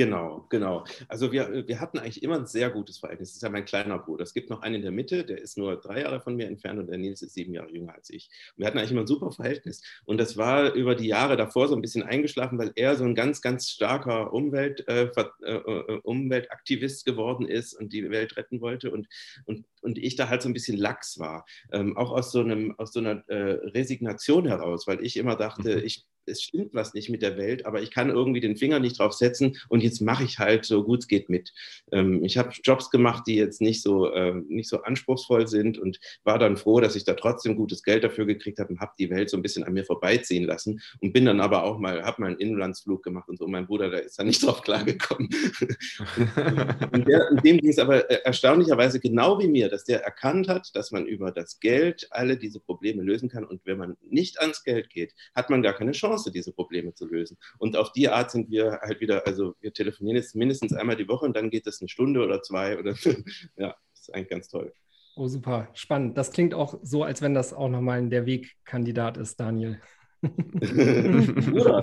Genau, 0.00 0.46
genau. 0.48 0.84
Also 1.08 1.30
wir, 1.30 1.68
wir 1.68 1.78
hatten 1.78 1.98
eigentlich 1.98 2.22
immer 2.22 2.36
ein 2.36 2.46
sehr 2.46 2.70
gutes 2.70 2.96
Verhältnis. 2.96 3.28
Das 3.28 3.36
ist 3.36 3.42
ja 3.42 3.50
mein 3.50 3.66
kleiner 3.66 3.98
Bruder. 3.98 4.22
Es 4.22 4.32
gibt 4.32 4.48
noch 4.48 4.62
einen 4.62 4.76
in 4.76 4.80
der 4.80 4.92
Mitte, 4.92 5.26
der 5.26 5.42
ist 5.42 5.58
nur 5.58 5.76
drei 5.76 6.00
Jahre 6.00 6.22
von 6.22 6.36
mir 6.36 6.46
entfernt 6.46 6.80
und 6.80 6.86
der 6.86 6.96
Nils 6.96 7.20
ist 7.20 7.34
sieben 7.34 7.52
Jahre 7.52 7.70
jünger 7.70 7.92
als 7.92 8.08
ich. 8.08 8.30
Und 8.56 8.60
wir 8.60 8.66
hatten 8.66 8.78
eigentlich 8.78 8.92
immer 8.92 9.02
ein 9.02 9.06
super 9.06 9.30
Verhältnis. 9.30 9.82
Und 10.06 10.16
das 10.16 10.38
war 10.38 10.72
über 10.72 10.94
die 10.94 11.06
Jahre 11.06 11.36
davor 11.36 11.68
so 11.68 11.74
ein 11.74 11.82
bisschen 11.82 12.02
eingeschlafen, 12.02 12.56
weil 12.56 12.72
er 12.76 12.96
so 12.96 13.04
ein 13.04 13.14
ganz, 13.14 13.42
ganz 13.42 13.68
starker 13.68 14.32
Umwelt, 14.32 14.88
äh, 14.88 15.02
äh, 15.02 15.52
äh, 15.52 16.00
Umweltaktivist 16.02 17.04
geworden 17.04 17.46
ist 17.46 17.74
und 17.74 17.92
die 17.92 18.08
Welt 18.08 18.38
retten 18.38 18.62
wollte. 18.62 18.92
Und, 18.92 19.06
und, 19.44 19.66
und 19.82 19.98
ich 19.98 20.16
da 20.16 20.30
halt 20.30 20.40
so 20.40 20.48
ein 20.48 20.54
bisschen 20.54 20.78
lax 20.78 21.18
war. 21.18 21.44
Ähm, 21.72 21.94
auch 21.98 22.10
aus 22.10 22.32
so, 22.32 22.40
einem, 22.40 22.74
aus 22.78 22.94
so 22.94 23.00
einer 23.00 23.22
äh, 23.28 23.68
Resignation 23.68 24.46
heraus, 24.46 24.86
weil 24.86 25.04
ich 25.04 25.18
immer 25.18 25.36
dachte, 25.36 25.76
mhm. 25.76 25.84
ich 25.84 26.06
es 26.30 26.42
stimmt 26.42 26.72
was 26.72 26.94
nicht 26.94 27.10
mit 27.10 27.22
der 27.22 27.36
Welt, 27.36 27.66
aber 27.66 27.82
ich 27.82 27.90
kann 27.90 28.10
irgendwie 28.10 28.40
den 28.40 28.56
Finger 28.56 28.78
nicht 28.78 28.98
drauf 28.98 29.12
setzen 29.12 29.58
und 29.68 29.82
jetzt 29.82 30.00
mache 30.00 30.24
ich 30.24 30.38
halt 30.38 30.64
so 30.64 30.84
gut 30.84 31.00
es 31.00 31.08
geht 31.08 31.28
mit. 31.28 31.52
Ähm, 31.92 32.22
ich 32.24 32.38
habe 32.38 32.50
Jobs 32.62 32.90
gemacht, 32.90 33.24
die 33.26 33.36
jetzt 33.36 33.60
nicht 33.60 33.82
so, 33.82 34.12
äh, 34.12 34.34
nicht 34.48 34.68
so 34.68 34.82
anspruchsvoll 34.82 35.48
sind 35.48 35.78
und 35.78 35.98
war 36.24 36.38
dann 36.38 36.56
froh, 36.56 36.80
dass 36.80 36.96
ich 36.96 37.04
da 37.04 37.14
trotzdem 37.14 37.56
gutes 37.56 37.82
Geld 37.82 38.04
dafür 38.04 38.26
gekriegt 38.26 38.58
habe 38.58 38.70
und 38.70 38.80
habe 38.80 38.92
die 38.98 39.10
Welt 39.10 39.30
so 39.30 39.36
ein 39.36 39.42
bisschen 39.42 39.64
an 39.64 39.72
mir 39.72 39.84
vorbeiziehen 39.84 40.44
lassen 40.44 40.80
und 41.00 41.12
bin 41.12 41.24
dann 41.24 41.40
aber 41.40 41.64
auch 41.64 41.78
mal, 41.78 42.02
habe 42.02 42.22
mal 42.22 42.28
einen 42.28 42.38
Inlandsflug 42.38 43.02
gemacht 43.02 43.28
und 43.28 43.38
so. 43.38 43.46
Mein 43.46 43.66
Bruder, 43.66 43.90
der 43.90 44.04
ist 44.04 44.18
da 44.18 44.24
nicht 44.24 44.42
drauf 44.46 44.62
klargekommen. 44.62 45.28
und 46.92 47.08
der, 47.08 47.34
dem 47.42 47.58
ging 47.58 47.70
es 47.70 47.78
aber 47.78 48.08
äh, 48.10 48.22
erstaunlicherweise 48.24 49.00
genau 49.00 49.38
wie 49.40 49.48
mir, 49.48 49.68
dass 49.68 49.84
der 49.84 50.04
erkannt 50.04 50.48
hat, 50.48 50.70
dass 50.74 50.90
man 50.90 51.06
über 51.06 51.32
das 51.32 51.60
Geld 51.60 52.06
alle 52.10 52.36
diese 52.36 52.60
Probleme 52.60 53.02
lösen 53.02 53.28
kann 53.28 53.44
und 53.44 53.60
wenn 53.64 53.78
man 53.78 53.96
nicht 54.02 54.40
ans 54.40 54.62
Geld 54.64 54.90
geht, 54.90 55.14
hat 55.34 55.50
man 55.50 55.62
gar 55.62 55.72
keine 55.72 55.92
Chance 55.92 56.19
Chance, 56.20 56.30
diese 56.30 56.52
Probleme 56.52 56.94
zu 56.94 57.06
lösen. 57.06 57.36
Und 57.58 57.76
auf 57.76 57.92
die 57.92 58.08
Art 58.08 58.30
sind 58.30 58.50
wir 58.50 58.78
halt 58.82 59.00
wieder, 59.00 59.26
also 59.26 59.54
wir 59.60 59.72
telefonieren 59.72 60.16
jetzt 60.16 60.34
mindestens 60.34 60.72
einmal 60.72 60.96
die 60.96 61.08
Woche 61.08 61.26
und 61.26 61.36
dann 61.36 61.50
geht 61.50 61.66
es 61.66 61.80
eine 61.80 61.88
Stunde 61.88 62.22
oder 62.22 62.42
zwei 62.42 62.78
oder 62.78 62.92
ja, 63.56 63.74
das 63.92 64.00
ist 64.00 64.14
eigentlich 64.14 64.28
ganz 64.28 64.48
toll. 64.48 64.72
Oh, 65.16 65.26
super, 65.26 65.68
spannend. 65.74 66.16
Das 66.16 66.30
klingt 66.30 66.54
auch 66.54 66.78
so, 66.82 67.02
als 67.02 67.20
wenn 67.20 67.34
das 67.34 67.52
auch 67.52 67.68
nochmal 67.68 68.08
der 68.08 68.26
Wegkandidat 68.26 69.16
ist, 69.16 69.38
Daniel. 69.38 69.80
Ja, 70.22 71.82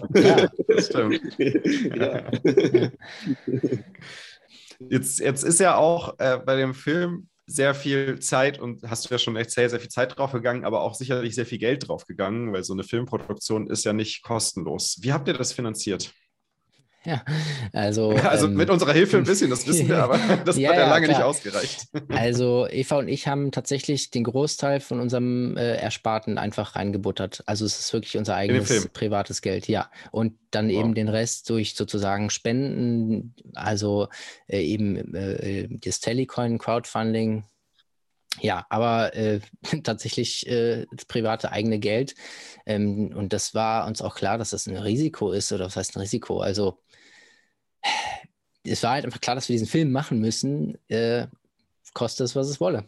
das 0.68 0.88
stimmt. 0.88 1.20
Ja. 1.98 2.30
Jetzt, 4.80 5.20
jetzt 5.20 5.44
ist 5.44 5.60
ja 5.60 5.76
auch 5.76 6.20
äh, 6.20 6.38
bei 6.46 6.56
dem 6.56 6.76
Film 6.76 7.30
sehr 7.48 7.74
viel 7.74 8.20
Zeit 8.20 8.60
und 8.60 8.84
hast 8.84 9.06
du 9.06 9.14
ja 9.14 9.18
schon 9.18 9.38
erzählt, 9.38 9.72
sehr 9.72 9.80
viel 9.80 9.90
Zeit 9.90 10.18
drauf 10.18 10.34
gegangen, 10.34 10.66
aber 10.66 10.82
auch 10.82 10.94
sicherlich 10.94 11.34
sehr 11.34 11.46
viel 11.46 11.58
Geld 11.58 11.88
drauf 11.88 12.06
gegangen, 12.06 12.52
weil 12.52 12.64
so 12.64 12.74
eine 12.74 12.84
Filmproduktion 12.84 13.68
ist 13.68 13.86
ja 13.86 13.94
nicht 13.94 14.22
kostenlos. 14.22 14.98
Wie 15.02 15.14
habt 15.14 15.30
ihr 15.30 15.34
das 15.34 15.54
finanziert? 15.54 16.14
Ja, 17.06 17.24
also. 17.74 18.16
Also 18.28 18.48
ähm, 18.48 18.56
mit 18.56 18.70
unserer 18.70 18.92
Hilfe 18.92 19.18
ein 19.18 19.24
bisschen, 19.24 19.50
das 19.50 19.66
wissen 19.66 19.88
wir, 19.88 20.04
aber 20.04 20.20
das 20.44 20.58
ja, 20.58 20.70
hat 20.70 20.76
ja, 20.76 20.84
ja 20.84 20.90
lange 20.90 21.08
klar. 21.08 21.18
nicht 21.18 21.26
ausgereicht. 21.26 21.88
Also 22.10 22.68
Eva 22.70 22.98
und 22.98 23.08
ich 23.08 23.28
haben 23.28 23.52
tatsächlich 23.52 24.12
den 24.12 24.26
Großteil 24.26 24.80
von 24.82 25.00
unserem 25.00 25.56
äh, 25.56 25.76
Ersparten 25.76 26.38
einfach 26.38 26.76
reingebuttert. 26.76 27.44
Also 27.46 27.66
es 27.66 27.80
ist 27.80 27.94
wirklich 27.94 28.18
unser 28.18 28.36
eigenes 28.36 28.90
privates 28.90 29.42
Geld, 29.42 29.68
ja. 29.68 29.90
Und 30.12 30.34
dann 30.52 30.70
wow. 30.70 30.80
eben 30.80 30.94
den 30.96 31.08
Rest 31.08 31.50
durch 31.50 31.76
sozusagen 31.76 32.30
Spenden, 32.30 33.34
also 33.56 34.10
äh, 34.48 34.62
eben 34.62 35.14
äh, 35.16 35.68
das 35.70 36.02
Telecoin, 36.02 36.58
Crowdfunding, 36.58 37.44
ja, 38.40 38.66
aber 38.70 39.16
äh, 39.16 39.40
tatsächlich 39.84 40.48
äh, 40.48 40.86
das 40.92 41.06
private 41.06 41.52
eigene 41.52 41.80
Geld. 41.80 42.16
Ähm, 42.66 43.14
und 43.16 43.34
das 43.34 43.54
war 43.54 43.88
uns 43.88 44.02
auch 44.02 44.16
klar, 44.16 44.38
dass 44.38 44.52
das 44.52 44.68
ein 44.68 44.78
Risiko 44.78 45.32
ist. 45.32 45.52
Oder 45.52 45.66
was 45.66 45.76
heißt 45.76 45.96
ein 45.96 46.02
Risiko? 46.02 46.40
Also 46.42 46.80
es 48.64 48.84
war 48.84 48.92
halt 48.92 49.06
einfach 49.06 49.22
klar, 49.22 49.36
dass 49.36 49.50
wir 49.50 49.54
diesen 49.54 49.68
Film 49.68 49.92
machen 49.92 50.20
müssen, 50.20 50.78
äh, 50.90 51.28
koste 51.94 52.24
es, 52.24 52.36
was 52.36 52.48
es 52.48 52.60
wolle. 52.60 52.86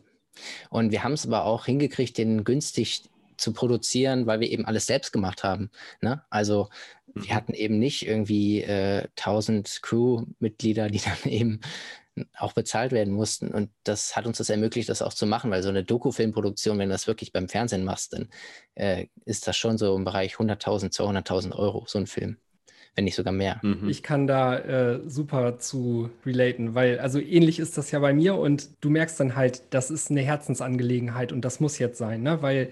Und 0.70 0.92
wir 0.92 1.04
haben 1.04 1.14
es 1.14 1.26
aber 1.26 1.46
auch 1.46 1.66
hingekriegt, 1.66 2.18
den 2.18 2.44
günstig 2.44 3.10
zu 3.38 3.54
produzieren, 3.54 4.28
weil 4.28 4.40
wir 4.40 4.50
eben 4.50 4.66
alles 4.66 4.86
selbst 4.86 5.12
gemacht 5.12 5.44
haben. 5.44 5.72
Ne? 6.02 6.22
Also 6.30 6.70
mhm. 7.14 7.24
wir 7.24 7.36
hatten 7.36 7.54
eben 7.54 7.80
nicht 7.80 8.06
irgendwie 8.06 8.62
äh, 8.62 9.08
1000 9.18 9.80
Crewmitglieder, 9.82 10.90
die 10.90 11.00
dann 11.24 11.32
eben 11.32 11.62
auch 12.38 12.54
bezahlt 12.54 12.91
werden 12.91 13.13
mussten. 13.13 13.50
Und 13.50 13.69
das 13.84 14.15
hat 14.15 14.26
uns 14.26 14.38
das 14.38 14.50
ermöglicht, 14.50 14.89
das 14.89 15.02
auch 15.02 15.13
zu 15.13 15.26
machen, 15.26 15.52
weil 15.52 15.63
so 15.63 15.69
eine 15.69 15.84
Dokufilmproduktion, 15.84 16.78
wenn 16.78 16.89
du 16.89 16.93
das 16.93 17.08
wirklich 17.08 17.32
beim 17.32 17.50
Fernsehen 17.50 17.84
machst, 17.84 18.13
dann 18.13 18.30
äh, 18.76 19.08
ist 19.26 19.48
das 19.48 19.58
schon 19.58 19.78
so 19.78 19.95
im 19.95 20.04
Bereich 20.04 20.36
100.000, 20.36 20.93
200.000 20.93 21.56
Euro, 21.56 21.86
so 21.88 22.00
ein 22.00 22.08
Film 22.08 22.38
wenn 22.95 23.06
nicht 23.06 23.15
sogar 23.15 23.32
mehr. 23.32 23.60
Mhm. 23.62 23.88
Ich 23.88 24.04
kann 24.04 24.28
da 24.28 24.58
äh, 24.58 25.00
super 25.06 25.58
zu 25.58 26.10
relaten, 26.26 26.76
weil 26.76 27.00
also 27.00 27.19
ähnlich 27.19 27.60
ist 27.60 27.78
das 27.78 27.91
ja 27.91 28.00
bei 28.00 28.13
mir 28.13 28.36
und 28.36 28.69
du 28.82 28.89
merkst 28.89 29.19
dann 29.19 29.38
halt, 29.38 29.63
das 29.69 29.89
ist 29.89 30.12
eine 30.12 30.22
Herzensangelegenheit 30.22 31.32
und 31.32 31.45
das 31.45 31.62
muss 31.62 31.80
jetzt 31.80 31.98
sein, 31.98 32.24
ne? 32.24 32.41
weil 32.41 32.72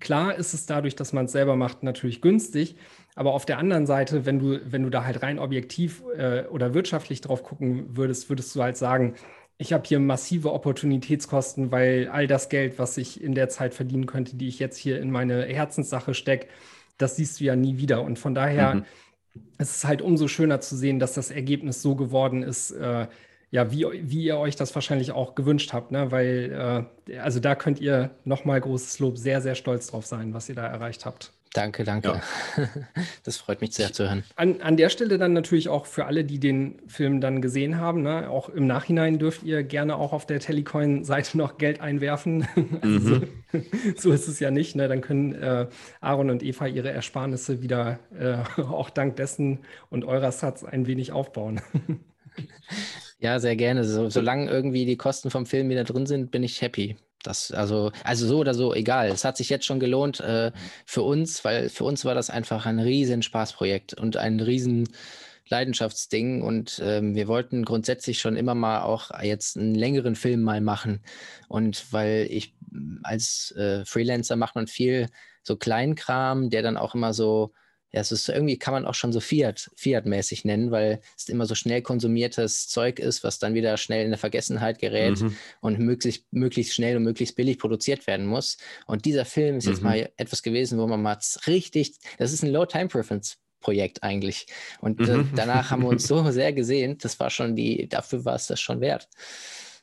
klar 0.00 0.34
ist 0.36 0.54
es 0.54 0.64
dadurch, 0.64 0.96
dass 0.96 1.12
man 1.12 1.26
es 1.26 1.32
selber 1.32 1.56
macht, 1.56 1.82
natürlich 1.82 2.22
günstig, 2.22 2.76
aber 3.16 3.32
auf 3.34 3.44
der 3.44 3.58
anderen 3.58 3.86
Seite, 3.86 4.24
wenn 4.26 4.38
du, 4.38 4.60
wenn 4.70 4.84
du 4.84 4.90
da 4.90 5.04
halt 5.04 5.22
rein 5.22 5.40
objektiv 5.40 6.04
äh, 6.16 6.44
oder 6.44 6.74
wirtschaftlich 6.74 7.20
drauf 7.20 7.42
gucken 7.42 7.96
würdest, 7.96 8.28
würdest 8.28 8.54
du 8.54 8.62
halt 8.62 8.76
sagen, 8.76 9.14
ich 9.58 9.72
habe 9.72 9.82
hier 9.86 9.98
massive 9.98 10.52
Opportunitätskosten, 10.52 11.72
weil 11.72 12.08
all 12.12 12.28
das 12.28 12.48
Geld, 12.48 12.78
was 12.78 12.96
ich 12.98 13.20
in 13.20 13.34
der 13.34 13.48
Zeit 13.48 13.74
verdienen 13.74 14.06
könnte, 14.06 14.36
die 14.36 14.46
ich 14.46 14.60
jetzt 14.60 14.76
hier 14.76 15.00
in 15.00 15.10
meine 15.10 15.46
Herzenssache 15.46 16.14
stecke, 16.14 16.46
das 16.98 17.16
siehst 17.16 17.40
du 17.40 17.44
ja 17.44 17.56
nie 17.56 17.78
wieder. 17.78 18.02
Und 18.02 18.18
von 18.20 18.34
daher 18.34 18.76
mhm 18.76 18.84
es 19.58 19.76
ist 19.76 19.84
halt 19.84 20.02
umso 20.02 20.28
schöner 20.28 20.60
zu 20.60 20.76
sehen, 20.76 20.98
dass 20.98 21.14
das 21.14 21.30
Ergebnis 21.30 21.82
so 21.82 21.94
geworden 21.94 22.42
ist, 22.42 22.72
äh, 22.72 23.06
ja, 23.50 23.70
wie, 23.70 23.86
wie 24.02 24.24
ihr 24.24 24.38
euch 24.38 24.56
das 24.56 24.74
wahrscheinlich 24.74 25.12
auch 25.12 25.34
gewünscht 25.34 25.72
habt, 25.72 25.92
ne? 25.92 26.10
Weil, 26.10 26.86
äh, 27.08 27.18
also 27.18 27.40
da 27.40 27.54
könnt 27.54 27.80
ihr 27.80 28.10
nochmal 28.24 28.60
großes 28.60 28.98
Lob 28.98 29.18
sehr, 29.18 29.40
sehr 29.40 29.54
stolz 29.54 29.86
drauf 29.88 30.04
sein, 30.04 30.34
was 30.34 30.48
ihr 30.48 30.56
da 30.56 30.66
erreicht 30.66 31.06
habt. 31.06 31.32
Danke, 31.56 31.84
danke. 31.84 32.20
Ja. 32.56 32.68
Das 33.24 33.38
freut 33.38 33.60
mich 33.60 33.72
sehr 33.74 33.92
zu 33.92 34.04
hören. 34.04 34.24
An, 34.36 34.60
an 34.60 34.76
der 34.76 34.88
Stelle 34.88 35.18
dann 35.18 35.32
natürlich 35.32 35.68
auch 35.68 35.86
für 35.86 36.04
alle, 36.04 36.24
die 36.24 36.38
den 36.38 36.80
Film 36.86 37.20
dann 37.20 37.40
gesehen 37.40 37.80
haben, 37.80 38.02
ne, 38.02 38.30
auch 38.30 38.48
im 38.48 38.66
Nachhinein 38.66 39.18
dürft 39.18 39.42
ihr 39.42 39.62
gerne 39.62 39.96
auch 39.96 40.12
auf 40.12 40.26
der 40.26 40.38
Telecoin-Seite 40.38 41.38
noch 41.38 41.58
Geld 41.58 41.80
einwerfen. 41.80 42.46
Also 42.82 43.16
mhm. 43.16 43.28
so, 43.52 43.60
so, 43.96 44.12
ist 44.12 44.28
es 44.28 44.38
ja 44.38 44.50
nicht. 44.50 44.76
Ne? 44.76 44.88
Dann 44.88 45.00
können 45.00 45.34
äh, 45.34 45.66
Aaron 46.00 46.30
und 46.30 46.42
Eva 46.42 46.66
ihre 46.66 46.90
Ersparnisse 46.90 47.62
wieder 47.62 47.98
äh, 48.18 48.36
auch 48.60 48.90
dank 48.90 49.16
dessen 49.16 49.60
und 49.88 50.04
eurer 50.04 50.32
Satz 50.32 50.62
ein 50.62 50.86
wenig 50.86 51.12
aufbauen. 51.12 51.60
Ja, 53.18 53.38
sehr 53.38 53.56
gerne. 53.56 53.84
So, 53.84 54.10
solange 54.10 54.50
irgendwie 54.50 54.84
die 54.84 54.96
Kosten 54.96 55.30
vom 55.30 55.46
Film 55.46 55.68
wieder 55.70 55.84
drin 55.84 56.06
sind, 56.06 56.30
bin 56.30 56.42
ich 56.42 56.60
happy. 56.60 56.96
Das, 57.26 57.50
also, 57.50 57.90
also 58.04 58.26
so 58.26 58.38
oder 58.38 58.54
so, 58.54 58.74
egal. 58.74 59.08
Es 59.08 59.24
hat 59.24 59.36
sich 59.36 59.48
jetzt 59.48 59.66
schon 59.66 59.80
gelohnt 59.80 60.20
äh, 60.20 60.52
für 60.84 61.02
uns, 61.02 61.44
weil 61.44 61.68
für 61.68 61.84
uns 61.84 62.04
war 62.04 62.14
das 62.14 62.30
einfach 62.30 62.66
ein 62.66 62.78
riesen 62.78 63.22
Spaßprojekt 63.22 63.94
und 63.94 64.16
ein 64.16 64.40
riesen 64.40 64.88
Leidenschaftsding. 65.48 66.42
Und 66.42 66.80
ähm, 66.84 67.14
wir 67.14 67.28
wollten 67.28 67.64
grundsätzlich 67.64 68.20
schon 68.20 68.36
immer 68.36 68.54
mal 68.54 68.82
auch 68.82 69.10
jetzt 69.22 69.56
einen 69.56 69.74
längeren 69.74 70.14
Film 70.14 70.42
mal 70.42 70.60
machen. 70.60 71.00
Und 71.48 71.92
weil 71.92 72.28
ich 72.30 72.54
als 73.02 73.52
äh, 73.56 73.84
Freelancer 73.84 74.36
macht 74.36 74.54
man 74.54 74.66
viel 74.66 75.08
so 75.42 75.56
Kleinkram, 75.56 76.50
der 76.50 76.62
dann 76.62 76.76
auch 76.76 76.94
immer 76.94 77.12
so 77.12 77.52
ja, 77.96 78.02
es 78.02 78.12
ist 78.12 78.28
irgendwie, 78.28 78.58
kann 78.58 78.74
man 78.74 78.84
auch 78.84 78.92
schon 78.92 79.10
so 79.10 79.20
Fiat, 79.20 79.70
Fiat-mäßig 79.74 80.44
nennen, 80.44 80.70
weil 80.70 81.00
es 81.16 81.30
immer 81.30 81.46
so 81.46 81.54
schnell 81.54 81.80
konsumiertes 81.80 82.68
Zeug 82.68 82.98
ist, 82.98 83.24
was 83.24 83.38
dann 83.38 83.54
wieder 83.54 83.78
schnell 83.78 84.04
in 84.04 84.10
der 84.10 84.18
Vergessenheit 84.18 84.78
gerät 84.78 85.18
mhm. 85.18 85.34
und 85.62 85.78
möglichst, 85.78 86.30
möglichst 86.30 86.74
schnell 86.74 86.98
und 86.98 87.04
möglichst 87.04 87.36
billig 87.36 87.58
produziert 87.58 88.06
werden 88.06 88.26
muss. 88.26 88.58
Und 88.86 89.06
dieser 89.06 89.24
Film 89.24 89.56
ist 89.56 89.64
mhm. 89.64 89.72
jetzt 89.72 89.82
mal 89.82 90.12
etwas 90.18 90.42
gewesen, 90.42 90.78
wo 90.78 90.86
man 90.86 91.00
mal 91.00 91.18
richtig, 91.46 91.94
das 92.18 92.34
ist 92.34 92.42
ein 92.42 92.50
Low-Time-Preference 92.50 93.38
Projekt 93.60 94.02
eigentlich. 94.02 94.46
Und 94.80 95.00
äh, 95.00 95.16
mhm. 95.16 95.30
danach 95.34 95.70
haben 95.70 95.82
wir 95.82 95.88
uns 95.88 96.06
so 96.06 96.30
sehr 96.30 96.52
gesehen, 96.52 96.98
das 96.98 97.18
war 97.18 97.30
schon 97.30 97.56
die, 97.56 97.88
dafür 97.88 98.26
war 98.26 98.34
es 98.34 98.46
das 98.46 98.60
schon 98.60 98.82
wert. 98.82 99.08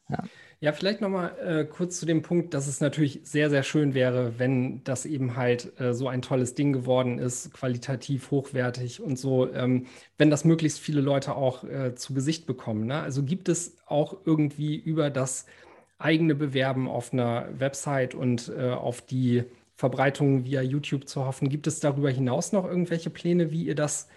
Ja. 0.08 0.23
Ja, 0.63 0.71
vielleicht 0.71 1.02
nochmal 1.02 1.36
äh, 1.45 1.65
kurz 1.65 1.99
zu 1.99 2.06
dem 2.06 2.21
Punkt, 2.21 2.54
dass 2.54 2.67
es 2.67 2.80
natürlich 2.80 3.19
sehr, 3.23 3.49
sehr 3.49 3.63
schön 3.63 3.93
wäre, 3.93 4.39
wenn 4.39 4.82
das 4.86 5.06
eben 5.06 5.36
halt 5.36 5.78
äh, 5.78 5.93
so 5.93 6.08
ein 6.08 6.21
tolles 6.21 6.56
Ding 6.56 6.71
geworden 6.71 7.19
ist, 7.19 7.54
qualitativ 7.54 8.32
hochwertig 8.32 9.02
und 9.02 9.19
so, 9.19 9.52
ähm, 9.52 9.88
wenn 10.17 10.30
das 10.30 10.45
möglichst 10.45 10.80
viele 10.80 11.02
Leute 11.02 11.36
auch 11.36 11.65
äh, 11.65 11.95
zu 11.95 12.13
Gesicht 12.13 12.45
bekommen. 12.45 12.86
Ne? 12.86 13.02
Also 13.02 13.23
gibt 13.23 13.49
es 13.49 13.76
auch 13.88 14.15
irgendwie 14.23 14.78
über 14.78 15.10
das 15.10 15.47
eigene 15.97 16.34
Bewerben 16.34 16.88
auf 16.88 17.12
einer 17.12 17.49
Website 17.60 18.15
und 18.15 18.49
äh, 18.58 18.69
auf 18.69 19.02
die 19.02 19.43
Verbreitung 19.76 20.45
via 20.45 20.62
YouTube 20.62 21.10
zu 21.10 21.26
hoffen, 21.26 21.49
gibt 21.49 21.67
es 21.67 21.82
darüber 21.82 22.10
hinaus 22.10 22.54
noch 22.54 22.63
irgendwelche 22.63 23.10
Pläne, 23.10 23.52
wie 23.52 23.65
ihr 23.65 23.76
das 23.76 24.08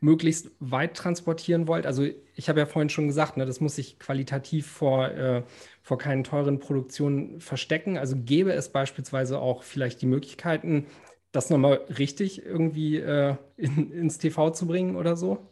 möglichst 0.00 0.50
weit 0.60 0.96
transportieren 0.96 1.68
wollt? 1.68 1.86
Also 1.86 2.06
ich 2.34 2.48
habe 2.48 2.60
ja 2.60 2.66
vorhin 2.66 2.88
schon 2.88 3.06
gesagt, 3.06 3.36
ne, 3.36 3.46
das 3.46 3.60
muss 3.60 3.76
sich 3.76 3.98
qualitativ 3.98 4.66
vor, 4.66 5.08
äh, 5.08 5.42
vor 5.82 5.98
keinen 5.98 6.24
teuren 6.24 6.58
Produktionen 6.58 7.40
verstecken. 7.40 7.98
Also 7.98 8.16
gäbe 8.16 8.52
es 8.52 8.70
beispielsweise 8.70 9.38
auch 9.38 9.62
vielleicht 9.62 10.02
die 10.02 10.06
Möglichkeiten, 10.06 10.86
das 11.32 11.50
nochmal 11.50 11.80
richtig 11.98 12.44
irgendwie 12.44 12.96
äh, 12.96 13.36
in, 13.56 13.92
ins 13.92 14.18
TV 14.18 14.50
zu 14.50 14.66
bringen 14.66 14.96
oder 14.96 15.16
so? 15.16 15.46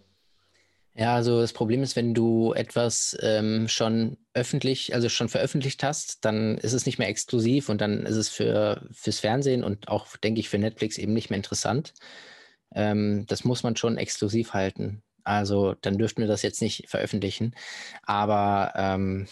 Ja, 0.94 1.14
also 1.14 1.40
das 1.40 1.52
Problem 1.52 1.84
ist, 1.84 1.94
wenn 1.94 2.12
du 2.12 2.54
etwas 2.54 3.16
ähm, 3.22 3.68
schon 3.68 4.16
öffentlich, 4.34 4.94
also 4.94 5.08
schon 5.08 5.28
veröffentlicht 5.28 5.84
hast, 5.84 6.24
dann 6.24 6.58
ist 6.58 6.72
es 6.72 6.86
nicht 6.86 6.98
mehr 6.98 7.06
exklusiv 7.06 7.68
und 7.68 7.80
dann 7.80 8.04
ist 8.04 8.16
es 8.16 8.28
für 8.28 8.84
fürs 8.90 9.20
Fernsehen 9.20 9.62
und 9.62 9.86
auch, 9.86 10.16
denke 10.16 10.40
ich, 10.40 10.48
für 10.48 10.58
Netflix 10.58 10.98
eben 10.98 11.12
nicht 11.12 11.30
mehr 11.30 11.36
interessant. 11.36 11.94
Ähm, 12.74 13.24
das 13.28 13.44
muss 13.44 13.62
man 13.62 13.76
schon 13.76 13.98
exklusiv 13.98 14.54
halten. 14.54 15.02
Also 15.24 15.74
dann 15.82 15.98
dürften 15.98 16.22
wir 16.22 16.28
das 16.28 16.42
jetzt 16.42 16.62
nicht 16.62 16.88
veröffentlichen. 16.88 17.54
Aber 18.02 18.72
ähm, 18.76 19.26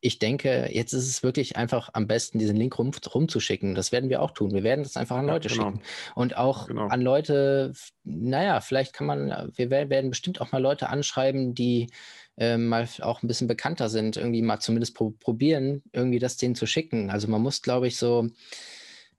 ich 0.00 0.18
denke, 0.18 0.68
jetzt 0.72 0.92
ist 0.92 1.08
es 1.08 1.22
wirklich 1.22 1.56
einfach 1.56 1.90
am 1.92 2.06
besten, 2.06 2.38
diesen 2.38 2.56
Link 2.56 2.78
rum, 2.78 2.92
rumzuschicken. 3.14 3.74
Das 3.74 3.92
werden 3.92 4.10
wir 4.10 4.22
auch 4.22 4.30
tun. 4.30 4.52
Wir 4.52 4.62
werden 4.62 4.84
das 4.84 4.96
einfach 4.96 5.16
an 5.16 5.26
Leute 5.26 5.48
ja, 5.48 5.54
genau. 5.54 5.70
schicken. 5.70 5.82
Und 6.14 6.36
auch 6.36 6.68
genau. 6.68 6.86
an 6.88 7.00
Leute, 7.00 7.72
naja, 8.04 8.60
vielleicht 8.60 8.92
kann 8.92 9.06
man, 9.06 9.52
wir 9.54 9.70
werden 9.70 10.10
bestimmt 10.10 10.40
auch 10.40 10.52
mal 10.52 10.62
Leute 10.62 10.88
anschreiben, 10.90 11.54
die 11.54 11.88
äh, 12.36 12.56
mal 12.56 12.88
auch 13.00 13.22
ein 13.22 13.28
bisschen 13.28 13.48
bekannter 13.48 13.88
sind, 13.88 14.16
irgendwie 14.16 14.42
mal 14.42 14.60
zumindest 14.60 14.94
pro 14.94 15.10
probieren, 15.10 15.82
irgendwie 15.92 16.18
das 16.18 16.36
denen 16.36 16.54
zu 16.54 16.66
schicken. 16.66 17.10
Also 17.10 17.28
man 17.28 17.42
muss, 17.42 17.62
glaube 17.62 17.88
ich, 17.88 17.96
so 17.96 18.28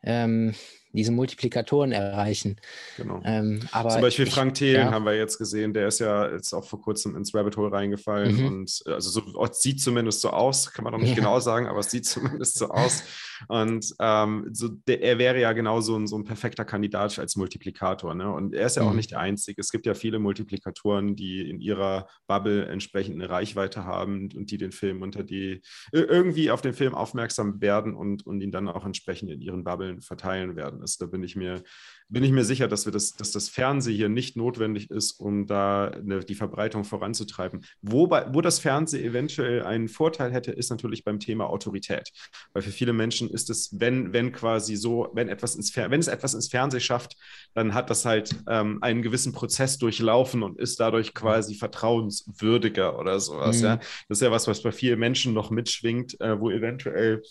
ähm, 0.04 0.54
diese 0.98 1.12
Multiplikatoren 1.12 1.92
erreichen. 1.92 2.58
Genau. 2.98 3.22
Ähm, 3.24 3.62
aber 3.72 3.90
Zum 3.90 4.02
Beispiel 4.02 4.28
ich, 4.28 4.34
Frank 4.34 4.56
Thelen 4.56 4.88
ja. 4.88 4.92
haben 4.92 5.06
wir 5.06 5.16
jetzt 5.16 5.38
gesehen, 5.38 5.74
der 5.74 5.88
ist 5.88 6.00
ja 6.00 6.32
jetzt 6.32 6.54
auch 6.54 6.66
vor 6.66 6.82
kurzem 6.82 7.16
ins 7.16 7.34
Rabbit 7.34 7.56
Hole 7.58 7.72
reingefallen 7.72 8.38
mhm. 8.38 8.48
und 8.48 8.84
also 8.86 9.10
so, 9.10 9.22
oh, 9.36 9.48
sieht 9.52 9.82
zumindest 9.82 10.22
so 10.22 10.32
aus, 10.32 10.72
kann 10.72 10.84
man 10.84 10.94
doch 10.94 11.00
nicht 11.00 11.10
ja. 11.10 11.16
genau 11.16 11.40
sagen, 11.40 11.68
aber 11.68 11.80
es 11.80 11.92
sieht 11.92 12.06
zumindest 12.08 12.58
so 12.58 12.70
aus. 12.70 13.04
Und 13.48 13.94
ähm, 14.00 14.50
so, 14.52 14.68
der, 14.68 15.02
er 15.02 15.18
wäre 15.20 15.40
ja 15.40 15.54
genau 15.54 15.80
so 15.80 15.96
ein, 15.96 16.08
so 16.08 16.18
ein 16.18 16.24
perfekter 16.24 16.66
Kandidat 16.66 17.20
als 17.20 17.36
Multiplikator. 17.36 18.16
Ne? 18.16 18.32
Und 18.32 18.54
er 18.54 18.66
ist 18.66 18.76
ja 18.76 18.84
mhm. 18.84 18.90
auch 18.90 18.94
nicht 18.94 19.12
der 19.12 19.20
Einzige. 19.20 19.62
Es 19.62 19.72
gibt 19.72 19.86
ja 19.86 19.94
viele 19.94 20.20
Multiplikatoren, 20.20 21.16
die 21.16 21.50
in 21.50 21.62
ihrer 21.62 22.08
Bubble 22.28 22.66
entsprechend 22.66 23.16
eine 23.16 23.30
Reichweite 23.30 23.86
haben 23.86 24.30
und 24.36 24.52
die 24.52 24.58
den 24.58 24.72
Film 24.72 25.02
unter 25.02 25.24
die 25.24 25.62
irgendwie 25.92 26.52
auf 26.52 26.62
den 26.62 26.74
Film 26.74 26.96
aufmerksam 26.96 27.62
werden 27.62 27.96
und, 27.96 28.26
und 28.26 28.42
ihn 28.42 28.52
dann 28.52 28.68
auch 28.68 28.86
entsprechend 28.86 29.32
in 29.32 29.42
ihren 29.42 29.64
Bubblen 29.64 30.02
verteilen 30.02 30.56
werden. 30.56 30.82
Also, 30.88 31.06
da 31.06 31.12
bin 31.12 31.24
ich 31.24 31.36
mir 31.36 31.64
bin 32.10 32.24
ich 32.24 32.32
mir 32.32 32.46
sicher, 32.46 32.68
dass, 32.68 32.86
wir 32.86 32.94
das, 32.94 33.14
dass 33.14 33.32
das 33.32 33.50
Fernsehen 33.50 33.96
hier 33.96 34.08
nicht 34.08 34.38
notwendig 34.38 34.90
ist, 34.90 35.20
um 35.20 35.46
da 35.46 35.90
eine, 35.90 36.22
die 36.22 36.36
Verbreitung 36.36 36.86
voranzutreiben. 36.86 37.66
Wo, 37.82 38.10
wo 38.10 38.42
das 38.42 38.60
Fernsehen 38.60 39.04
eventuell 39.04 39.64
einen 39.64 39.90
Vorteil 39.90 40.32
hätte, 40.32 40.52
ist 40.52 40.70
natürlich 40.70 41.04
beim 41.04 41.20
Thema 41.20 41.50
Autorität. 41.50 42.10
Weil 42.54 42.64
für 42.64 42.72
viele 42.72 42.94
Menschen 42.94 43.30
ist 43.30 43.50
es, 43.50 43.78
wenn, 43.78 44.14
wenn 44.14 44.32
quasi 44.32 44.78
so, 44.78 45.10
wenn 45.14 45.28
etwas 45.28 45.56
ins 45.56 45.76
wenn 45.76 46.00
es 46.00 46.08
etwas 46.08 46.34
ins 46.34 46.48
Fernsehen 46.48 46.80
schafft, 46.80 47.18
dann 47.54 47.74
hat 47.74 47.90
das 47.90 48.06
halt 48.06 48.34
ähm, 48.48 48.78
einen 48.82 49.02
gewissen 49.02 49.34
Prozess 49.34 49.78
durchlaufen 49.78 50.44
und 50.44 50.58
ist 50.60 50.80
dadurch 50.80 51.14
quasi 51.14 51.56
vertrauenswürdiger 51.56 52.98
oder 52.98 53.20
sowas. 53.20 53.58
Mhm. 53.58 53.66
Ja? 53.66 53.76
Das 54.08 54.20
ist 54.20 54.22
ja 54.22 54.32
was, 54.32 54.48
was 54.48 54.64
bei 54.64 54.72
vielen 54.72 55.00
Menschen 55.00 55.34
noch 55.34 55.50
mitschwingt, 55.50 56.20
äh, 56.22 56.40
wo 56.40 56.50
eventuell 56.50 57.22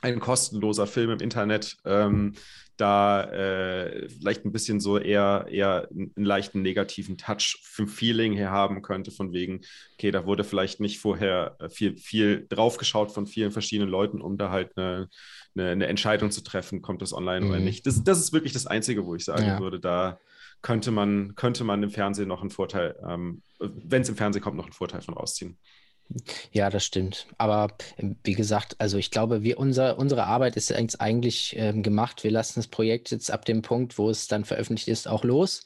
ein 0.00 0.20
kostenloser 0.20 0.86
Film 0.86 1.10
im 1.10 1.18
Internet 1.20 1.76
ähm, 1.84 2.34
da 2.80 3.24
äh, 3.24 4.08
vielleicht 4.08 4.44
ein 4.44 4.52
bisschen 4.52 4.80
so 4.80 4.98
eher, 4.98 5.46
eher 5.50 5.88
einen 5.90 6.12
leichten 6.16 6.62
negativen 6.62 7.18
Touch 7.18 7.58
vom 7.62 7.88
Feeling 7.88 8.32
her 8.32 8.50
haben 8.50 8.82
könnte, 8.82 9.10
von 9.10 9.32
wegen, 9.32 9.60
okay, 9.94 10.10
da 10.10 10.26
wurde 10.26 10.44
vielleicht 10.44 10.80
nicht 10.80 10.98
vorher 10.98 11.56
äh, 11.58 11.68
viel, 11.68 11.96
viel 11.96 12.46
draufgeschaut 12.48 13.12
von 13.12 13.26
vielen 13.26 13.50
verschiedenen 13.50 13.90
Leuten, 13.90 14.20
um 14.20 14.38
da 14.38 14.50
halt 14.50 14.76
eine, 14.76 15.08
eine, 15.56 15.70
eine 15.70 15.86
Entscheidung 15.86 16.30
zu 16.30 16.42
treffen, 16.42 16.80
kommt 16.80 17.02
das 17.02 17.12
online 17.12 17.44
mhm. 17.44 17.50
oder 17.50 17.60
nicht. 17.60 17.86
Das, 17.86 18.02
das 18.04 18.20
ist 18.20 18.32
wirklich 18.32 18.52
das 18.52 18.66
Einzige, 18.66 19.04
wo 19.04 19.14
ich 19.14 19.24
sagen 19.24 19.46
ja. 19.46 19.60
würde, 19.60 19.80
da 19.80 20.18
könnte 20.62 20.90
man, 20.90 21.34
könnte 21.34 21.64
man 21.64 21.82
im 21.82 21.90
Fernsehen 21.90 22.28
noch 22.28 22.40
einen 22.40 22.50
Vorteil, 22.50 22.96
ähm, 23.06 23.42
wenn 23.58 24.02
es 24.02 24.08
im 24.08 24.16
Fernsehen 24.16 24.42
kommt, 24.42 24.56
noch 24.56 24.64
einen 24.64 24.72
Vorteil 24.72 25.02
von 25.02 25.14
rausziehen. 25.14 25.58
Ja, 26.52 26.70
das 26.70 26.84
stimmt. 26.84 27.26
Aber 27.36 27.68
ähm, 27.98 28.16
wie 28.24 28.34
gesagt, 28.34 28.76
also 28.78 28.98
ich 28.98 29.10
glaube, 29.10 29.42
wir, 29.42 29.58
unser, 29.58 29.98
unsere 29.98 30.24
Arbeit 30.24 30.56
ist 30.56 30.72
eigentlich 31.00 31.54
ähm, 31.58 31.82
gemacht. 31.82 32.24
Wir 32.24 32.30
lassen 32.30 32.60
das 32.60 32.66
Projekt 32.66 33.10
jetzt 33.10 33.30
ab 33.30 33.44
dem 33.44 33.62
Punkt, 33.62 33.98
wo 33.98 34.08
es 34.10 34.26
dann 34.26 34.44
veröffentlicht 34.44 34.88
ist, 34.88 35.08
auch 35.08 35.24
los. 35.24 35.64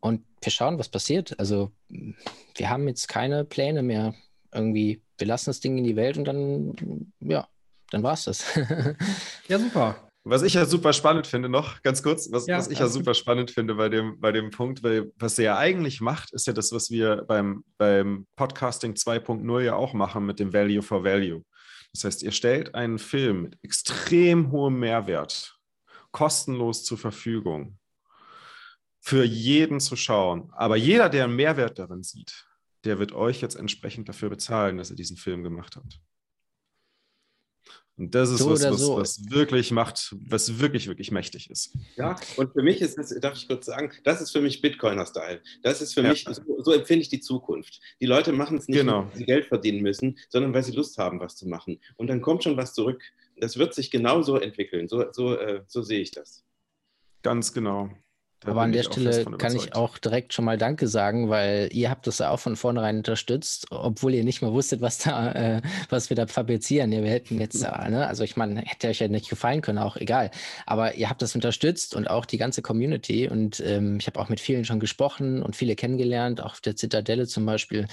Und 0.00 0.24
wir 0.40 0.50
schauen, 0.50 0.78
was 0.78 0.88
passiert. 0.88 1.38
Also 1.38 1.70
wir 1.88 2.70
haben 2.70 2.88
jetzt 2.88 3.08
keine 3.08 3.44
Pläne 3.44 3.82
mehr. 3.82 4.14
Irgendwie, 4.52 5.02
wir 5.18 5.26
lassen 5.26 5.50
das 5.50 5.60
Ding 5.60 5.78
in 5.78 5.84
die 5.84 5.96
Welt 5.96 6.18
und 6.18 6.24
dann, 6.24 7.12
ja, 7.20 7.48
dann 7.90 8.02
war 8.02 8.14
es 8.14 8.24
das. 8.24 8.44
ja, 9.48 9.58
super. 9.58 10.11
Was 10.24 10.42
ich 10.42 10.54
ja 10.54 10.64
super 10.66 10.92
spannend 10.92 11.26
finde, 11.26 11.48
noch 11.48 11.82
ganz 11.82 12.02
kurz, 12.02 12.30
was, 12.30 12.46
ja, 12.46 12.56
was 12.56 12.68
ich 12.68 12.78
ja 12.78 12.86
super 12.86 13.12
spannend 13.12 13.50
finde 13.50 13.74
bei 13.74 13.88
dem, 13.88 14.20
bei 14.20 14.30
dem 14.30 14.50
Punkt, 14.50 14.84
weil 14.84 15.12
was 15.16 15.36
er 15.38 15.44
ja 15.44 15.58
eigentlich 15.58 16.00
macht, 16.00 16.32
ist 16.32 16.46
ja 16.46 16.52
das, 16.52 16.70
was 16.70 16.90
wir 16.90 17.24
beim, 17.26 17.64
beim 17.76 18.26
Podcasting 18.36 18.92
2.0 18.92 19.60
ja 19.62 19.74
auch 19.74 19.94
machen 19.94 20.24
mit 20.24 20.38
dem 20.38 20.52
Value 20.52 20.82
for 20.82 21.02
Value. 21.02 21.42
Das 21.92 22.04
heißt, 22.04 22.22
ihr 22.22 22.30
stellt 22.30 22.74
einen 22.74 23.00
Film 23.00 23.42
mit 23.42 23.58
extrem 23.62 24.52
hohem 24.52 24.78
Mehrwert 24.78 25.58
kostenlos 26.12 26.84
zur 26.84 26.98
Verfügung 26.98 27.78
für 29.00 29.24
jeden 29.24 29.80
zu 29.80 29.96
schauen. 29.96 30.50
Aber 30.52 30.76
jeder, 30.76 31.08
der 31.08 31.24
einen 31.24 31.34
Mehrwert 31.36 31.78
darin 31.78 32.04
sieht, 32.04 32.46
der 32.84 32.98
wird 32.98 33.12
euch 33.12 33.40
jetzt 33.40 33.56
entsprechend 33.56 34.08
dafür 34.08 34.30
bezahlen, 34.30 34.76
dass 34.76 34.90
er 34.90 34.96
diesen 34.96 35.16
Film 35.16 35.42
gemacht 35.42 35.76
hat. 35.76 36.00
Und 38.02 38.16
das 38.16 38.30
ist 38.30 38.38
so 38.38 38.50
was, 38.50 38.64
was, 38.64 38.80
so. 38.80 38.96
was, 38.96 39.30
wirklich 39.30 39.70
macht, 39.70 40.16
was 40.26 40.58
wirklich, 40.58 40.88
wirklich 40.88 41.12
mächtig 41.12 41.48
ist. 41.48 41.72
Ja, 41.94 42.16
und 42.36 42.52
für 42.52 42.60
mich 42.60 42.80
ist 42.80 42.98
das, 42.98 43.14
darf 43.20 43.36
ich 43.36 43.46
kurz 43.46 43.66
sagen, 43.66 43.92
das 44.02 44.20
ist 44.20 44.32
für 44.32 44.40
mich 44.40 44.60
Bitcoiner-Style. 44.60 45.40
Das 45.62 45.80
ist 45.80 45.94
für 45.94 46.02
ja. 46.02 46.08
mich, 46.08 46.24
so, 46.28 46.42
so, 46.64 46.72
empfinde 46.72 47.02
ich 47.02 47.10
die 47.10 47.20
Zukunft. 47.20 47.80
Die 48.00 48.06
Leute 48.06 48.32
machen 48.32 48.58
es 48.58 48.66
nicht, 48.66 48.76
genau. 48.76 49.06
weil 49.06 49.18
sie 49.18 49.24
Geld 49.24 49.46
verdienen 49.46 49.82
müssen, 49.82 50.18
sondern 50.30 50.52
weil 50.52 50.64
sie 50.64 50.72
Lust 50.72 50.98
haben, 50.98 51.20
was 51.20 51.36
zu 51.36 51.46
machen. 51.46 51.78
Und 51.94 52.08
dann 52.08 52.20
kommt 52.20 52.42
schon 52.42 52.56
was 52.56 52.74
zurück. 52.74 53.00
Das 53.36 53.56
wird 53.56 53.72
sich 53.72 53.92
genauso 53.92 54.36
entwickeln. 54.36 54.88
So, 54.88 55.04
so, 55.12 55.36
äh, 55.36 55.62
so 55.68 55.82
sehe 55.82 56.00
ich 56.00 56.10
das. 56.10 56.42
Ganz 57.22 57.52
genau. 57.52 57.88
Da 58.44 58.50
Aber 58.50 58.62
an 58.62 58.72
der 58.72 58.82
Stelle 58.82 59.24
kann 59.38 59.54
ich 59.54 59.74
auch 59.74 59.98
direkt 59.98 60.32
schon 60.32 60.44
mal 60.44 60.58
Danke 60.58 60.88
sagen, 60.88 61.28
weil 61.28 61.68
ihr 61.72 61.90
habt 61.90 62.06
das 62.06 62.18
ja 62.18 62.30
auch 62.30 62.40
von 62.40 62.56
vornherein 62.56 62.98
unterstützt, 62.98 63.66
obwohl 63.70 64.14
ihr 64.14 64.24
nicht 64.24 64.42
mehr 64.42 64.52
wusstet, 64.52 64.80
was 64.80 64.98
da, 64.98 65.32
äh, 65.32 65.62
was 65.90 66.10
wir 66.10 66.16
da 66.16 66.26
fabrizieren. 66.26 66.90
wir 66.90 67.10
hätten 67.10 67.40
jetzt, 67.40 67.62
äh, 67.62 67.90
ne? 67.90 68.06
also 68.06 68.24
ich 68.24 68.36
meine, 68.36 68.60
hätte 68.62 68.88
euch 68.88 68.98
ja 68.98 69.08
nicht 69.08 69.28
gefallen 69.28 69.60
können, 69.60 69.78
auch 69.78 69.96
egal. 69.96 70.30
Aber 70.66 70.94
ihr 70.94 71.08
habt 71.08 71.22
das 71.22 71.34
unterstützt 71.34 71.94
und 71.94 72.10
auch 72.10 72.24
die 72.24 72.38
ganze 72.38 72.62
Community. 72.62 73.28
Und 73.28 73.60
ähm, 73.60 73.98
ich 74.00 74.06
habe 74.06 74.18
auch 74.18 74.28
mit 74.28 74.40
vielen 74.40 74.64
schon 74.64 74.80
gesprochen 74.80 75.42
und 75.42 75.54
viele 75.54 75.76
kennengelernt, 75.76 76.40
auch 76.40 76.52
auf 76.52 76.60
der 76.60 76.76
Zitadelle 76.76 77.26
zum 77.26 77.46
Beispiel. 77.46 77.86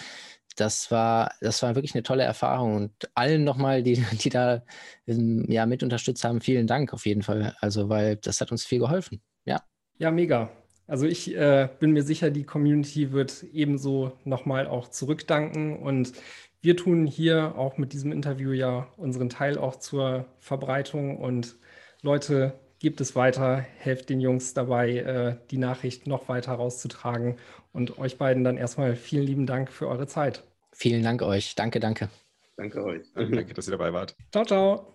Das 0.56 0.92
war, 0.92 1.34
das 1.42 1.62
war 1.62 1.76
wirklich 1.76 1.94
eine 1.94 2.04
tolle 2.04 2.24
Erfahrung. 2.24 2.76
Und 2.76 2.92
allen 3.14 3.44
nochmal, 3.44 3.84
die, 3.84 4.04
die 4.24 4.30
da 4.30 4.64
ähm, 5.08 5.46
ja, 5.48 5.66
mit 5.66 5.84
unterstützt 5.84 6.24
haben, 6.24 6.42
vielen 6.42 6.68
Dank 6.68 6.94
auf 6.94 7.06
jeden 7.06 7.22
Fall. 7.24 7.56
Also, 7.62 7.90
weil 7.90 8.16
das 8.18 8.42
hat 8.42 8.52
uns 8.52 8.66
viel 8.66 8.80
geholfen. 8.80 9.22
Ja. 9.46 9.62
Ja, 10.00 10.12
mega. 10.12 10.50
Also 10.88 11.06
ich 11.06 11.36
äh, 11.36 11.70
bin 11.80 11.92
mir 11.92 12.02
sicher, 12.02 12.32
die 12.32 12.46
Community 12.46 13.12
wird 13.12 13.44
ebenso 13.54 14.14
nochmal 14.24 14.66
auch 14.66 14.88
zurückdanken. 14.88 15.78
Und 15.78 16.14
wir 16.62 16.76
tun 16.76 17.06
hier 17.06 17.54
auch 17.56 17.78
mit 17.78 17.94
diesem 17.94 18.12
Interview 18.12 18.52
ja 18.52 18.88
unseren 18.98 19.30
Teil 19.30 19.58
auch 19.58 19.76
zur 19.76 20.26
Verbreitung. 20.40 21.18
Und 21.18 21.58
Leute, 22.02 22.60
gebt 22.80 23.02
es 23.02 23.16
weiter, 23.16 23.58
helft 23.78 24.10
den 24.10 24.22
Jungs 24.22 24.54
dabei, 24.54 24.98
äh, 24.98 25.36
die 25.52 25.58
Nachricht 25.58 26.08
noch 26.08 26.28
weiter 26.30 26.54
rauszutragen. 26.54 27.38
Und 27.72 28.00
euch 28.00 28.18
beiden 28.18 28.44
dann 28.44 28.58
erstmal 28.58 28.96
vielen 28.96 29.26
lieben 29.26 29.46
Dank 29.46 29.72
für 29.72 29.88
eure 29.88 30.08
Zeit. 30.08 30.44
Vielen 30.72 31.04
Dank 31.04 31.22
euch. 31.22 31.56
Danke, 31.56 31.80
danke. 31.80 32.10
Danke 32.56 32.84
euch. 32.84 33.06
Danke, 33.14 33.54
dass 33.54 33.68
ihr 33.68 33.72
dabei 33.72 33.94
wart. 33.94 34.16
Ciao, 34.32 34.46
ciao. 34.46 34.94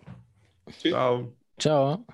Tschüss. 0.67 0.91
Ciao. 0.91 1.31
Ciao. 1.57 2.05